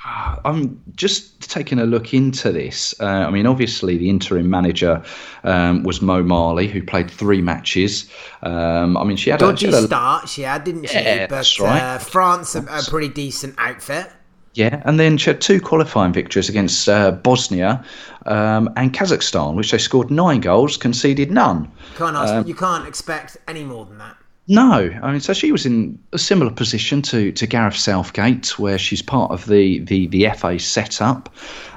I'm 0.45 0.81
just 0.95 1.49
taking 1.49 1.79
a 1.79 1.85
look 1.85 2.13
into 2.13 2.51
this. 2.51 2.93
Uh, 2.99 3.05
I 3.05 3.29
mean, 3.29 3.45
obviously, 3.45 3.97
the 3.97 4.09
interim 4.09 4.49
manager 4.49 5.03
um, 5.43 5.83
was 5.83 6.01
Mo 6.01 6.23
Marley, 6.23 6.67
who 6.67 6.83
played 6.83 7.09
three 7.09 7.41
matches. 7.41 8.09
Um, 8.43 8.97
I 8.97 9.03
mean, 9.03 9.17
she 9.17 9.29
had 9.29 9.39
dodgy 9.39 9.67
a, 9.67 9.69
she 9.69 9.75
had 9.75 9.83
a, 9.83 9.87
start, 9.87 10.29
she 10.29 10.41
had, 10.41 10.63
didn't 10.63 10.89
she? 10.89 10.95
Yeah, 10.95 11.27
but 11.27 11.35
that's 11.35 11.59
right. 11.59 11.81
Uh, 11.81 11.97
France, 11.99 12.55
a, 12.55 12.63
a 12.63 12.83
pretty 12.87 13.09
decent 13.09 13.55
outfit. 13.57 14.11
Yeah, 14.57 14.81
and 14.85 14.99
then 14.99 15.19
she 15.19 15.29
had 15.29 15.39
two 15.39 15.61
qualifying 15.61 16.13
victories 16.13 16.49
against 16.49 16.89
uh, 16.89 17.11
Bosnia 17.11 17.85
um, 18.25 18.73
and 18.75 18.91
Kazakhstan, 18.91 19.53
which 19.53 19.69
they 19.69 19.77
scored 19.77 20.09
nine 20.09 20.41
goals, 20.41 20.77
conceded 20.77 21.29
none. 21.29 21.71
Can't 21.95 22.15
ask, 22.15 22.33
um, 22.33 22.47
you 22.47 22.55
can't 22.55 22.87
expect 22.87 23.37
any 23.47 23.63
more 23.63 23.85
than 23.85 23.99
that. 23.99 24.17
No, 24.47 24.89
I 25.03 25.11
mean, 25.11 25.19
so 25.19 25.33
she 25.33 25.51
was 25.51 25.67
in 25.67 25.99
a 26.11 26.17
similar 26.17 26.49
position 26.49 27.03
to, 27.03 27.31
to 27.33 27.45
Gareth 27.45 27.77
Southgate, 27.77 28.57
where 28.57 28.79
she's 28.79 29.03
part 29.03 29.29
of 29.29 29.45
the 29.45 29.77
the, 29.81 30.07
the 30.07 30.27
FA 30.35 30.57
setup. 30.57 31.29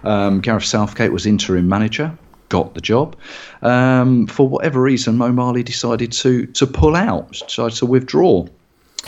Um, 0.02 0.40
Gareth 0.40 0.64
Southgate 0.64 1.12
was 1.12 1.26
interim 1.26 1.68
manager, 1.68 2.16
got 2.48 2.72
the 2.72 2.80
job. 2.80 3.14
Um, 3.60 4.26
for 4.26 4.48
whatever 4.48 4.80
reason, 4.80 5.18
Mo 5.18 5.32
Marley 5.32 5.62
decided 5.62 6.12
to 6.12 6.46
to 6.46 6.66
pull 6.66 6.96
out, 6.96 7.32
decided 7.46 7.76
to 7.76 7.84
withdraw. 7.84 8.46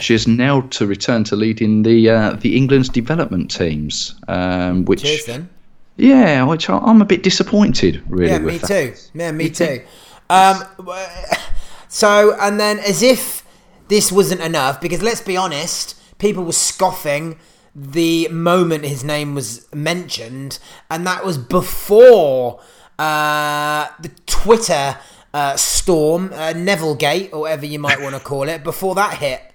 She 0.01 0.15
is 0.15 0.27
now 0.27 0.63
to 0.63 0.87
return 0.87 1.25
to 1.25 1.37
leading 1.37 1.83
the 1.83 2.09
uh, 2.09 2.33
the 2.35 2.57
England's 2.57 2.89
development 2.89 3.51
teams, 3.51 4.15
um, 4.29 4.85
which 4.87 5.03
Cheers, 5.03 5.27
then. 5.27 5.51
yeah, 5.97 6.43
which 6.45 6.69
I'm 6.71 7.03
a 7.03 7.05
bit 7.05 7.23
disappointed 7.23 8.03
really. 8.09 8.33
Yeah, 8.33 8.39
me 8.39 8.59
that. 8.59 8.67
too. 8.67 8.95
Yeah, 9.15 9.33
me 9.33 9.51
too. 9.51 9.83
Um, 10.31 10.65
so 11.89 12.37
and 12.41 12.59
then 12.59 12.79
as 12.79 13.03
if 13.03 13.45
this 13.89 14.11
wasn't 14.11 14.41
enough, 14.41 14.81
because 14.81 15.03
let's 15.03 15.21
be 15.21 15.37
honest, 15.37 15.95
people 16.19 16.45
were 16.45 16.53
scoffing 16.53 17.39
the 17.75 18.29
moment 18.29 18.85
his 18.85 19.05
name 19.05 19.35
was 19.35 19.67
mentioned, 19.75 20.59
and 20.91 21.07
that 21.07 21.25
was 21.25 21.37
before 21.39 22.61
uh, 22.99 23.89
the 24.01 24.11
Twitter 24.27 24.99
uh, 25.35 25.57
storm, 25.57 26.31
uh, 26.33 26.53
Neville 26.55 26.95
Gate, 26.95 27.31
or 27.33 27.41
whatever 27.41 27.67
you 27.67 27.79
might 27.79 28.01
want 28.01 28.15
to 28.15 28.21
call 28.21 28.49
it, 28.49 28.63
before 28.65 28.95
that 28.95 29.19
hit. 29.19 29.52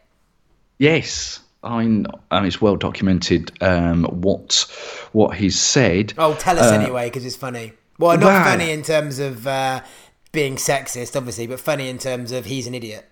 Yes, 0.80 1.40
I 1.64 1.84
mean, 1.84 2.08
and 2.32 2.46
it's 2.46 2.62
well 2.62 2.76
documented 2.76 3.52
um, 3.62 4.04
what 4.06 4.66
what 5.12 5.36
he's 5.38 5.60
said. 5.60 6.14
Oh, 6.18 6.36
tell 6.36 6.60
us 6.60 6.72
uh, 6.72 6.76
anyway, 6.76 7.08
because 7.08 7.26
it's 7.26 7.36
funny. 7.36 7.74
Well, 8.00 8.18
not 8.18 8.46
funny 8.46 8.72
in 8.72 8.84
terms 8.84 9.20
of 9.20 9.48
uh, 9.48 9.82
being 10.32 10.56
sexist, 10.56 11.16
obviously, 11.16 11.48
but 11.48 11.60
funny 11.60 11.90
in 11.90 11.98
terms 11.98 12.32
of 12.32 12.46
he's 12.46 12.68
an 12.68 12.76
idiot. 12.76 13.10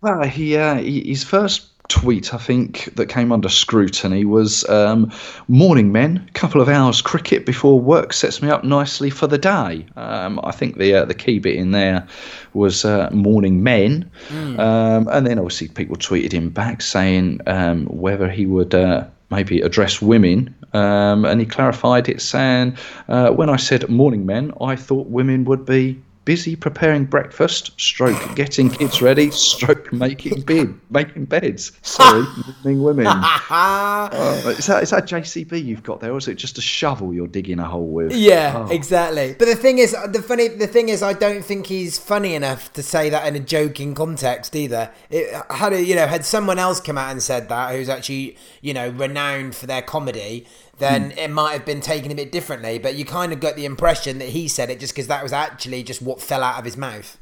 Well, 0.00 0.22
he, 0.22 0.56
uh, 0.56 0.76
he 0.76 1.08
his 1.08 1.24
first 1.24 1.77
tweet, 1.88 2.34
I 2.34 2.38
think, 2.38 2.94
that 2.96 3.06
came 3.06 3.32
under 3.32 3.48
scrutiny 3.48 4.24
was 4.24 4.68
um, 4.68 5.10
Morning 5.48 5.90
men, 5.90 6.28
couple 6.34 6.60
of 6.60 6.68
hours 6.68 7.02
cricket 7.02 7.46
before 7.46 7.80
work 7.80 8.12
sets 8.12 8.42
me 8.42 8.50
up 8.50 8.62
nicely 8.62 9.10
for 9.10 9.26
the 9.26 9.38
day. 9.38 9.86
Um, 9.96 10.40
I 10.44 10.52
think 10.52 10.76
the 10.76 10.94
uh, 10.94 11.04
the 11.06 11.14
key 11.14 11.38
bit 11.38 11.56
in 11.56 11.72
there 11.72 12.06
was 12.54 12.84
uh, 12.84 13.08
Morning 13.12 13.62
men. 13.62 14.10
Mm. 14.28 14.58
Um, 14.58 15.08
and 15.08 15.26
then 15.26 15.38
obviously 15.38 15.68
people 15.68 15.96
tweeted 15.96 16.32
him 16.32 16.50
back 16.50 16.82
saying 16.82 17.40
um, 17.46 17.86
whether 17.86 18.28
he 18.30 18.46
would. 18.46 18.74
Uh, 18.74 19.06
maybe 19.30 19.60
address 19.60 20.00
women, 20.00 20.54
um, 20.72 21.26
and 21.26 21.38
he 21.38 21.44
clarified 21.44 22.08
it 22.08 22.22
saying, 22.22 22.74
uh, 23.08 23.28
"When 23.28 23.50
I 23.50 23.56
said 23.56 23.86
morning 23.90 24.24
men, 24.24 24.52
I 24.58 24.74
thought 24.74 25.08
women 25.08 25.44
would 25.44 25.66
be 25.66 26.00
busy 26.28 26.54
preparing 26.54 27.06
breakfast, 27.06 27.70
stroke 27.80 28.34
getting 28.34 28.68
kids 28.68 29.00
ready, 29.00 29.30
stroke 29.30 29.90
making 29.94 30.42
bed, 30.42 30.78
making 30.90 31.24
beds. 31.24 31.72
Sorry, 31.80 32.22
women. 32.64 33.06
uh, 33.06 34.10
is, 34.58 34.66
that, 34.66 34.82
is 34.82 34.90
that 34.90 35.06
JCB 35.06 35.64
you've 35.64 35.82
got 35.82 36.00
there, 36.00 36.12
or 36.12 36.18
is 36.18 36.28
it 36.28 36.34
just 36.34 36.58
a 36.58 36.60
shovel 36.60 37.14
you're 37.14 37.26
digging 37.26 37.58
a 37.58 37.64
hole 37.64 37.88
with? 37.88 38.12
Yeah, 38.12 38.66
oh. 38.68 38.70
exactly. 38.70 39.36
But 39.38 39.46
the 39.46 39.56
thing 39.56 39.78
is, 39.78 39.92
the 39.92 40.20
funny, 40.20 40.48
the 40.48 40.66
thing 40.66 40.90
is, 40.90 41.02
I 41.02 41.14
don't 41.14 41.42
think 41.42 41.64
he's 41.64 41.96
funny 41.96 42.34
enough 42.34 42.70
to 42.74 42.82
say 42.82 43.08
that 43.08 43.26
in 43.26 43.34
a 43.34 43.40
joking 43.40 43.94
context 43.94 44.54
either. 44.54 44.90
It, 45.08 45.34
had 45.48 45.72
you 45.72 45.94
know, 45.94 46.06
had 46.06 46.26
someone 46.26 46.58
else 46.58 46.78
come 46.78 46.98
out 46.98 47.10
and 47.10 47.22
said 47.22 47.48
that, 47.48 47.74
who's 47.74 47.88
actually 47.88 48.36
you 48.60 48.74
know 48.74 48.90
renowned 48.90 49.54
for 49.54 49.64
their 49.64 49.80
comedy, 49.80 50.46
then 50.78 51.10
mm. 51.10 51.18
it 51.18 51.30
might 51.30 51.52
have 51.52 51.64
been 51.64 51.80
taken 51.80 52.10
a 52.10 52.14
bit 52.14 52.32
differently. 52.32 52.78
But 52.78 52.96
you 52.96 53.04
kind 53.04 53.32
of 53.32 53.40
got 53.40 53.56
the 53.56 53.64
impression 53.64 54.18
that 54.18 54.30
he 54.30 54.48
said 54.48 54.70
it 54.70 54.80
just 54.80 54.94
because 54.94 55.06
that 55.08 55.22
was 55.22 55.32
actually 55.32 55.82
just 55.82 56.02
what 56.02 56.20
fell 56.20 56.42
out 56.42 56.58
of 56.58 56.64
his 56.64 56.76
mouth. 56.76 57.18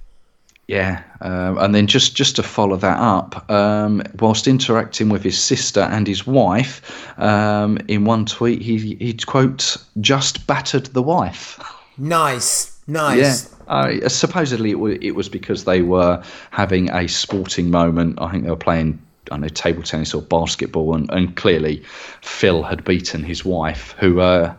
Yeah, 0.68 1.04
um, 1.20 1.58
and 1.58 1.74
then 1.74 1.86
just 1.86 2.16
just 2.16 2.34
to 2.36 2.42
follow 2.42 2.76
that 2.76 2.98
up, 2.98 3.48
um, 3.48 4.02
whilst 4.18 4.48
interacting 4.48 5.08
with 5.10 5.22
his 5.22 5.38
sister 5.38 5.80
and 5.80 6.08
his 6.08 6.26
wife, 6.26 7.08
um, 7.20 7.78
in 7.86 8.04
one 8.04 8.26
tweet 8.26 8.62
he 8.62 8.96
he 8.96 9.12
quote 9.14 9.76
just 10.00 10.44
battered 10.48 10.86
the 10.86 11.02
wife. 11.02 11.60
Nice, 11.98 12.80
nice. 12.88 13.48
Yeah. 13.48 13.56
Uh, 13.68 14.08
supposedly, 14.08 14.70
it, 14.70 14.74
w- 14.74 14.98
it 15.00 15.12
was 15.12 15.28
because 15.28 15.64
they 15.64 15.82
were 15.82 16.22
having 16.50 16.90
a 16.90 17.08
sporting 17.08 17.70
moment. 17.70 18.20
I 18.20 18.30
think 18.30 18.44
they 18.44 18.50
were 18.50 18.56
playing, 18.56 19.00
I 19.30 19.36
know, 19.36 19.48
table 19.48 19.82
tennis 19.82 20.14
or 20.14 20.22
basketball, 20.22 20.94
and, 20.94 21.10
and 21.10 21.36
clearly 21.36 21.82
Phil 22.22 22.62
had 22.62 22.84
beaten 22.84 23.22
his 23.22 23.44
wife, 23.44 23.94
who. 23.98 24.20
Uh, 24.20 24.54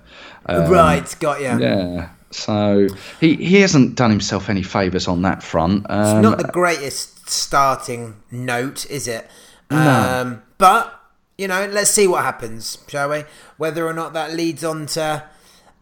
um, 0.45 0.71
right, 0.71 1.15
got 1.19 1.39
you. 1.39 1.59
Yeah. 1.59 2.09
So 2.31 2.87
he, 3.19 3.35
he 3.35 3.61
hasn't 3.61 3.95
done 3.95 4.11
himself 4.11 4.49
any 4.49 4.63
favours 4.63 5.07
on 5.07 5.21
that 5.21 5.41
front. 5.41 5.85
Um, 5.89 6.17
It's 6.17 6.23
not 6.23 6.37
the 6.37 6.51
greatest 6.51 7.29
starting 7.29 8.15
note, 8.31 8.89
is 8.89 9.07
it? 9.07 9.29
Um, 9.69 10.43
but 10.57 10.93
you 11.37 11.47
know, 11.47 11.67
let's 11.67 11.91
see 11.91 12.07
what 12.07 12.23
happens, 12.23 12.77
shall 12.87 13.09
we? 13.09 13.23
Whether 13.57 13.85
or 13.85 13.93
not 13.93 14.13
that 14.13 14.33
leads 14.33 14.63
on 14.63 14.87
to 14.87 15.23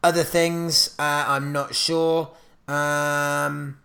other 0.03 0.23
things, 0.23 0.93
uh, 0.99 1.25
I'm 1.27 1.51
not 1.51 1.75
sure. 1.75 2.29
Um, 2.67 3.79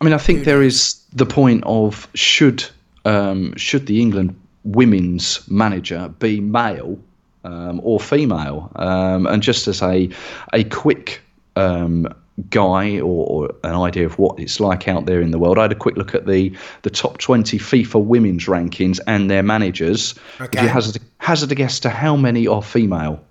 I 0.00 0.04
mean, 0.04 0.12
I 0.12 0.18
think 0.18 0.44
there 0.44 0.62
is 0.62 1.00
the 1.12 1.26
point 1.26 1.64
of 1.66 2.08
should 2.14 2.64
um, 3.04 3.54
should 3.56 3.86
the 3.86 4.00
England 4.00 4.40
women's 4.66 5.48
manager 5.48 6.08
be 6.18 6.40
male 6.40 6.98
um, 7.44 7.80
or 7.82 8.00
female, 8.00 8.70
um, 8.76 9.26
and 9.26 9.42
just 9.42 9.68
as 9.68 9.82
a 9.82 10.08
a 10.52 10.64
quick 10.64 11.20
um, 11.54 12.08
guy 12.50 12.98
or, 12.98 13.26
or 13.26 13.54
an 13.64 13.74
idea 13.74 14.04
of 14.04 14.18
what 14.18 14.38
it's 14.38 14.60
like 14.60 14.88
out 14.88 15.06
there 15.06 15.20
in 15.20 15.30
the 15.30 15.38
world, 15.38 15.58
I 15.58 15.62
had 15.62 15.72
a 15.72 15.76
quick 15.76 15.96
look 15.96 16.14
at 16.14 16.26
the 16.26 16.56
the 16.82 16.90
top 16.90 17.18
twenty 17.18 17.58
FIFA 17.58 18.04
women's 18.04 18.46
rankings 18.46 18.98
and 19.06 19.30
their 19.30 19.42
managers. 19.42 20.14
Okay. 20.40 20.62
You 20.62 20.68
hazard 20.68 21.00
hazard 21.18 21.52
a 21.52 21.54
guess 21.54 21.80
to 21.80 21.90
how 21.90 22.16
many 22.16 22.46
are 22.46 22.62
female? 22.62 23.22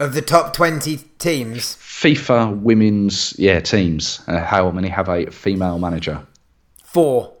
of 0.00 0.12
the 0.12 0.20
top 0.20 0.52
20 0.52 0.96
teams, 1.18 1.76
FIFA 1.76 2.60
women's 2.60 3.32
yeah 3.38 3.60
teams. 3.60 4.20
Uh, 4.26 4.40
how 4.40 4.68
many 4.72 4.88
have 4.88 5.08
a 5.08 5.30
female 5.30 5.78
manager? 5.78 6.20
four. 6.94 7.32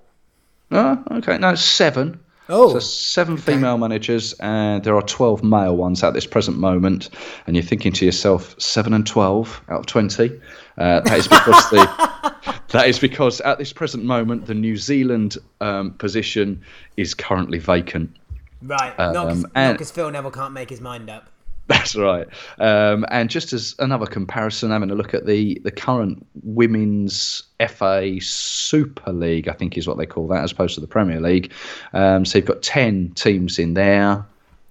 Oh, 0.72 1.02
okay. 1.12 1.38
No, 1.38 1.54
seven. 1.54 2.18
Oh, 2.48 2.72
So 2.72 2.78
seven 2.78 3.36
female 3.36 3.78
managers, 3.78 4.34
and 4.34 4.84
there 4.84 4.94
are 4.96 5.02
twelve 5.02 5.42
male 5.42 5.76
ones 5.76 6.02
at 6.02 6.12
this 6.12 6.26
present 6.26 6.58
moment. 6.58 7.08
And 7.46 7.56
you're 7.56 7.64
thinking 7.64 7.92
to 7.92 8.04
yourself, 8.04 8.54
seven 8.60 8.92
and 8.92 9.06
twelve 9.06 9.62
out 9.68 9.80
of 9.80 9.86
twenty. 9.86 10.40
Uh, 10.76 11.00
that 11.00 11.18
is 11.18 11.28
because 11.28 11.70
the 11.70 12.54
that 12.68 12.88
is 12.88 12.98
because 12.98 13.40
at 13.40 13.58
this 13.58 13.72
present 13.72 14.04
moment 14.04 14.46
the 14.46 14.54
New 14.54 14.76
Zealand 14.76 15.38
um, 15.60 15.92
position 15.92 16.62
is 16.96 17.14
currently 17.14 17.58
vacant. 17.58 18.14
right. 18.62 18.98
um, 18.98 19.46
not 19.54 19.72
because 19.72 19.90
Phil 19.90 20.10
Neville 20.10 20.30
can't 20.30 20.52
make 20.52 20.68
his 20.68 20.80
mind 20.80 21.08
up. 21.08 21.30
That's 21.68 21.96
right. 21.96 22.26
Um, 22.58 23.06
and 23.08 23.30
just 23.30 23.54
as 23.54 23.74
another 23.78 24.04
comparison, 24.04 24.70
having 24.70 24.90
a 24.90 24.94
look 24.94 25.14
at 25.14 25.24
the, 25.24 25.58
the 25.64 25.70
current 25.70 26.26
women's 26.42 27.42
FA 27.68 28.18
Super 28.20 29.12
League, 29.12 29.48
I 29.48 29.52
think 29.52 29.78
is 29.78 29.88
what 29.88 29.96
they 29.96 30.04
call 30.04 30.28
that, 30.28 30.44
as 30.44 30.52
opposed 30.52 30.74
to 30.74 30.82
the 30.82 30.86
Premier 30.86 31.20
League. 31.20 31.52
Um, 31.94 32.26
so 32.26 32.36
you've 32.36 32.46
got 32.46 32.60
10 32.60 33.12
teams 33.14 33.58
in 33.58 33.72
there, 33.72 34.26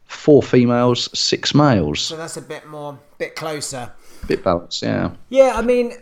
four 0.06 0.44
females, 0.44 1.10
six 1.18 1.56
males. 1.56 2.00
So 2.00 2.16
that's 2.16 2.38
a 2.38 2.42
bit 2.44 2.68
more, 2.68 3.00
bit 3.18 3.36
closer. 3.36 3.92
Bit 4.28 4.44
balanced, 4.44 4.84
yeah. 4.84 5.12
Yeah, 5.30 5.54
I 5.56 5.64
mean, 5.64 5.94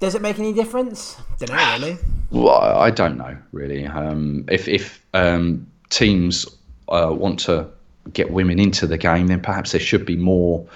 does 0.00 0.16
it 0.16 0.22
make 0.22 0.40
any 0.40 0.52
difference? 0.52 1.16
Don't 1.38 1.56
know 1.56 1.72
really. 1.78 1.96
Well, 2.30 2.50
I 2.50 2.90
don't 2.90 3.16
know, 3.16 3.36
really. 3.52 3.86
Um, 3.86 4.44
if 4.48 4.66
if 4.66 5.04
um, 5.14 5.66
teams 5.90 6.46
uh, 6.88 7.12
want 7.12 7.38
to 7.40 7.68
get 8.12 8.30
women 8.30 8.58
into 8.58 8.86
the 8.86 8.98
game, 8.98 9.28
then 9.28 9.40
perhaps 9.40 9.72
there 9.72 9.80
should 9.80 10.04
be 10.04 10.16
more 10.16 10.66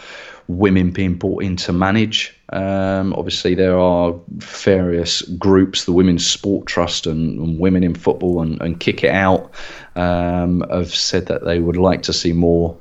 women 0.49 0.91
being 0.91 1.15
brought 1.15 1.43
in 1.43 1.57
to 1.57 1.73
manage. 1.73 2.35
Um, 2.51 3.13
obviously, 3.13 3.55
there 3.55 3.79
are 3.79 4.15
various 4.29 5.21
groups, 5.23 5.85
the 5.85 5.93
Women's 5.93 6.27
Sport 6.27 6.67
Trust 6.67 7.07
and, 7.07 7.39
and 7.39 7.61
Women 7.61 7.85
in 7.85 7.95
Football 7.95 8.41
and, 8.41 8.61
and 8.63 8.81
Kick 8.81 9.05
It 9.05 9.11
Out, 9.11 9.53
um, 9.95 10.65
have 10.71 10.95
said 10.95 11.27
that 11.27 11.45
they 11.45 11.61
would 11.61 11.77
like 11.77 12.03
to 12.05 12.13
see 12.13 12.33
more 12.33 12.77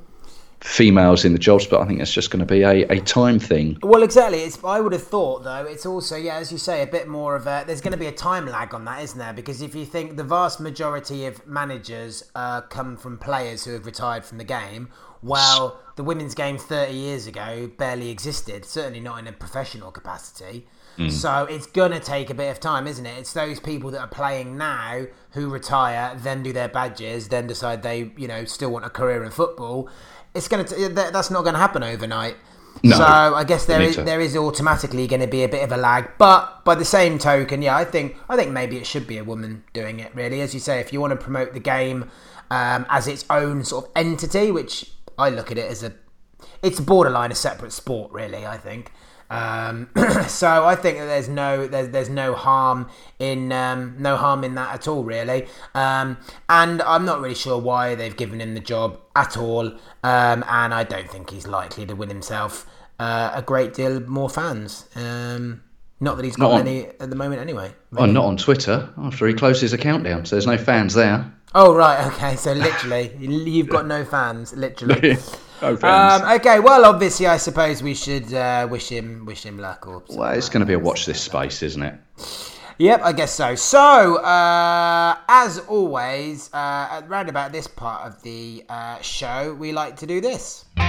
females 0.61 1.23
in 1.23 1.33
the 1.33 1.39
jobs, 1.39 1.65
but 1.67 1.81
I 1.81 1.85
think 1.85 2.01
it's 2.01 2.11
just 2.11 2.31
going 2.31 2.39
to 2.39 2.45
be 2.45 2.63
a, 2.63 2.87
a 2.89 2.99
time 2.99 3.39
thing. 3.39 3.77
Well, 3.81 4.03
exactly. 4.03 4.39
It's. 4.39 4.63
I 4.63 4.79
would 4.79 4.93
have 4.93 5.03
thought 5.03 5.43
though. 5.43 5.65
It's 5.65 5.85
also 5.85 6.15
yeah, 6.15 6.37
as 6.37 6.51
you 6.51 6.57
say, 6.57 6.81
a 6.81 6.87
bit 6.87 7.07
more 7.07 7.35
of 7.35 7.47
a. 7.47 7.63
There's 7.65 7.81
going 7.81 7.93
to 7.93 7.97
be 7.97 8.07
a 8.07 8.11
time 8.11 8.45
lag 8.45 8.73
on 8.73 8.85
that, 8.85 9.03
isn't 9.03 9.19
there? 9.19 9.33
Because 9.33 9.61
if 9.61 9.75
you 9.75 9.85
think 9.85 10.17
the 10.17 10.23
vast 10.23 10.59
majority 10.59 11.25
of 11.25 11.45
managers 11.47 12.23
uh, 12.35 12.61
come 12.61 12.97
from 12.97 13.17
players 13.17 13.65
who 13.65 13.73
have 13.73 13.85
retired 13.85 14.25
from 14.25 14.37
the 14.37 14.43
game, 14.43 14.89
while 15.21 15.79
the 15.95 16.03
women's 16.03 16.35
game 16.35 16.57
30 16.57 16.93
years 16.93 17.27
ago 17.27 17.69
barely 17.77 18.09
existed, 18.09 18.65
certainly 18.65 18.99
not 18.99 19.19
in 19.19 19.27
a 19.27 19.33
professional 19.33 19.91
capacity. 19.91 20.67
So 21.09 21.43
it's 21.43 21.67
gonna 21.67 21.99
take 21.99 22.31
a 22.31 22.33
bit 22.33 22.49
of 22.49 22.59
time, 22.59 22.87
isn't 22.87 23.05
it? 23.05 23.19
It's 23.19 23.31
those 23.31 23.59
people 23.59 23.91
that 23.91 23.99
are 23.99 24.07
playing 24.07 24.57
now 24.57 25.05
who 25.31 25.47
retire, 25.47 26.17
then 26.17 26.41
do 26.41 26.51
their 26.51 26.69
badges, 26.69 27.27
then 27.27 27.45
decide 27.45 27.83
they, 27.83 28.11
you 28.17 28.27
know, 28.27 28.45
still 28.45 28.71
want 28.71 28.83
a 28.83 28.89
career 28.89 29.23
in 29.23 29.29
football. 29.29 29.89
It's 30.37 30.47
gonna. 30.47 30.63
That- 30.63 31.11
that's 31.13 31.31
not 31.31 31.43
gonna 31.43 31.57
happen 31.57 31.83
overnight. 31.83 32.35
No. 32.83 32.95
So 32.97 33.03
I 33.03 33.43
guess 33.43 33.65
there 33.65 33.81
is 33.81 33.95
to- 33.95 34.03
there 34.03 34.21
is 34.21 34.35
automatically 34.37 35.07
going 35.07 35.21
to 35.21 35.27
be 35.27 35.43
a 35.43 35.49
bit 35.49 35.63
of 35.63 35.71
a 35.71 35.77
lag, 35.77 36.09
but 36.19 36.63
by 36.63 36.75
the 36.75 36.85
same 36.85 37.17
token, 37.17 37.63
yeah, 37.63 37.75
I 37.75 37.83
think 37.83 38.15
I 38.29 38.35
think 38.35 38.51
maybe 38.51 38.77
it 38.77 38.85
should 38.85 39.07
be 39.07 39.17
a 39.17 39.23
woman 39.23 39.63
doing 39.73 39.99
it. 39.99 40.11
Really, 40.13 40.41
as 40.41 40.53
you 40.53 40.59
say, 40.59 40.79
if 40.79 40.93
you 40.93 41.01
want 41.01 41.11
to 41.11 41.17
promote 41.17 41.53
the 41.53 41.59
game 41.59 42.11
um, 42.51 42.85
as 42.89 43.07
its 43.07 43.25
own 43.31 43.63
sort 43.65 43.85
of 43.85 43.91
entity, 43.95 44.51
which 44.51 44.91
I 45.17 45.29
look 45.31 45.49
at 45.51 45.57
it 45.57 45.69
as 45.71 45.81
a, 45.83 45.91
it's 46.61 46.79
borderline 46.79 47.31
a 47.31 47.35
separate 47.35 47.73
sport. 47.73 48.11
Really, 48.11 48.45
I 48.45 48.57
think. 48.57 48.91
Um, 49.29 49.89
so 50.27 50.65
I 50.65 50.75
think 50.75 50.99
that 50.99 51.05
there's 51.05 51.29
no 51.29 51.67
there's, 51.67 51.89
there's 51.89 52.09
no 52.09 52.33
harm 52.33 52.89
in 53.19 53.51
um, 53.51 53.95
no 53.99 54.15
harm 54.15 54.43
in 54.43 54.55
that 54.55 54.73
at 54.73 54.87
all, 54.87 55.03
really. 55.03 55.47
Um, 55.75 56.17
and 56.49 56.81
I'm 56.81 57.05
not 57.05 57.19
really 57.21 57.35
sure 57.35 57.57
why 57.59 57.95
they've 57.95 58.15
given 58.15 58.39
him 58.39 58.53
the 58.53 58.59
job 58.59 58.99
at 59.15 59.37
all. 59.37 59.67
Um, 60.03 60.43
and 60.47 60.73
I 60.73 60.83
don't 60.83 61.09
think 61.09 61.29
he's 61.31 61.47
likely 61.47 61.85
to 61.85 61.95
win 61.95 62.09
himself 62.09 62.65
uh, 62.99 63.31
a 63.33 63.41
great 63.41 63.73
deal 63.73 63.99
more 64.01 64.29
fans. 64.29 64.87
Um, 64.95 65.63
not 65.99 66.15
that 66.17 66.25
he's 66.25 66.35
got 66.35 66.51
on- 66.51 66.61
any 66.61 66.85
at 66.85 67.09
the 67.09 67.15
moment, 67.15 67.41
anyway. 67.41 67.71
Oh, 67.97 68.05
not 68.05 68.25
on 68.25 68.37
Twitter 68.37 68.89
after 68.97 69.27
he 69.27 69.33
closed 69.33 69.61
his 69.61 69.73
account 69.73 70.03
down, 70.03 70.25
so 70.25 70.35
there's 70.35 70.47
no 70.47 70.57
fans 70.57 70.93
there. 70.93 71.31
Oh 71.55 71.73
right, 71.73 72.05
okay. 72.13 72.35
So 72.35 72.53
literally, 72.53 73.11
you've 73.19 73.69
got 73.69 73.87
no 73.87 74.05
fans, 74.05 74.53
literally. 74.53 75.17
no. 75.61 75.77
Um, 75.81 76.23
okay, 76.39 76.59
well, 76.59 76.85
obviously, 76.85 77.27
I 77.27 77.37
suppose 77.37 77.81
we 77.81 77.93
should 77.93 78.33
uh, 78.33 78.67
wish 78.69 78.89
him 78.89 79.25
wish 79.25 79.43
him 79.43 79.57
luck. 79.57 79.87
Or 79.87 80.03
well, 80.09 80.33
it's 80.33 80.49
going 80.49 80.61
to 80.61 80.65
be 80.65 80.73
a 80.73 80.79
watch 80.79 81.05
this 81.05 81.21
space, 81.21 81.63
isn't 81.63 81.83
it? 81.83 81.95
Yep, 82.79 83.01
I 83.03 83.11
guess 83.11 83.33
so. 83.33 83.55
So, 83.55 84.17
uh, 84.17 85.17
as 85.27 85.57
always, 85.67 86.53
uh, 86.53 86.87
at 86.91 87.09
round 87.09 87.27
about 87.27 87.51
this 87.51 87.65
part 87.65 88.05
of 88.05 88.21
the 88.21 88.63
uh, 88.69 89.01
show, 89.01 89.55
we 89.55 89.71
like 89.71 89.95
to 89.97 90.05
do 90.05 90.21
this. 90.21 90.65
Turn 90.75 90.83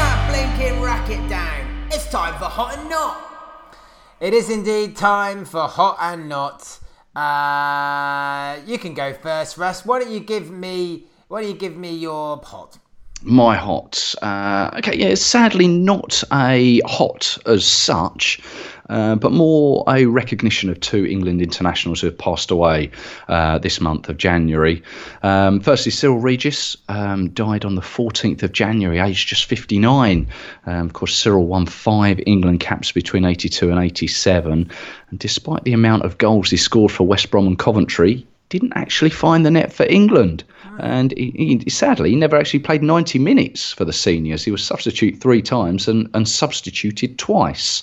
that 0.00 0.28
blinking 0.30 0.80
racket 0.80 1.28
down. 1.28 1.88
It's 1.92 2.10
time 2.10 2.32
for 2.38 2.46
Hot 2.46 2.78
and 2.78 2.88
Not. 2.88 3.76
It 4.18 4.32
is 4.32 4.48
indeed 4.48 4.96
time 4.96 5.44
for 5.44 5.68
Hot 5.68 5.98
and 6.00 6.26
Not. 6.26 6.78
Uh, 7.20 8.56
you 8.64 8.78
can 8.78 8.94
go 8.94 9.12
first, 9.12 9.58
Russ. 9.58 9.84
Why 9.84 9.98
don't 10.00 10.10
you 10.10 10.20
give 10.20 10.50
me? 10.50 11.04
Why 11.28 11.42
don't 11.42 11.50
you 11.50 11.56
give 11.56 11.76
me 11.76 11.94
your 11.94 12.38
hot? 12.38 12.79
My 13.22 13.54
hot. 13.54 14.14
Uh, 14.22 14.70
okay, 14.78 14.96
yeah, 14.96 15.08
it's 15.08 15.20
sadly 15.20 15.68
not 15.68 16.24
a 16.32 16.80
hot 16.86 17.36
as 17.44 17.66
such, 17.66 18.40
uh, 18.88 19.14
but 19.16 19.30
more 19.30 19.84
a 19.88 20.06
recognition 20.06 20.70
of 20.70 20.80
two 20.80 21.04
England 21.04 21.42
internationals 21.42 22.00
who 22.00 22.06
have 22.06 22.16
passed 22.16 22.50
away 22.50 22.90
uh, 23.28 23.58
this 23.58 23.78
month 23.78 24.08
of 24.08 24.16
January. 24.16 24.82
Um, 25.22 25.60
firstly, 25.60 25.92
Cyril 25.92 26.18
Regis 26.18 26.78
um, 26.88 27.28
died 27.30 27.66
on 27.66 27.74
the 27.74 27.82
14th 27.82 28.42
of 28.42 28.52
January, 28.52 28.98
aged 28.98 29.28
just 29.28 29.44
59. 29.44 30.26
Um, 30.64 30.86
of 30.86 30.94
course, 30.94 31.14
Cyril 31.14 31.46
won 31.46 31.66
five 31.66 32.20
England 32.26 32.60
caps 32.60 32.90
between 32.90 33.26
82 33.26 33.68
and 33.70 33.78
87, 33.78 34.70
and 35.10 35.18
despite 35.18 35.64
the 35.64 35.74
amount 35.74 36.04
of 36.04 36.16
goals 36.16 36.50
he 36.50 36.56
scored 36.56 36.90
for 36.90 37.06
West 37.06 37.30
Brom 37.30 37.46
and 37.46 37.58
Coventry, 37.58 38.26
didn't 38.50 38.72
actually 38.74 39.10
find 39.10 39.46
the 39.46 39.50
net 39.50 39.72
for 39.72 39.86
England. 39.86 40.44
And 40.78 41.12
he, 41.16 41.60
he, 41.62 41.70
sadly, 41.70 42.10
he 42.10 42.16
never 42.16 42.36
actually 42.36 42.60
played 42.60 42.82
90 42.82 43.18
minutes 43.18 43.72
for 43.72 43.84
the 43.84 43.92
seniors. 43.92 44.44
He 44.44 44.50
was 44.50 44.64
substitute 44.64 45.20
three 45.20 45.42
times 45.42 45.88
and, 45.88 46.08
and 46.14 46.28
substituted 46.28 47.18
twice. 47.18 47.82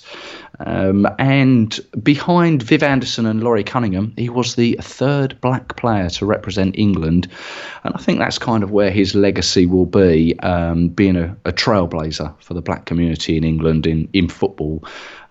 Um, 0.60 1.06
and 1.18 1.78
behind 2.02 2.62
Viv 2.62 2.82
Anderson 2.82 3.24
and 3.24 3.42
Laurie 3.42 3.62
Cunningham, 3.62 4.12
he 4.16 4.28
was 4.28 4.56
the 4.56 4.76
third 4.80 5.40
black 5.40 5.76
player 5.76 6.10
to 6.10 6.26
represent 6.26 6.76
England. 6.76 7.28
And 7.84 7.94
I 7.94 7.98
think 7.98 8.18
that's 8.18 8.38
kind 8.38 8.64
of 8.64 8.72
where 8.72 8.90
his 8.90 9.14
legacy 9.14 9.66
will 9.66 9.86
be, 9.86 10.38
um, 10.40 10.88
being 10.88 11.16
a, 11.16 11.36
a 11.44 11.52
trailblazer 11.52 12.34
for 12.42 12.54
the 12.54 12.62
black 12.62 12.86
community 12.86 13.36
in 13.36 13.44
England 13.44 13.86
in, 13.86 14.08
in 14.12 14.28
football 14.28 14.84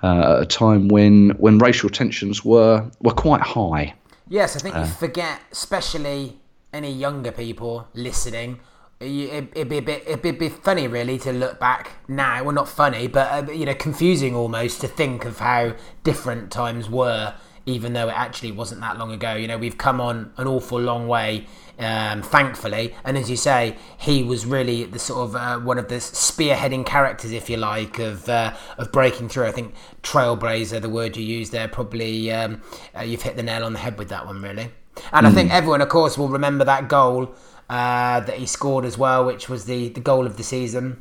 uh, 0.04 0.38
at 0.38 0.44
a 0.44 0.46
time 0.46 0.88
when, 0.88 1.32
when 1.32 1.58
racial 1.58 1.90
tensions 1.90 2.46
were, 2.46 2.90
were 3.02 3.14
quite 3.14 3.42
high. 3.42 3.94
Yes, 4.30 4.56
I 4.56 4.60
think 4.60 4.76
you 4.76 4.86
forget, 4.86 5.42
especially 5.52 6.40
any 6.74 6.92
younger 6.92 7.32
people 7.32 7.88
listening, 7.94 8.60
it, 9.00 9.56
would 9.56 9.70
be 9.70 9.78
a 9.78 9.82
bit 9.82 10.04
it'd 10.08 10.40
be 10.40 10.50
funny 10.50 10.88
really 10.88 11.18
to 11.20 11.32
look 11.32 11.60
back 11.60 11.92
now. 12.08 12.44
Well, 12.44 12.54
not 12.54 12.68
funny, 12.68 13.08
but 13.08 13.50
uh, 13.50 13.52
you 13.52 13.66
know, 13.66 13.76
confusing 13.76 14.36
almost 14.36 14.82
to 14.82 14.88
think 14.88 15.26
of 15.26 15.40
how 15.40 15.76
different 16.04 16.52
times 16.52 16.90
were, 16.90 17.36
even 17.68 17.94
though 17.94 18.08
it 18.08 18.16
actually 18.18 18.52
wasn't 18.52 18.82
that 18.82 18.98
long 18.98 19.12
ago. 19.12 19.36
You 19.36 19.48
know, 19.48 19.58
we've 19.58 19.78
come 19.78 20.02
on 20.02 20.32
an 20.38 20.48
awful 20.48 20.80
long 20.80 21.08
way, 21.08 21.46
um, 21.78 22.24
thankfully. 22.24 22.96
And 23.04 23.18
as 23.18 23.30
you 23.30 23.36
say, 23.36 23.76
he 23.98 24.24
was 24.24 24.46
really 24.46 24.86
the 24.86 24.98
sort 24.98 25.30
of 25.30 25.36
uh, 25.36 25.60
one 25.60 25.78
of 25.78 25.90
the 25.90 25.96
spearheading 25.96 26.86
characters, 26.86 27.34
if 27.34 27.50
you 27.50 27.58
like, 27.58 28.00
of 28.00 28.28
uh, 28.30 28.56
of 28.78 28.92
breaking 28.92 29.30
through. 29.30 29.46
I 29.46 29.52
think 29.52 29.76
trailblazer, 30.02 30.82
the 30.82 30.90
word 30.90 31.18
you 31.18 31.24
used 31.24 31.52
there, 31.52 31.68
probably 31.68 32.32
um, 32.32 32.62
uh, 32.98 33.02
you've 33.02 33.22
hit 33.22 33.36
the 33.36 33.44
nail 33.44 33.66
on 33.66 33.74
the 33.74 33.80
head 33.80 33.98
with 33.98 34.10
that 34.10 34.26
one, 34.26 34.42
really. 34.42 34.72
And 35.12 35.28
mm. 35.28 35.30
I 35.30 35.32
think 35.32 35.50
hmm. 35.52 35.58
everyone, 35.58 35.82
of 35.82 35.90
course, 35.90 36.18
will 36.18 36.30
remember 36.30 36.64
that 36.66 36.88
goal 36.88 37.36
uh, 37.70 38.22
that 38.22 38.38
he 38.38 38.46
scored 38.46 38.86
as 38.86 38.98
well, 38.98 39.26
which 39.26 39.50
was 39.50 39.66
the, 39.66 39.90
the 39.90 40.00
goal 40.00 40.26
of 40.26 40.38
the 40.38 40.44
season. 40.44 41.00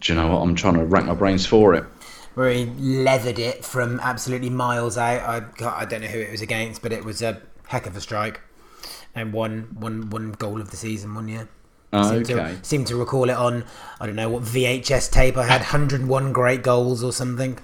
Do 0.00 0.12
you 0.12 0.18
know 0.18 0.28
what? 0.28 0.38
I'm 0.38 0.54
trying 0.54 0.74
to 0.74 0.84
rack 0.84 1.04
my 1.04 1.14
brains 1.14 1.44
for 1.44 1.74
it. 1.74 1.84
Where 2.40 2.52
he 2.52 2.64
leathered 2.64 3.38
it 3.38 3.66
from 3.66 4.00
absolutely 4.00 4.48
miles 4.48 4.96
out. 4.96 5.20
I 5.60 5.82
I 5.82 5.84
don't 5.84 6.00
know 6.00 6.06
who 6.06 6.20
it 6.20 6.30
was 6.30 6.40
against, 6.40 6.80
but 6.80 6.90
it 6.90 7.04
was 7.04 7.20
a 7.20 7.42
heck 7.66 7.86
of 7.86 7.94
a 7.94 8.00
strike, 8.00 8.40
and 9.14 9.34
one 9.34 9.76
one 9.78 10.08
one 10.08 10.32
goal 10.32 10.58
of 10.58 10.70
the 10.70 10.78
season 10.78 11.14
one 11.14 11.28
year. 11.28 11.50
Oh, 11.92 12.02
seem 12.02 12.22
okay. 12.22 12.56
To, 12.56 12.64
seem 12.64 12.86
to 12.86 12.96
recall 12.96 13.28
it 13.28 13.36
on 13.36 13.64
I 14.00 14.06
don't 14.06 14.16
know 14.16 14.30
what 14.30 14.44
VHS 14.44 15.12
tape 15.12 15.36
I 15.36 15.44
had 15.44 15.60
101 15.60 16.32
great 16.32 16.62
goals 16.62 17.04
or 17.04 17.12
something. 17.12 17.58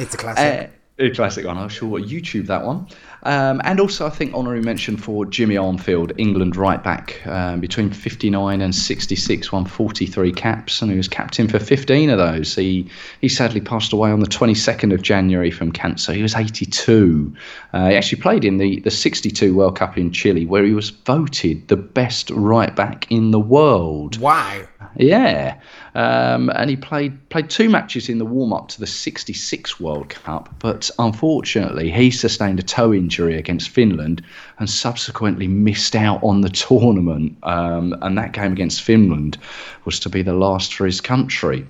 It's 0.00 0.12
a 0.12 0.18
classic. 0.18 0.72
Uh, 0.98 1.04
a 1.04 1.10
classic 1.10 1.46
one. 1.46 1.56
I'm 1.56 1.68
sure 1.68 1.88
what 1.88 2.02
YouTube 2.02 2.48
that 2.48 2.64
one. 2.64 2.88
Um, 3.24 3.60
and 3.64 3.80
also, 3.80 4.06
I 4.06 4.10
think 4.10 4.32
honorary 4.34 4.62
mention 4.62 4.96
for 4.96 5.26
Jimmy 5.26 5.56
Armfield, 5.56 6.12
England 6.18 6.56
right 6.56 6.82
back, 6.82 7.26
um, 7.26 7.60
between 7.60 7.90
59 7.90 8.60
and 8.60 8.74
66, 8.74 9.52
won 9.52 9.64
43 9.64 10.32
caps, 10.32 10.80
and 10.80 10.90
he 10.90 10.96
was 10.96 11.08
captain 11.08 11.48
for 11.48 11.58
15 11.58 12.10
of 12.10 12.18
those. 12.18 12.54
He 12.54 12.88
he 13.20 13.28
sadly 13.28 13.60
passed 13.60 13.92
away 13.92 14.10
on 14.10 14.20
the 14.20 14.26
22nd 14.26 14.94
of 14.94 15.02
January 15.02 15.50
from 15.50 15.72
cancer. 15.72 16.12
He 16.12 16.22
was 16.22 16.34
82. 16.34 17.34
Uh, 17.72 17.88
he 17.88 17.96
actually 17.96 18.22
played 18.22 18.44
in 18.44 18.58
the, 18.58 18.80
the 18.80 18.90
62 18.90 19.54
World 19.54 19.76
Cup 19.76 19.98
in 19.98 20.12
Chile, 20.12 20.46
where 20.46 20.64
he 20.64 20.72
was 20.72 20.90
voted 20.90 21.68
the 21.68 21.76
best 21.76 22.30
right 22.30 22.74
back 22.74 23.10
in 23.10 23.32
the 23.32 23.40
world. 23.40 24.18
Wow. 24.18 24.62
Yeah, 24.96 25.60
um, 25.94 26.50
and 26.50 26.70
he 26.70 26.76
played 26.76 27.28
played 27.28 27.50
two 27.50 27.68
matches 27.68 28.08
in 28.08 28.18
the 28.18 28.24
warm 28.24 28.52
up 28.52 28.68
to 28.68 28.80
the 28.80 28.86
'66 28.86 29.78
World 29.78 30.08
Cup, 30.08 30.54
but 30.58 30.90
unfortunately 30.98 31.90
he 31.90 32.10
sustained 32.10 32.58
a 32.58 32.62
toe 32.62 32.92
injury 32.92 33.07
against 33.16 33.68
Finland 33.68 34.22
and 34.58 34.68
subsequently 34.68 35.48
missed 35.48 35.96
out 35.96 36.22
on 36.22 36.40
the 36.40 36.48
tournament. 36.66 37.36
Um, 37.42 37.96
and 38.02 38.16
that 38.18 38.32
game 38.32 38.52
against 38.52 38.82
Finland 38.82 39.38
was 39.84 40.00
to 40.00 40.08
be 40.08 40.22
the 40.22 40.34
last 40.34 40.74
for 40.74 40.86
his 40.86 41.00
country. 41.00 41.66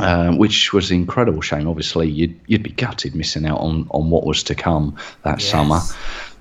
Um, 0.00 0.38
which 0.38 0.72
was 0.72 0.90
an 0.90 0.96
incredible 0.96 1.40
shame. 1.40 1.68
Obviously, 1.68 2.08
you'd 2.10 2.34
you'd 2.48 2.64
be 2.64 2.70
gutted 2.70 3.14
missing 3.14 3.46
out 3.46 3.60
on, 3.60 3.86
on 3.90 4.10
what 4.10 4.26
was 4.26 4.42
to 4.42 4.54
come 4.56 4.96
that 5.22 5.38
yes. 5.38 5.48
summer. 5.48 5.80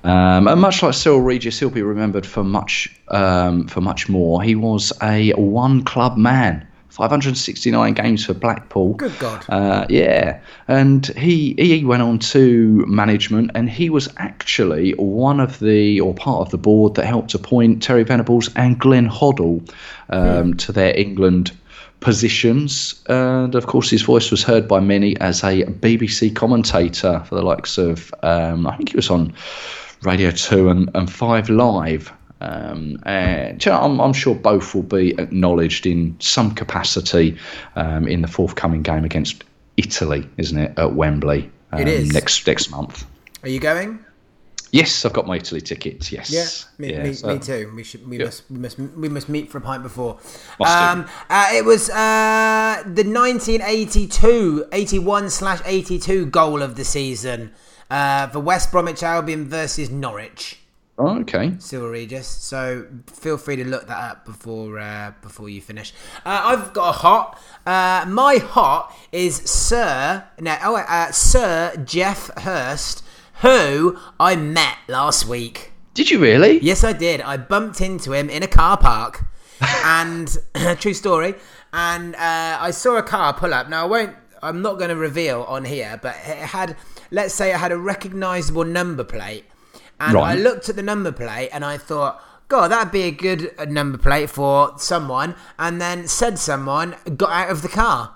Um, 0.03 0.47
and 0.47 0.59
much 0.59 0.81
like 0.81 0.95
Cyril 0.95 1.21
Regis, 1.21 1.59
he'll 1.59 1.69
be 1.69 1.83
remembered 1.83 2.25
for 2.25 2.43
much 2.43 2.89
um, 3.09 3.67
for 3.67 3.79
much 3.79 4.09
more. 4.09 4.41
He 4.41 4.55
was 4.55 4.91
a 5.03 5.31
one 5.33 5.83
club 5.83 6.17
man. 6.17 6.67
569 6.93 7.95
games 7.95 8.23
for 8.23 8.35
Blackpool. 8.35 8.93
Good 8.93 9.17
God. 9.17 9.43
Uh, 9.49 9.87
yeah. 9.89 10.39
And 10.67 11.07
he 11.07 11.55
he 11.57 11.83
went 11.83 12.03
on 12.03 12.19
to 12.19 12.85
management, 12.85 13.49
and 13.55 13.67
he 13.67 13.89
was 13.89 14.07
actually 14.17 14.91
one 14.91 15.39
of 15.39 15.57
the, 15.57 15.99
or 15.99 16.13
part 16.13 16.41
of 16.41 16.51
the 16.51 16.59
board 16.59 16.93
that 16.93 17.07
helped 17.07 17.33
appoint 17.33 17.81
Terry 17.81 18.03
Venables 18.03 18.53
and 18.55 18.77
Glenn 18.77 19.09
Hoddle 19.09 19.67
um, 20.09 20.51
hmm. 20.51 20.57
to 20.57 20.71
their 20.71 20.95
England 20.95 21.51
positions. 21.99 23.03
And 23.07 23.55
of 23.55 23.65
course, 23.65 23.89
his 23.89 24.03
voice 24.03 24.29
was 24.29 24.43
heard 24.43 24.67
by 24.67 24.79
many 24.79 25.17
as 25.19 25.43
a 25.43 25.63
BBC 25.63 26.35
commentator 26.35 27.23
for 27.25 27.33
the 27.33 27.41
likes 27.41 27.79
of, 27.79 28.13
um, 28.21 28.67
I 28.67 28.77
think 28.77 28.89
he 28.89 28.95
was 28.95 29.09
on 29.09 29.33
Radio 30.03 30.29
2 30.29 30.69
and, 30.69 30.91
and 30.93 31.11
5 31.11 31.49
Live. 31.49 32.13
Um, 32.43 32.99
and 33.03 33.65
know, 33.65 33.79
I'm, 33.79 34.01
I'm, 34.01 34.11
sure 34.11 34.35
both 34.35 34.75
will 34.75 34.83
be 34.83 35.11
acknowledged 35.17 35.85
in 35.85 36.17
some 36.19 36.53
capacity 36.53 37.37
um, 37.77 38.05
in 38.05 38.21
the 38.21 38.27
forthcoming 38.27 38.81
game 38.81 39.05
against 39.05 39.45
Italy, 39.77 40.27
isn't 40.37 40.57
it, 40.57 40.77
at 40.77 40.93
Wembley 40.93 41.49
um, 41.71 41.79
it 41.81 41.87
is. 41.87 42.13
next 42.13 42.45
next 42.45 42.69
month. 42.69 43.05
Are 43.43 43.49
you 43.49 43.59
going? 43.59 44.03
Yes, 44.71 45.05
I've 45.05 45.13
got 45.13 45.27
my 45.27 45.37
Italy 45.37 45.61
tickets. 45.61 46.11
Yes. 46.11 46.31
Yeah, 46.31 46.85
me, 46.85 46.93
yeah, 46.93 47.03
me, 47.03 47.13
so. 47.13 47.33
me 47.33 47.39
too. 47.39 47.71
We 47.75 47.83
should. 47.83 48.09
We 48.09 48.17
yeah. 48.17 48.25
must. 48.25 48.49
We 48.49 48.57
must. 48.57 48.79
We 48.79 49.07
must 49.07 49.29
meet 49.29 49.49
for 49.51 49.59
a 49.59 49.61
pint 49.61 49.83
before. 49.83 50.19
Um, 50.59 51.05
uh, 51.29 51.49
it 51.53 51.63
was 51.63 51.89
uh, 51.91 52.81
the 52.83 53.03
1982, 53.03 54.65
81 54.71 55.29
slash 55.29 55.61
82 55.63 56.25
goal 56.25 56.61
of 56.61 56.75
the 56.75 56.83
season 56.83 57.53
uh, 57.91 58.27
for 58.27 58.39
West 58.39 58.71
Bromwich 58.71 59.03
Albion 59.03 59.47
versus 59.47 59.91
Norwich. 59.91 60.62
Oh, 60.97 61.19
okay. 61.21 61.53
Cyril 61.57 61.89
Regis. 61.89 62.27
So 62.27 62.85
feel 63.07 63.37
free 63.37 63.55
to 63.55 63.65
look 63.65 63.87
that 63.87 64.11
up 64.11 64.25
before 64.25 64.77
uh, 64.77 65.13
before 65.21 65.49
you 65.49 65.59
finish. 65.59 65.91
Uh, 66.23 66.41
I've 66.43 66.73
got 66.73 66.89
a 66.89 66.97
hot. 66.99 67.41
Uh, 67.65 68.05
my 68.07 68.37
hot 68.37 68.95
is 69.11 69.37
Sir. 69.37 70.23
No, 70.39 70.55
oh, 70.61 70.75
uh, 70.75 71.11
Sir 71.11 71.75
Geoff 71.83 72.29
Hurst, 72.37 73.03
who 73.41 73.97
I 74.19 74.35
met 74.35 74.77
last 74.87 75.25
week. 75.25 75.71
Did 75.95 76.11
you 76.11 76.19
really? 76.19 76.59
Yes, 76.59 76.83
I 76.83 76.93
did. 76.93 77.21
I 77.21 77.37
bumped 77.37 77.81
into 77.81 78.13
him 78.13 78.29
in 78.29 78.43
a 78.43 78.47
car 78.47 78.77
park, 78.77 79.25
and 79.83 80.37
true 80.79 80.93
story. 80.93 81.33
And 81.71 82.15
uh, 82.15 82.57
I 82.61 82.69
saw 82.69 82.97
a 82.97 83.03
car 83.03 83.33
pull 83.33 83.53
up. 83.53 83.67
Now 83.67 83.85
I 83.85 83.87
won't. 83.87 84.15
I'm 84.43 84.61
not 84.61 84.77
going 84.77 84.89
to 84.89 84.95
reveal 84.95 85.43
on 85.43 85.65
here, 85.65 85.99
but 86.03 86.15
it 86.25 86.37
had 86.37 86.75
let's 87.09 87.33
say 87.33 87.51
it 87.51 87.57
had 87.57 87.71
a 87.71 87.77
recognizable 87.77 88.65
number 88.65 89.03
plate, 89.03 89.45
and 90.07 90.15
right. 90.15 90.37
I 90.37 90.41
looked 90.41 90.69
at 90.69 90.75
the 90.75 90.83
number 90.83 91.11
plate 91.11 91.49
and 91.51 91.63
I 91.63 91.77
thought, 91.77 92.21
God, 92.47 92.71
that'd 92.71 92.91
be 92.91 93.03
a 93.03 93.11
good 93.11 93.53
uh, 93.57 93.65
number 93.65 93.97
plate 93.97 94.29
for 94.29 94.73
someone, 94.77 95.35
and 95.57 95.81
then 95.81 96.07
said 96.07 96.37
someone 96.37 96.95
got 97.15 97.31
out 97.31 97.49
of 97.49 97.61
the 97.61 97.69
car. 97.69 98.15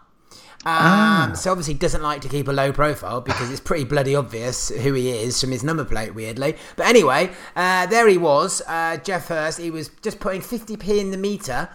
Um, 0.65 0.73
ah. 0.75 1.31
So 1.33 1.51
obviously 1.51 1.75
doesn't 1.75 2.01
like 2.01 2.21
to 2.21 2.29
keep 2.29 2.47
a 2.47 2.51
low 2.51 2.73
profile 2.73 3.21
because 3.21 3.49
it's 3.49 3.61
pretty 3.61 3.85
bloody 3.85 4.15
obvious 4.15 4.69
who 4.69 4.93
he 4.93 5.11
is 5.11 5.39
from 5.39 5.51
his 5.51 5.63
number 5.63 5.85
plate, 5.85 6.13
weirdly. 6.13 6.57
But 6.75 6.88
anyway, 6.88 7.31
uh, 7.55 7.85
there 7.85 8.07
he 8.07 8.17
was, 8.17 8.61
uh, 8.67 8.97
Geoff 8.97 9.29
Hurst. 9.29 9.59
He 9.59 9.71
was 9.71 9.89
just 10.01 10.19
putting 10.19 10.41
50p 10.41 10.99
in 10.99 11.11
the 11.11 11.17
meter, 11.17 11.69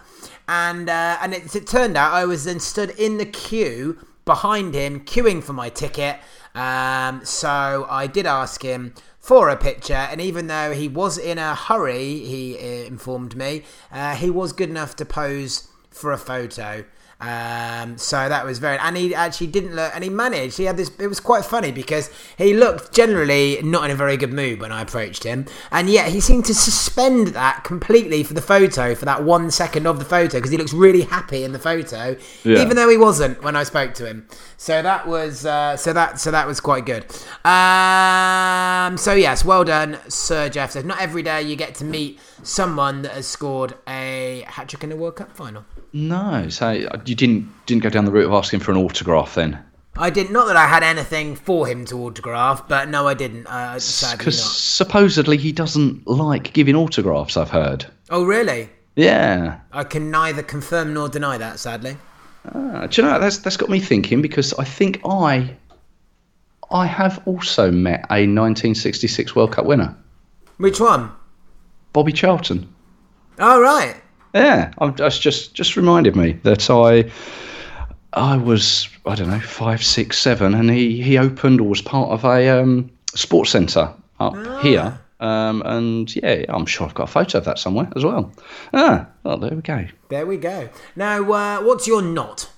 and 0.47 0.89
uh, 0.89 1.17
and 1.21 1.33
it, 1.33 1.55
it, 1.55 1.65
turned 1.65 1.97
out 1.97 2.13
I 2.13 2.25
was 2.25 2.43
then 2.43 2.59
stood 2.59 2.91
in 2.91 3.17
the 3.17 3.25
queue 3.25 3.97
behind 4.25 4.75
him, 4.75 4.99
queuing 5.01 5.43
for 5.43 5.53
my 5.53 5.69
ticket. 5.69 6.19
Um, 6.53 7.25
so 7.25 7.87
I 7.89 8.05
did 8.05 8.27
ask 8.27 8.61
him 8.61 8.93
for 9.23 9.47
a 9.47 9.55
picture, 9.55 9.93
and 9.93 10.19
even 10.19 10.47
though 10.47 10.73
he 10.73 10.89
was 10.89 11.17
in 11.17 11.37
a 11.37 11.55
hurry, 11.55 12.19
he 12.19 12.57
uh, 12.57 12.85
informed 12.85 13.37
me, 13.37 13.63
uh, 13.89 14.15
he 14.15 14.29
was 14.29 14.51
good 14.51 14.69
enough 14.69 14.97
to 14.97 15.05
pose 15.05 15.69
for 15.89 16.11
a 16.11 16.17
photo. 16.17 16.83
Um, 17.21 17.97
so 17.97 18.27
that 18.27 18.45
was 18.45 18.59
very, 18.59 18.77
and 18.77 18.97
he 18.97 19.15
actually 19.15 19.47
didn't 19.47 19.75
look, 19.75 19.91
and 19.95 20.03
he 20.03 20.09
managed. 20.09 20.57
He 20.57 20.65
had 20.65 20.77
this. 20.77 20.91
It 20.99 21.07
was 21.07 21.19
quite 21.19 21.45
funny 21.45 21.71
because 21.71 22.09
he 22.37 22.53
looked 22.53 22.93
generally 22.93 23.61
not 23.63 23.85
in 23.85 23.91
a 23.91 23.95
very 23.95 24.17
good 24.17 24.33
mood 24.33 24.59
when 24.59 24.71
I 24.71 24.81
approached 24.81 25.23
him, 25.23 25.45
and 25.71 25.89
yet 25.89 26.11
he 26.11 26.19
seemed 26.19 26.45
to 26.45 26.53
suspend 26.53 27.27
that 27.29 27.63
completely 27.63 28.23
for 28.23 28.33
the 28.33 28.41
photo 28.41 28.93
for 28.95 29.05
that 29.05 29.23
one 29.23 29.51
second 29.51 29.87
of 29.87 29.99
the 29.99 30.05
photo 30.05 30.37
because 30.37 30.51
he 30.51 30.57
looks 30.57 30.73
really 30.73 31.01
happy 31.01 31.43
in 31.43 31.53
the 31.53 31.59
photo, 31.59 32.17
yeah. 32.43 32.61
even 32.61 32.75
though 32.75 32.89
he 32.89 32.97
wasn't 32.97 33.41
when 33.43 33.55
I 33.55 33.63
spoke 33.63 33.93
to 33.95 34.05
him. 34.05 34.27
So 34.57 34.81
that 34.81 35.07
was, 35.07 35.45
uh, 35.45 35.77
so 35.77 35.93
that, 35.93 36.19
so 36.19 36.31
that 36.31 36.47
was 36.47 36.59
quite 36.59 36.85
good. 36.85 37.03
Um, 37.45 38.97
so 38.97 39.13
yes, 39.13 39.43
well 39.43 39.63
done, 39.63 39.97
Sir 40.09 40.49
Geoff. 40.49 40.71
So 40.71 40.81
not 40.81 41.01
every 41.01 41.23
day 41.23 41.41
you 41.41 41.55
get 41.55 41.75
to 41.75 41.85
meet 41.85 42.19
someone 42.43 43.01
that 43.03 43.11
has 43.13 43.27
scored 43.27 43.75
a 43.87 44.43
hat 44.47 44.69
trick 44.69 44.83
in 44.83 44.91
a 44.91 44.95
World 44.95 45.15
Cup 45.15 45.35
final. 45.35 45.65
No, 45.91 46.47
so 46.49 46.71
you 46.71 47.15
didn't 47.15 47.51
didn't 47.65 47.83
go 47.83 47.89
down 47.89 48.05
the 48.05 48.11
route 48.11 48.25
of 48.25 48.33
asking 48.33 48.59
for 48.59 48.71
an 48.71 48.77
autograph 48.77 49.35
then. 49.35 49.63
I 49.95 50.09
did 50.09 50.31
not 50.31 50.47
that 50.47 50.55
I 50.55 50.65
had 50.65 50.81
anything 50.81 51.35
for 51.35 51.67
him 51.67 51.85
to 51.85 51.95
autograph, 51.99 52.67
but 52.67 52.89
no, 52.89 53.07
I 53.07 53.13
didn't. 53.13 53.43
Because 53.43 53.87
uh, 53.87 54.31
supposedly 54.31 55.37
he 55.37 55.51
doesn't 55.51 56.07
like 56.07 56.53
giving 56.53 56.75
autographs. 56.75 57.37
I've 57.37 57.51
heard. 57.51 57.85
Oh, 58.09 58.23
really? 58.25 58.69
Yeah. 58.95 59.59
I 59.71 59.83
can 59.83 60.09
neither 60.09 60.41
confirm 60.41 60.93
nor 60.93 61.09
deny 61.09 61.37
that. 61.37 61.59
Sadly. 61.59 61.97
Ah, 62.53 62.87
do 62.87 63.01
you 63.01 63.07
know 63.07 63.19
that's 63.19 63.37
that's 63.37 63.55
got 63.55 63.69
me 63.69 63.79
thinking 63.79 64.21
because 64.21 64.53
I 64.55 64.65
think 64.65 64.99
I 65.05 65.55
I 66.71 66.85
have 66.87 67.21
also 67.25 67.71
met 67.71 68.01
a 68.09 68.25
1966 68.27 69.35
World 69.35 69.51
Cup 69.53 69.65
winner. 69.65 69.95
Which 70.57 70.79
one? 70.79 71.11
Bobby 71.93 72.11
Charlton. 72.11 72.73
Oh 73.39 73.61
right. 73.61 73.95
Yeah, 74.33 74.73
I'm, 74.79 74.95
that's 74.95 75.19
just 75.19 75.53
just 75.53 75.75
reminded 75.75 76.15
me 76.15 76.33
that 76.43 76.69
I 76.69 77.11
I 78.13 78.37
was 78.37 78.89
I 79.05 79.15
don't 79.15 79.29
know 79.29 79.39
five, 79.39 79.83
six, 79.83 80.19
seven, 80.19 80.53
and 80.53 80.69
he 80.69 81.01
he 81.01 81.17
opened 81.17 81.61
or 81.61 81.69
was 81.69 81.81
part 81.81 82.09
of 82.09 82.25
a 82.25 82.49
um, 82.49 82.91
sports 83.15 83.51
centre 83.51 83.93
up 84.19 84.33
ah. 84.35 84.59
here 84.61 84.99
Um, 85.23 85.61
and 85.65 86.13
yeah, 86.17 86.43
I'm 86.49 86.65
sure 86.65 86.85
I've 86.85 86.93
got 86.93 87.05
a 87.05 87.11
photo 87.11 87.37
of 87.37 87.45
that 87.45 87.57
somewhere 87.57 87.87
as 87.95 88.03
well. 88.03 88.33
Ah, 88.73 89.07
well, 89.23 89.37
there 89.37 89.51
we 89.51 89.61
go. 89.61 89.85
There 90.09 90.25
we 90.25 90.35
go. 90.35 90.67
Now, 90.97 91.31
uh, 91.31 91.61
what's 91.61 91.87
your 91.87 92.01
not? 92.01 92.49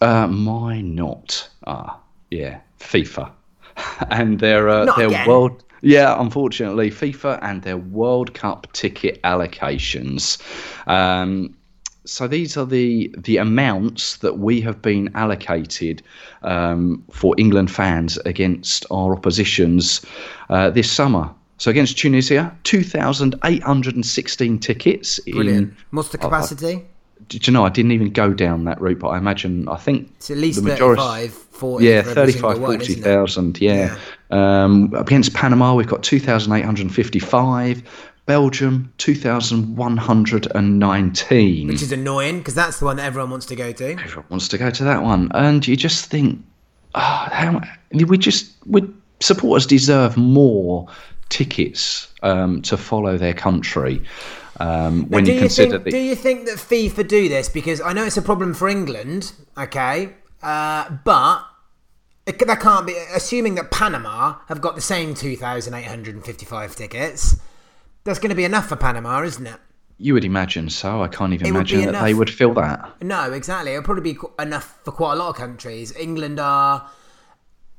Uh, 0.00 0.28
my 0.28 0.80
not. 0.82 1.48
Ah, 1.66 1.98
yeah, 2.30 2.60
FIFA, 2.78 3.32
and 4.10 4.38
their 4.38 4.68
uh, 4.68 4.94
their 4.94 5.08
again. 5.08 5.26
world. 5.26 5.64
Yeah, 5.82 6.20
unfortunately, 6.20 6.90
FIFA 6.90 7.40
and 7.42 7.62
their 7.62 7.76
World 7.76 8.34
Cup 8.34 8.72
ticket 8.72 9.20
allocations. 9.22 10.40
Um, 10.86 11.56
so 12.04 12.26
these 12.26 12.56
are 12.56 12.66
the 12.66 13.14
the 13.18 13.36
amounts 13.36 14.16
that 14.18 14.38
we 14.38 14.60
have 14.60 14.80
been 14.80 15.10
allocated 15.14 16.02
um, 16.42 17.04
for 17.10 17.34
England 17.38 17.70
fans 17.70 18.16
against 18.24 18.86
our 18.90 19.14
oppositions 19.14 20.04
uh, 20.50 20.70
this 20.70 20.90
summer. 20.90 21.30
So 21.58 21.70
against 21.70 21.98
Tunisia, 21.98 22.56
two 22.64 22.82
thousand 22.82 23.34
eight 23.44 23.62
hundred 23.62 23.94
and 23.94 24.06
sixteen 24.06 24.58
tickets. 24.58 25.20
Brilliant. 25.20 25.68
In, 25.70 25.76
What's 25.90 26.08
the 26.08 26.18
capacity? 26.18 26.86
Did 27.28 27.46
you 27.46 27.52
know? 27.52 27.64
I 27.64 27.68
didn't 27.68 27.92
even 27.92 28.10
go 28.12 28.32
down 28.32 28.64
that 28.64 28.80
route, 28.80 28.98
but 28.98 29.08
I 29.08 29.18
imagine 29.18 29.68
I 29.68 29.76
think 29.76 30.10
It's 30.16 30.30
at 30.30 30.38
least 30.38 30.62
the 30.62 30.68
majority- 30.70 31.02
35, 31.02 31.32
40. 31.32 31.84
yeah, 31.86 32.02
for 32.02 32.14
35, 32.14 32.58
one, 32.60 32.80
isn't 32.80 32.94
40,000. 33.02 33.60
Yeah. 33.60 33.94
Um, 34.30 34.92
against 34.96 35.34
Panama, 35.34 35.74
we've 35.74 35.86
got 35.86 36.02
2,855. 36.02 37.82
Belgium, 38.24 38.92
2,119. 38.98 41.68
Which 41.68 41.82
is 41.82 41.92
annoying 41.92 42.38
because 42.38 42.54
that's 42.54 42.78
the 42.78 42.84
one 42.84 42.96
that 42.96 43.04
everyone 43.04 43.30
wants 43.30 43.46
to 43.46 43.56
go 43.56 43.72
to. 43.72 43.92
Everyone 43.92 44.24
wants 44.30 44.48
to 44.48 44.58
go 44.58 44.70
to 44.70 44.84
that 44.84 45.02
one. 45.02 45.30
And 45.34 45.66
you 45.66 45.76
just 45.76 46.06
think, 46.06 46.40
oh, 46.94 47.00
how, 47.00 47.60
we 47.92 48.18
just, 48.18 48.52
we, 48.66 48.82
supporters 49.20 49.66
deserve 49.66 50.16
more 50.16 50.86
tickets 51.28 52.12
um, 52.22 52.62
to 52.62 52.76
follow 52.76 53.16
their 53.16 53.34
country. 53.34 54.02
Um, 54.60 55.08
when 55.08 55.24
do 55.24 55.30
you 55.30 55.36
you 55.36 55.40
consider 55.40 55.72
think, 55.72 55.84
the, 55.84 55.90
do 55.90 55.98
you 55.98 56.14
think 56.14 56.46
that 56.46 56.58
FIFA 56.58 57.08
do 57.08 57.28
this 57.28 57.48
because 57.48 57.80
I 57.80 57.92
know 57.92 58.04
it's 58.04 58.16
a 58.16 58.22
problem 58.22 58.54
for 58.54 58.68
England, 58.68 59.32
okay, 59.56 60.10
uh, 60.42 60.90
but 61.04 61.44
it, 62.26 62.38
that 62.38 62.60
can't 62.60 62.86
be 62.86 62.94
assuming 63.14 63.54
that 63.56 63.70
Panama 63.70 64.36
have 64.48 64.60
got 64.60 64.74
the 64.74 64.82
same 64.82 65.14
two 65.14 65.36
thousand 65.36 65.74
eight 65.74 65.86
hundred 65.86 66.14
and 66.14 66.24
fifty-five 66.24 66.76
tickets. 66.76 67.36
That's 68.04 68.18
going 68.18 68.30
to 68.30 68.36
be 68.36 68.44
enough 68.44 68.68
for 68.68 68.76
Panama, 68.76 69.22
isn't 69.22 69.46
it? 69.46 69.58
you 70.02 70.14
would 70.14 70.24
imagine 70.24 70.68
so. 70.68 71.00
I 71.02 71.08
can't 71.08 71.32
even 71.32 71.46
imagine 71.46 71.92
that 71.92 72.02
they 72.02 72.12
would 72.12 72.28
fill 72.28 72.54
that. 72.54 73.00
No, 73.02 73.32
exactly. 73.32 73.72
It'll 73.72 73.84
probably 73.84 74.14
be 74.14 74.18
enough 74.38 74.80
for 74.84 74.90
quite 74.90 75.12
a 75.12 75.16
lot 75.16 75.28
of 75.28 75.36
countries. 75.36 75.96
England 75.96 76.40
are 76.40 76.90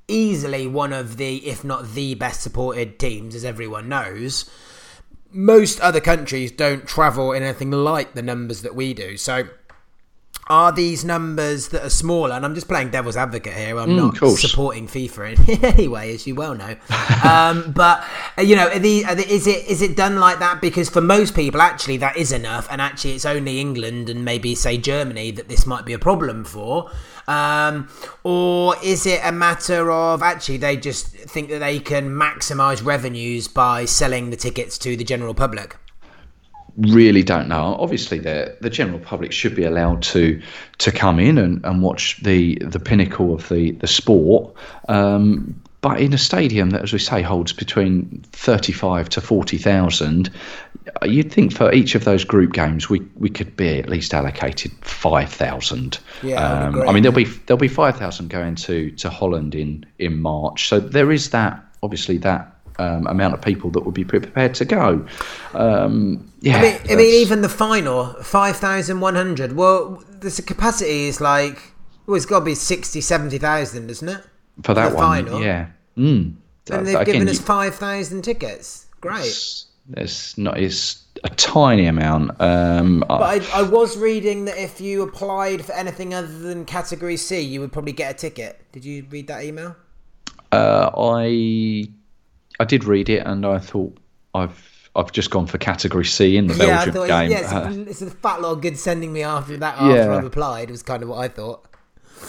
easily 0.08 0.68
one 0.68 0.94
of 0.94 1.18
the, 1.18 1.38
if 1.48 1.64
not 1.64 1.94
the 1.94 2.16
best 2.16 2.42
supported 2.42 3.00
teams, 3.00 3.36
as 3.36 3.46
everyone 3.46 3.90
knows. 3.90 4.50
Most 5.32 5.80
other 5.80 6.00
countries 6.00 6.52
don't 6.52 6.88
travel 6.88 7.32
in 7.32 7.44
anything 7.44 7.72
like 7.72 8.14
the 8.14 8.22
numbers 8.22 8.62
that 8.62 8.76
we 8.76 8.94
do. 8.94 9.18
So, 9.18 9.48
are 10.48 10.72
these 10.72 11.06
numbers 11.06 11.70
that 11.70 11.84
are 11.84 11.90
smaller? 11.90 12.36
And 12.36 12.46
I'm 12.46 12.56
just 12.56 12.68
playing 12.68 12.90
devil's 12.90 13.18
advocate 13.18 13.54
here. 13.54 13.80
I'm 13.80 13.96
not 13.96 14.18
supporting 14.18 14.88
FIFA 14.88 15.50
in 15.50 15.66
any 15.66 15.88
way, 15.88 16.14
as 16.14 16.28
you 16.28 16.36
well 16.36 16.56
know. 16.56 16.76
um, 17.24 17.72
but 17.76 18.04
uh, 18.38 18.42
you 18.42 18.56
know, 18.56 18.68
are 18.68 18.80
the, 18.80 19.06
are 19.06 19.16
the, 19.16 19.28
is 19.28 19.48
it 19.48 19.66
is 19.68 19.82
it 19.82 19.96
done 19.96 20.18
like 20.18 20.40
that? 20.40 20.62
Because 20.62 20.90
for 20.90 21.02
most 21.02 21.36
people, 21.36 21.62
actually, 21.62 21.98
that 21.98 22.18
is 22.18 22.32
enough, 22.32 22.68
and 22.70 22.82
actually, 22.82 23.14
it's 23.14 23.26
only 23.26 23.60
England 23.60 24.10
and 24.10 24.26
maybe 24.26 24.56
say 24.56 24.78
Germany 24.78 25.32
that 25.32 25.48
this 25.48 25.66
might 25.66 25.86
be 25.86 25.94
a 25.94 26.00
problem 26.00 26.44
for. 26.44 26.92
Um, 27.28 27.88
or 28.24 28.76
is 28.84 29.06
it 29.06 29.22
a 29.24 29.32
matter 29.32 29.90
of 29.92 30.22
actually 30.22 30.58
they 30.58 30.76
just 30.76 31.08
think 31.08 31.50
that 31.50 31.60
they 31.60 31.80
can 31.80 32.10
maximise 32.10 32.84
revenues 32.84 33.48
by 33.48 33.86
selling 33.86 34.30
the 34.30 34.36
tickets 34.36 34.78
to 34.80 34.98
the 34.98 35.06
general 35.06 35.34
public? 35.34 35.78
Really 36.78 37.24
don't 37.24 37.48
know. 37.48 37.76
Obviously, 37.80 38.20
the 38.20 38.56
the 38.62 38.70
general 38.70 39.00
public 39.00 39.32
should 39.32 39.56
be 39.56 39.64
allowed 39.64 40.02
to 40.04 40.42
to 40.80 40.92
come 40.92 41.20
in 41.20 41.38
and, 41.38 41.64
and 41.66 41.82
watch 41.82 42.22
the 42.24 42.56
the 42.62 42.80
pinnacle 42.80 43.34
of 43.34 43.50
the 43.50 43.72
the 43.72 43.88
sport. 43.88 44.54
Um, 44.90 45.62
but 45.82 46.00
in 46.00 46.14
a 46.14 46.18
stadium 46.18 46.70
that, 46.70 46.82
as 46.82 46.94
we 46.94 47.00
say, 47.00 47.22
holds 47.22 47.52
between 47.52 48.24
thirty-five 48.32 49.10
to 49.10 49.22
forty 49.22 49.58
thousand, 49.58 50.30
you'd 51.04 51.32
think 51.32 51.52
for 51.52 51.74
each 51.74 51.94
of 51.94 52.06
those 52.06 52.24
group 52.24 52.54
games 52.54 52.90
we, 52.90 53.02
we 53.18 53.30
could 53.30 53.58
be 53.58 53.80
at 53.80 53.90
least 53.90 54.14
allocated 54.14 54.72
five 54.82 55.30
thousand. 55.30 56.00
Yeah, 56.22 56.42
I 56.42 56.68
um. 56.68 56.88
I 56.88 56.94
mean 56.94 57.04
there'll 57.04 57.16
be 57.16 57.26
there'll 57.26 57.60
be 57.60 57.68
five 57.68 57.98
thousand 57.98 58.30
going 58.30 58.56
to 58.56 58.92
to 58.92 59.10
Holland 59.10 59.56
in 59.56 59.86
in 60.00 60.22
March. 60.22 60.70
So 60.70 60.80
there 60.80 61.12
is 61.12 61.32
that 61.32 61.64
obviously 61.84 62.18
that. 62.20 62.53
Um, 62.80 63.06
amount 63.06 63.36
of 63.36 63.42
people 63.42 63.70
that 63.72 63.82
would 63.82 63.94
be 63.94 64.04
prepared 64.04 64.56
to 64.56 64.66
go. 64.66 65.06
Um, 65.54 66.32
yeah, 66.42 66.58
I 66.58 66.62
mean, 66.62 66.80
I 66.90 66.96
mean, 66.96 67.22
even 67.22 67.42
the 67.42 67.50
final 67.50 68.14
five 68.24 68.58
thousand 68.58 69.00
one 69.00 69.14
hundred. 69.16 69.54
Well, 69.56 70.04
the 70.10 70.42
capacity 70.46 71.06
is 71.08 71.22
like 71.22 71.74
well, 72.08 72.18
it's 72.18 72.26
got 72.26 72.40
to 72.40 72.46
be 72.46 72.56
60, 72.56 73.00
70,000, 73.00 73.90
isn't 73.90 74.10
it? 74.10 74.22
for 74.64 74.74
that 74.74 74.90
the 74.90 74.96
one, 74.96 75.26
final. 75.26 75.42
yeah. 75.42 75.68
Mm. 75.98 76.36
And 76.70 76.72
Uh, 76.72 76.82
they've 76.82 77.06
given 77.06 77.30
us 77.30 77.40
five 77.40 77.76
thousand 77.76 78.24
tickets. 78.24 78.88
Great. 79.02 79.26
it's, 79.26 79.68
it's 79.96 80.38
not. 80.38 80.60
It's 80.60 81.04
a 81.24 81.30
tiny 81.30 81.86
amount. 81.86 82.42
Um, 82.42 83.04
But 83.08 83.22
I, 83.54 83.60
I 83.60 83.62
was 83.64 83.98
reading 83.98 84.46
that 84.46 84.58
if 84.58 84.82
you 84.82 85.04
applied 85.04 85.64
for 85.64 85.74
anything 85.74 86.14
other 86.14 86.28
than 86.40 86.66
Category 86.66 87.18
C, 87.18 87.40
you 87.42 87.60
would 87.62 87.72
probably 87.72 87.94
get 87.94 88.12
a 88.16 88.18
ticket. 88.18 88.60
Did 88.72 88.84
you 88.84 89.06
read 89.10 89.28
that 89.28 89.44
email? 89.44 89.76
uh, 90.52 90.90
I 90.98 91.88
I 92.64 92.66
did 92.66 92.86
read 92.86 93.10
it, 93.10 93.26
and 93.26 93.46
I 93.46 93.60
thought 93.60 93.98
I've 94.34 94.90
I've 94.96 95.12
just 95.12 95.30
gone 95.32 95.48
for 95.48 95.58
category 95.58 96.06
C 96.06 96.38
in 96.38 96.48
the 96.48 96.54
yeah, 96.56 96.64
I 96.64 96.68
Belgium 96.86 96.94
thought. 96.94 97.08
game. 97.08 97.32
Yeah, 97.32 97.40
it's, 97.40 97.52
Uh, 97.52 97.72
a, 97.76 97.82
it's 97.90 98.02
a 98.04 98.10
fat 98.12 98.42
lot 98.42 98.52
of 98.54 98.62
good 98.62 98.78
sending 98.78 99.12
me 99.12 99.24
after 99.24 99.58
that 99.58 99.76
after 99.76 99.96
Yeah. 99.96 100.16
I've 100.18 100.26
applied. 100.26 100.70
Was 100.72 100.84
kind 100.84 101.04
of 101.04 101.10
what 101.10 101.18
I 101.18 101.28
thought. 101.28 101.66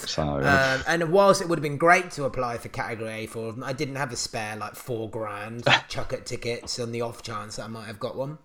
so 0.07 0.22
Um, 0.22 0.80
and 0.89 1.12
whilst 1.12 1.41
it 1.43 1.49
would 1.49 1.59
have 1.59 1.62
been 1.62 1.76
great 1.76 2.11
to 2.12 2.24
apply 2.24 2.59
for 2.59 2.68
Category 2.68 3.11
A 3.12 3.26
for 3.26 3.53
them, 3.53 3.62
I 3.62 3.72
didn't 3.74 3.97
have 3.97 4.12
a 4.12 4.16
spare 4.16 4.57
like 4.57 4.74
four 4.76 5.09
grand 5.11 5.64
chuck 5.89 6.12
at 6.12 6.26
tickets 6.26 6.78
on 6.80 6.91
the 6.91 7.01
off 7.03 7.22
chance 7.22 7.57
that 7.57 7.64
I 7.64 7.68
might 7.68 7.87
have 7.87 8.01
got 8.01 8.16
one. 8.16 8.39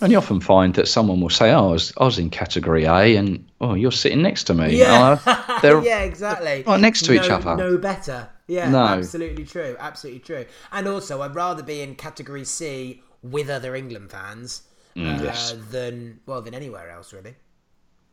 And 0.00 0.12
you 0.12 0.18
often 0.18 0.40
find 0.40 0.74
that 0.74 0.88
someone 0.88 1.20
will 1.20 1.30
say, 1.30 1.50
"Oh, 1.52 1.68
I 1.68 1.72
was, 1.72 1.92
I 1.98 2.04
was 2.04 2.18
in 2.18 2.30
category 2.30 2.84
A," 2.84 3.16
and 3.16 3.44
oh, 3.60 3.74
you're 3.74 3.92
sitting 3.92 4.22
next 4.22 4.44
to 4.44 4.54
me. 4.54 4.76
Yeah, 4.78 5.18
Uh, 5.26 5.58
they're 5.62 5.82
yeah, 5.82 6.00
exactly. 6.02 6.64
right 6.66 6.80
next 6.80 7.04
to 7.06 7.12
each 7.12 7.30
other. 7.30 7.56
No 7.56 7.78
better. 7.78 8.28
Yeah, 8.48 8.70
No. 8.70 8.78
absolutely 8.84 9.44
true. 9.44 9.76
Absolutely 9.78 10.20
true. 10.20 10.44
And 10.70 10.86
also, 10.86 11.22
I'd 11.22 11.34
rather 11.34 11.62
be 11.62 11.80
in 11.80 11.94
Category 11.96 12.44
C 12.44 13.02
with 13.22 13.48
other 13.50 13.74
England 13.74 14.10
fans 14.12 14.62
uh, 14.96 15.00
Mm, 15.00 15.22
yes. 15.24 15.54
than 15.70 16.20
well 16.26 16.40
than 16.42 16.54
anywhere 16.54 16.88
else, 16.90 17.12
really. 17.12 17.34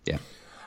yeah, 0.06 0.18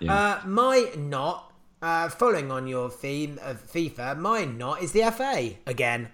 yeah. 0.01 0.15
Uh, 0.15 0.47
my 0.47 0.91
not, 0.97 1.53
uh, 1.83 2.09
following 2.09 2.51
on 2.53 2.67
your 2.69 2.89
theme 2.91 3.39
of 3.43 3.61
FIFA, 3.71 4.17
my 4.19 4.45
not 4.45 4.83
is 4.83 4.93
the 4.93 5.03
FA 5.11 5.55
again. 5.67 6.09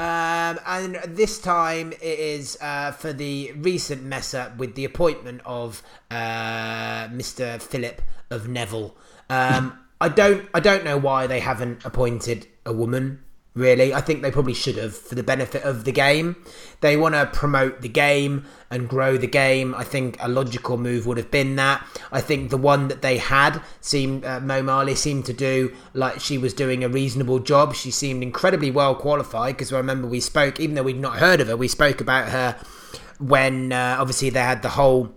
Um, 0.00 0.58
and 0.66 0.94
this 1.08 1.38
time 1.38 1.92
it 1.92 2.18
is 2.18 2.56
uh, 2.62 2.90
for 2.92 3.12
the 3.12 3.52
recent 3.52 4.02
mess 4.02 4.32
up 4.32 4.56
with 4.56 4.74
the 4.74 4.86
appointment 4.86 5.42
of 5.44 5.82
uh, 6.10 7.08
Mr. 7.08 7.60
Philip 7.60 8.00
of 8.30 8.48
Neville. 8.48 8.96
Um, 9.28 9.78
I 10.00 10.08
don't, 10.08 10.48
I 10.54 10.60
don't 10.60 10.84
know 10.84 10.96
why 10.96 11.26
they 11.26 11.40
haven't 11.40 11.84
appointed 11.84 12.46
a 12.64 12.72
woman. 12.72 13.22
Really, 13.60 13.92
I 13.92 14.00
think 14.00 14.22
they 14.22 14.30
probably 14.30 14.54
should 14.54 14.78
have 14.78 14.96
for 14.96 15.14
the 15.14 15.22
benefit 15.22 15.64
of 15.64 15.84
the 15.84 15.92
game. 15.92 16.36
They 16.80 16.96
want 16.96 17.14
to 17.14 17.26
promote 17.26 17.82
the 17.82 17.90
game 17.90 18.46
and 18.70 18.88
grow 18.88 19.18
the 19.18 19.26
game. 19.26 19.74
I 19.74 19.84
think 19.84 20.16
a 20.18 20.28
logical 20.28 20.78
move 20.78 21.06
would 21.06 21.18
have 21.18 21.30
been 21.30 21.56
that. 21.56 21.86
I 22.10 22.22
think 22.22 22.48
the 22.48 22.56
one 22.56 22.88
that 22.88 23.02
they 23.02 23.18
had 23.18 23.60
seemed 23.82 24.24
uh, 24.24 24.40
Mo 24.40 24.62
Marley 24.62 24.94
seemed 24.94 25.26
to 25.26 25.34
do 25.34 25.76
like 25.92 26.20
she 26.20 26.38
was 26.38 26.54
doing 26.54 26.82
a 26.82 26.88
reasonable 26.88 27.38
job. 27.38 27.74
She 27.74 27.90
seemed 27.90 28.22
incredibly 28.22 28.70
well 28.70 28.94
qualified 28.94 29.58
because 29.58 29.74
I 29.74 29.76
remember 29.76 30.08
we 30.08 30.20
spoke, 30.20 30.58
even 30.58 30.74
though 30.74 30.84
we'd 30.84 30.98
not 30.98 31.18
heard 31.18 31.42
of 31.42 31.48
her, 31.48 31.56
we 31.56 31.68
spoke 31.68 32.00
about 32.00 32.30
her 32.30 32.58
when 33.18 33.72
uh, 33.72 33.98
obviously 34.00 34.30
they 34.30 34.40
had 34.40 34.62
the 34.62 34.70
whole 34.70 35.14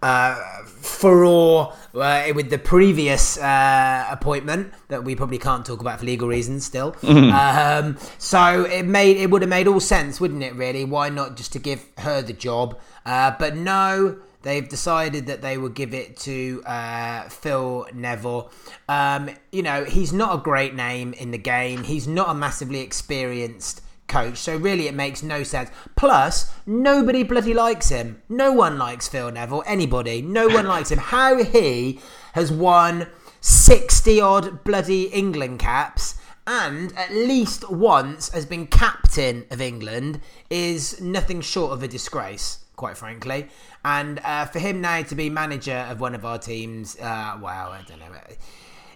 uh, 0.00 0.62
furore 0.64 1.74
uh, 2.00 2.32
with 2.34 2.50
the 2.50 2.58
previous 2.58 3.38
uh, 3.38 4.06
appointment 4.10 4.72
that 4.88 5.04
we 5.04 5.14
probably 5.14 5.38
can't 5.38 5.64
talk 5.64 5.80
about 5.80 6.00
for 6.00 6.06
legal 6.06 6.28
reasons 6.28 6.64
still. 6.64 6.94
Um, 7.38 7.98
so 8.18 8.64
it 8.64 8.84
made 8.84 9.16
it 9.16 9.30
would 9.30 9.42
have 9.42 9.48
made 9.48 9.66
all 9.68 9.80
sense, 9.80 10.20
wouldn't 10.20 10.42
it? 10.42 10.54
Really, 10.54 10.84
why 10.84 11.08
not 11.08 11.36
just 11.36 11.52
to 11.52 11.58
give 11.58 11.84
her 11.98 12.22
the 12.22 12.32
job? 12.32 12.78
Uh, 13.04 13.32
but 13.38 13.56
no. 13.56 14.18
They've 14.42 14.68
decided 14.68 15.26
that 15.26 15.42
they 15.42 15.58
will 15.58 15.68
give 15.68 15.92
it 15.92 16.16
to 16.18 16.62
uh, 16.64 17.28
Phil 17.28 17.88
Neville. 17.92 18.50
Um, 18.88 19.30
you 19.50 19.64
know, 19.64 19.84
he's 19.84 20.12
not 20.12 20.38
a 20.38 20.42
great 20.42 20.74
name 20.74 21.12
in 21.12 21.32
the 21.32 21.38
game. 21.38 21.82
He's 21.82 22.06
not 22.06 22.30
a 22.30 22.34
massively 22.34 22.80
experienced 22.80 23.82
coach. 24.08 24.38
So 24.38 24.56
really, 24.56 24.88
it 24.88 24.94
makes 24.94 25.22
no 25.22 25.42
sense. 25.42 25.70
Plus, 25.96 26.52
nobody 26.66 27.22
bloody 27.22 27.54
likes 27.54 27.90
him. 27.90 28.22
No 28.28 28.52
one 28.52 28.78
likes 28.78 29.08
Phil 29.08 29.30
Neville. 29.30 29.62
Anybody. 29.66 30.22
No 30.22 30.48
one 30.48 30.66
likes 30.74 30.90
him. 30.90 30.98
How 30.98 31.42
he 31.42 32.00
has 32.32 32.50
won 32.50 33.08
sixty 33.40 34.20
odd 34.20 34.64
bloody 34.64 35.04
England 35.04 35.60
caps 35.60 36.16
and 36.48 36.96
at 36.96 37.12
least 37.12 37.70
once 37.70 38.30
has 38.30 38.46
been 38.46 38.66
captain 38.66 39.44
of 39.50 39.60
England 39.60 40.18
is 40.48 40.98
nothing 40.98 41.42
short 41.42 41.72
of 41.72 41.82
a 41.82 41.88
disgrace, 41.88 42.64
quite 42.74 42.96
frankly. 42.96 43.48
And 43.84 44.18
uh, 44.24 44.46
for 44.46 44.58
him 44.58 44.80
now 44.80 45.02
to 45.02 45.14
be 45.14 45.28
manager 45.28 45.86
of 45.90 46.00
one 46.00 46.14
of 46.14 46.24
our 46.24 46.38
teams, 46.38 46.96
uh, 46.98 47.38
wow, 47.38 47.72
I 47.72 47.82
don't 47.86 47.98
know. 47.98 48.06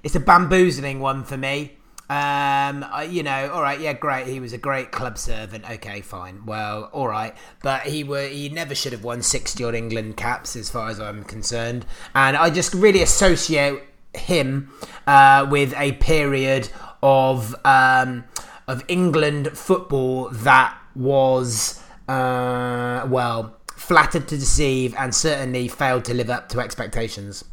It's 0.02 0.14
a 0.14 0.20
bamboozling 0.20 1.00
one 1.00 1.24
for 1.24 1.36
me. 1.36 1.72
Um, 2.10 2.84
you 3.08 3.22
know, 3.22 3.50
all 3.52 3.62
right, 3.62 3.80
yeah, 3.80 3.94
great. 3.94 4.26
He 4.26 4.38
was 4.38 4.52
a 4.52 4.58
great 4.58 4.90
club 4.90 5.16
servant. 5.16 5.68
Okay, 5.70 6.02
fine. 6.02 6.44
Well, 6.44 6.90
all 6.92 7.08
right, 7.08 7.34
but 7.62 7.82
he 7.82 8.04
were 8.04 8.26
he 8.26 8.48
never 8.50 8.74
should 8.74 8.92
have 8.92 9.04
won 9.04 9.22
sixty 9.22 9.64
odd 9.64 9.74
England 9.74 10.16
caps, 10.16 10.54
as 10.56 10.68
far 10.68 10.90
as 10.90 11.00
I'm 11.00 11.24
concerned. 11.24 11.86
And 12.14 12.36
I 12.36 12.50
just 12.50 12.74
really 12.74 13.02
associate 13.02 13.82
him 14.14 14.70
uh, 15.06 15.46
with 15.50 15.72
a 15.76 15.92
period 15.92 16.68
of 17.02 17.54
um, 17.64 18.24
of 18.68 18.84
England 18.88 19.56
football 19.56 20.28
that 20.30 20.76
was 20.94 21.82
uh, 22.08 23.06
well 23.08 23.56
flattered 23.74 24.28
to 24.28 24.36
deceive 24.36 24.94
and 24.96 25.14
certainly 25.14 25.66
failed 25.66 26.04
to 26.04 26.14
live 26.14 26.30
up 26.30 26.48
to 26.50 26.60
expectations. 26.60 27.44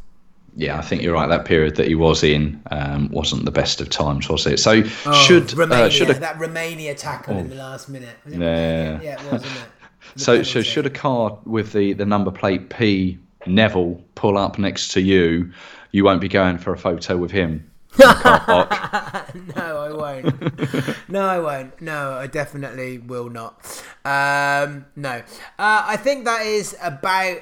Yeah, 0.59 0.77
I 0.77 0.81
think 0.81 1.01
you're 1.01 1.13
right. 1.13 1.29
That 1.29 1.45
period 1.45 1.77
that 1.77 1.87
he 1.87 1.95
was 1.95 2.21
in 2.21 2.61
um, 2.69 3.07
wasn't 3.11 3.45
the 3.45 3.51
best 3.51 3.79
of 3.79 3.89
times, 3.89 4.27
was 4.27 4.45
it? 4.45 4.59
So 4.59 4.83
oh, 5.05 5.13
should 5.13 5.53
Romania, 5.53 5.85
uh, 5.85 5.89
should 5.89 6.09
a, 6.09 6.19
that 6.19 6.37
Romania 6.37 6.93
tackle 6.93 7.37
oh, 7.37 7.39
in 7.39 7.49
the 7.49 7.55
last 7.55 7.87
minute? 7.87 8.17
Yeah, 8.27 8.99
yeah, 9.01 9.23
it 9.23 9.31
was, 9.31 9.45
it? 9.45 9.51
so, 10.17 10.43
so 10.43 10.61
should 10.61 10.85
a 10.85 10.89
card 10.89 11.35
with 11.45 11.71
the, 11.71 11.93
the 11.93 12.05
number 12.05 12.29
plate 12.29 12.69
P 12.69 13.17
Neville 13.47 14.03
pull 14.15 14.37
up 14.37 14.59
next 14.59 14.89
to 14.89 15.01
you, 15.01 15.49
you 15.91 16.03
won't 16.03 16.19
be 16.19 16.27
going 16.27 16.57
for 16.57 16.73
a 16.73 16.77
photo 16.77 17.15
with 17.15 17.31
him. 17.31 17.71
no, 17.99 18.05
I 18.05 19.91
won't. 19.93 21.09
no, 21.09 21.21
I 21.21 21.39
won't. 21.39 21.81
No, 21.81 22.17
I 22.17 22.27
definitely 22.27 22.97
will 22.97 23.29
not. 23.29 23.81
Um, 24.03 24.87
no, 24.97 25.23
uh, 25.57 25.83
I 25.87 25.95
think 25.95 26.25
that 26.25 26.45
is 26.45 26.75
about 26.81 27.37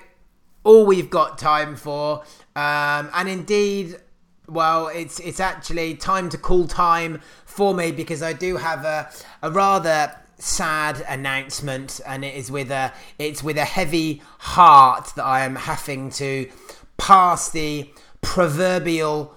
all 0.64 0.86
we've 0.86 1.10
got 1.10 1.38
time 1.38 1.76
for. 1.76 2.24
Um, 2.56 3.10
and 3.14 3.30
indeed, 3.30 3.98
well, 4.48 4.88
it's 4.88 5.20
it's 5.20 5.40
actually 5.40 5.96
time 5.96 6.30
to 6.30 6.38
call 6.38 6.68
time 6.68 7.22
for 7.46 7.74
me 7.74 7.92
because 7.92 8.22
I 8.24 8.34
do 8.34 8.58
have 8.58 8.86
a, 8.86 9.10
a 9.42 9.52
rather 9.52 10.16
sad 10.40 11.04
announcement, 11.08 12.00
and 12.06 12.24
it 12.24 12.36
is 12.36 12.50
with 12.52 12.72
a 12.72 12.94
it's 13.20 13.44
with 13.44 13.58
a 13.58 13.66
heavy 13.66 14.22
heart 14.40 15.14
that 15.16 15.26
I 15.26 15.42
am 15.42 15.56
having 15.56 16.10
to 16.12 16.50
pass 16.98 17.50
the 17.50 17.90
proverbial 18.22 19.36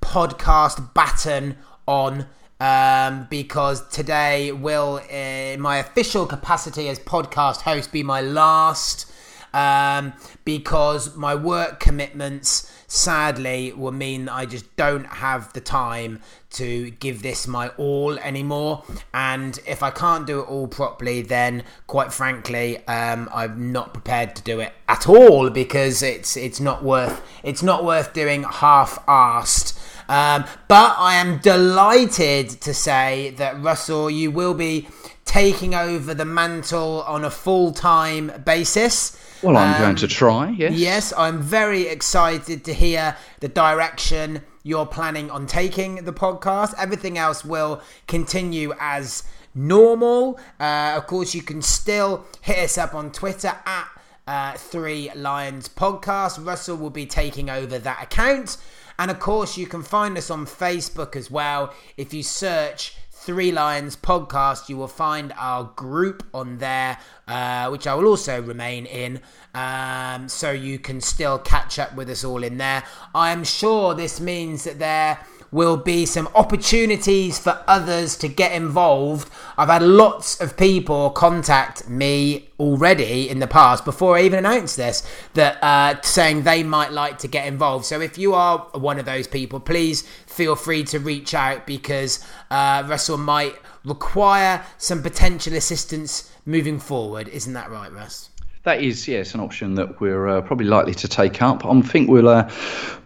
podcast 0.00 0.94
baton 0.94 1.56
on. 1.86 2.26
Um, 2.62 3.26
because 3.30 3.88
today 3.88 4.52
will, 4.52 4.98
in 5.08 5.62
my 5.62 5.78
official 5.78 6.26
capacity 6.26 6.90
as 6.90 6.98
podcast 6.98 7.62
host, 7.62 7.90
be 7.90 8.02
my 8.02 8.20
last 8.20 9.09
um, 9.52 10.12
because 10.44 11.16
my 11.16 11.34
work 11.34 11.80
commitments 11.80 12.72
sadly 12.86 13.72
will 13.72 13.92
mean 13.92 14.28
I 14.28 14.46
just 14.46 14.74
don't 14.76 15.04
have 15.04 15.52
the 15.52 15.60
time 15.60 16.20
to 16.50 16.90
give 16.90 17.22
this 17.22 17.46
my 17.46 17.68
all 17.76 18.18
anymore. 18.18 18.84
And 19.14 19.58
if 19.66 19.82
I 19.82 19.90
can't 19.90 20.26
do 20.26 20.40
it 20.40 20.48
all 20.48 20.66
properly, 20.66 21.22
then 21.22 21.62
quite 21.86 22.12
frankly, 22.12 22.84
um, 22.88 23.28
I'm 23.32 23.70
not 23.70 23.92
prepared 23.92 24.34
to 24.36 24.42
do 24.42 24.60
it 24.60 24.72
at 24.88 25.08
all 25.08 25.50
because 25.50 26.02
it's 26.02 26.36
it's 26.36 26.60
not 26.60 26.82
worth 26.82 27.22
it's 27.44 27.62
not 27.62 27.84
worth 27.84 28.12
doing 28.12 28.42
half-assed. 28.42 29.78
Um, 30.08 30.44
but 30.66 30.96
I 30.98 31.14
am 31.14 31.38
delighted 31.38 32.48
to 32.62 32.74
say 32.74 33.30
that 33.36 33.62
Russell, 33.62 34.10
you 34.10 34.32
will 34.32 34.54
be 34.54 34.88
taking 35.24 35.72
over 35.72 36.12
the 36.12 36.24
mantle 36.24 37.02
on 37.02 37.24
a 37.24 37.30
full-time 37.30 38.42
basis. 38.44 39.16
Well, 39.42 39.56
I'm 39.56 39.74
um, 39.74 39.80
going 39.80 39.96
to 39.96 40.06
um, 40.06 40.10
try, 40.10 40.50
yes. 40.50 40.72
Yes, 40.74 41.12
I'm 41.16 41.40
very 41.40 41.82
excited 41.82 42.64
to 42.64 42.74
hear 42.74 43.16
the 43.40 43.48
direction 43.48 44.42
you're 44.62 44.86
planning 44.86 45.30
on 45.30 45.46
taking 45.46 46.04
the 46.04 46.12
podcast. 46.12 46.74
Everything 46.76 47.16
else 47.16 47.44
will 47.44 47.80
continue 48.06 48.74
as 48.78 49.22
normal. 49.54 50.38
Uh, 50.58 50.94
of 50.96 51.06
course, 51.06 51.34
you 51.34 51.42
can 51.42 51.62
still 51.62 52.26
hit 52.42 52.58
us 52.58 52.76
up 52.76 52.94
on 52.94 53.10
Twitter 53.10 53.52
at 53.64 53.88
uh, 54.26 54.52
Three 54.56 55.10
Lions 55.14 55.68
Podcast. 55.68 56.44
Russell 56.44 56.76
will 56.76 56.90
be 56.90 57.06
taking 57.06 57.48
over 57.48 57.78
that 57.78 58.02
account. 58.02 58.58
And 58.98 59.10
of 59.10 59.18
course, 59.18 59.56
you 59.56 59.66
can 59.66 59.82
find 59.82 60.18
us 60.18 60.30
on 60.30 60.44
Facebook 60.44 61.16
as 61.16 61.30
well. 61.30 61.74
If 61.96 62.12
you 62.12 62.22
search 62.22 62.96
Three 63.22 63.52
Lions 63.52 63.96
podcast. 63.96 64.70
You 64.70 64.78
will 64.78 64.88
find 64.88 65.34
our 65.36 65.64
group 65.76 66.26
on 66.32 66.56
there, 66.56 66.96
uh, 67.28 67.68
which 67.68 67.86
I 67.86 67.94
will 67.94 68.06
also 68.06 68.40
remain 68.40 68.86
in. 68.86 69.20
Um, 69.54 70.26
so 70.30 70.52
you 70.52 70.78
can 70.78 71.02
still 71.02 71.38
catch 71.38 71.78
up 71.78 71.94
with 71.94 72.08
us 72.08 72.24
all 72.24 72.42
in 72.42 72.56
there. 72.56 72.82
I 73.14 73.32
am 73.32 73.44
sure 73.44 73.92
this 73.94 74.20
means 74.20 74.64
that 74.64 74.78
there 74.78 75.18
will 75.52 75.76
be 75.76 76.06
some 76.06 76.28
opportunities 76.34 77.38
for 77.38 77.62
others 77.66 78.16
to 78.16 78.28
get 78.28 78.52
involved. 78.52 79.28
I've 79.58 79.68
had 79.68 79.82
lots 79.82 80.40
of 80.40 80.56
people 80.56 81.10
contact 81.10 81.88
me 81.88 82.50
already 82.58 83.28
in 83.28 83.40
the 83.40 83.46
past 83.46 83.84
before 83.84 84.16
I 84.16 84.22
even 84.22 84.38
announced 84.38 84.76
this 84.76 85.06
that 85.34 85.62
uh, 85.62 86.00
saying 86.02 86.42
they 86.42 86.62
might 86.62 86.92
like 86.92 87.18
to 87.18 87.28
get 87.28 87.46
involved. 87.46 87.84
So 87.84 88.00
if 88.00 88.16
you 88.16 88.34
are 88.34 88.58
one 88.72 88.98
of 88.98 89.06
those 89.06 89.26
people, 89.26 89.60
please 89.60 90.02
feel 90.26 90.54
free 90.54 90.84
to 90.84 90.98
reach 90.98 91.34
out 91.34 91.66
because 91.66 92.24
uh, 92.50 92.84
Russell 92.86 93.18
might 93.18 93.56
require 93.84 94.64
some 94.78 95.02
potential 95.02 95.54
assistance 95.54 96.30
moving 96.46 96.78
forward. 96.78 97.28
Isn't 97.28 97.54
that 97.54 97.70
right, 97.70 97.92
Russ? 97.92 98.29
That 98.64 98.82
is, 98.82 99.08
yes, 99.08 99.34
an 99.34 99.40
option 99.40 99.74
that 99.76 100.00
we're 100.00 100.28
uh, 100.28 100.42
probably 100.42 100.66
likely 100.66 100.94
to 100.94 101.08
take 101.08 101.40
up. 101.40 101.64
I 101.64 101.80
think 101.80 102.10
we'll 102.10 102.28
uh, 102.28 102.50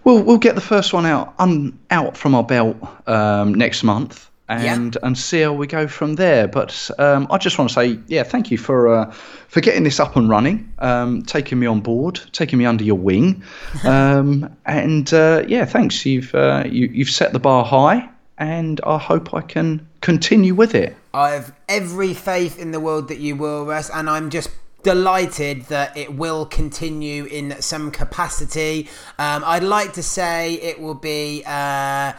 we'll 0.02 0.20
we'll 0.20 0.38
get 0.38 0.56
the 0.56 0.60
first 0.60 0.92
one 0.92 1.06
out 1.06 1.32
un, 1.38 1.78
out 1.90 2.16
from 2.16 2.34
our 2.34 2.42
belt 2.42 2.76
um, 3.06 3.54
next 3.54 3.84
month, 3.84 4.28
and 4.48 4.96
yeah. 4.96 5.06
and 5.06 5.16
see 5.16 5.42
how 5.42 5.52
we 5.52 5.68
go 5.68 5.86
from 5.86 6.16
there. 6.16 6.48
But 6.48 6.90
um, 6.98 7.28
I 7.30 7.38
just 7.38 7.56
want 7.56 7.70
to 7.70 7.74
say, 7.74 8.00
yeah, 8.08 8.24
thank 8.24 8.50
you 8.50 8.58
for 8.58 8.88
uh, 8.88 9.12
for 9.46 9.60
getting 9.60 9.84
this 9.84 10.00
up 10.00 10.16
and 10.16 10.28
running, 10.28 10.72
um, 10.80 11.22
taking 11.22 11.60
me 11.60 11.68
on 11.68 11.80
board, 11.80 12.20
taking 12.32 12.58
me 12.58 12.66
under 12.66 12.82
your 12.82 12.98
wing, 12.98 13.44
um, 13.84 14.52
and 14.66 15.14
uh, 15.14 15.44
yeah, 15.46 15.66
thanks. 15.66 16.04
You've 16.04 16.34
uh, 16.34 16.64
you, 16.66 16.88
you've 16.88 17.10
set 17.10 17.32
the 17.32 17.38
bar 17.38 17.64
high, 17.64 18.08
and 18.38 18.80
I 18.84 18.98
hope 18.98 19.32
I 19.32 19.40
can 19.40 19.86
continue 20.00 20.56
with 20.56 20.74
it. 20.74 20.96
I 21.12 21.30
have 21.30 21.54
every 21.68 22.12
faith 22.12 22.58
in 22.58 22.72
the 22.72 22.80
world 22.80 23.06
that 23.06 23.20
you 23.20 23.36
will, 23.36 23.64
Russ, 23.64 23.88
and 23.88 24.10
I'm 24.10 24.30
just 24.30 24.50
delighted 24.84 25.62
that 25.64 25.96
it 25.96 26.14
will 26.14 26.46
continue 26.46 27.24
in 27.24 27.60
some 27.60 27.90
capacity. 27.90 28.88
Um, 29.18 29.42
I'd 29.44 29.64
like 29.64 29.94
to 29.94 30.02
say 30.02 30.54
it 30.54 30.80
will 30.80 30.94
be 30.94 31.42
uh, 31.44 32.12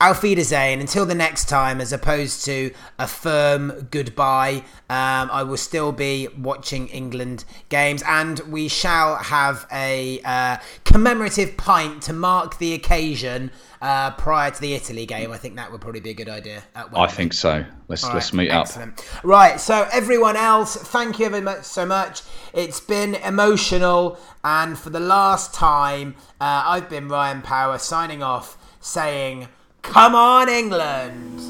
Auf 0.00 0.22
Wiedersehen 0.22 0.80
until 0.80 1.04
the 1.04 1.14
next 1.14 1.48
time, 1.48 1.78
as 1.78 1.92
opposed 1.92 2.44
to 2.46 2.72
a 2.98 3.06
firm 3.06 3.88
goodbye. 3.90 4.62
Um, 4.88 5.30
I 5.30 5.42
will 5.42 5.58
still 5.58 5.92
be 5.92 6.28
watching 6.38 6.88
England 6.88 7.44
games, 7.68 8.02
and 8.06 8.38
we 8.40 8.68
shall 8.68 9.16
have 9.16 9.66
a 9.70 10.20
uh, 10.24 10.56
commemorative 10.84 11.58
pint 11.58 12.02
to 12.04 12.14
mark 12.14 12.56
the 12.58 12.72
occasion 12.72 13.50
uh, 13.82 14.12
prior 14.12 14.50
to 14.50 14.60
the 14.60 14.72
Italy 14.72 15.04
game. 15.04 15.32
I 15.32 15.36
think 15.36 15.56
that 15.56 15.70
would 15.70 15.82
probably 15.82 16.00
be 16.00 16.10
a 16.10 16.14
good 16.14 16.30
idea. 16.30 16.62
I 16.74 17.06
think 17.06 17.34
so. 17.34 17.64
Let's 17.88 18.04
let's 18.04 18.32
meet 18.32 18.50
excellent. 18.50 18.98
up. 18.98 19.24
Right. 19.24 19.60
So 19.60 19.86
everyone 19.92 20.36
else, 20.36 20.76
thank 20.76 21.18
you 21.18 21.28
very 21.28 21.42
much 21.42 21.64
so 21.64 21.84
much. 21.84 22.22
It's 22.54 22.80
been 22.80 23.16
emotional, 23.16 24.18
and 24.42 24.78
for 24.78 24.88
the 24.88 25.00
last 25.00 25.52
time, 25.52 26.14
uh, 26.40 26.64
I've 26.66 26.88
been 26.88 27.08
Ryan 27.08 27.42
Power 27.42 27.76
signing 27.78 28.22
off, 28.22 28.56
saying, 28.80 29.48
Come 29.82 30.14
on, 30.14 30.48
England! 30.48 31.40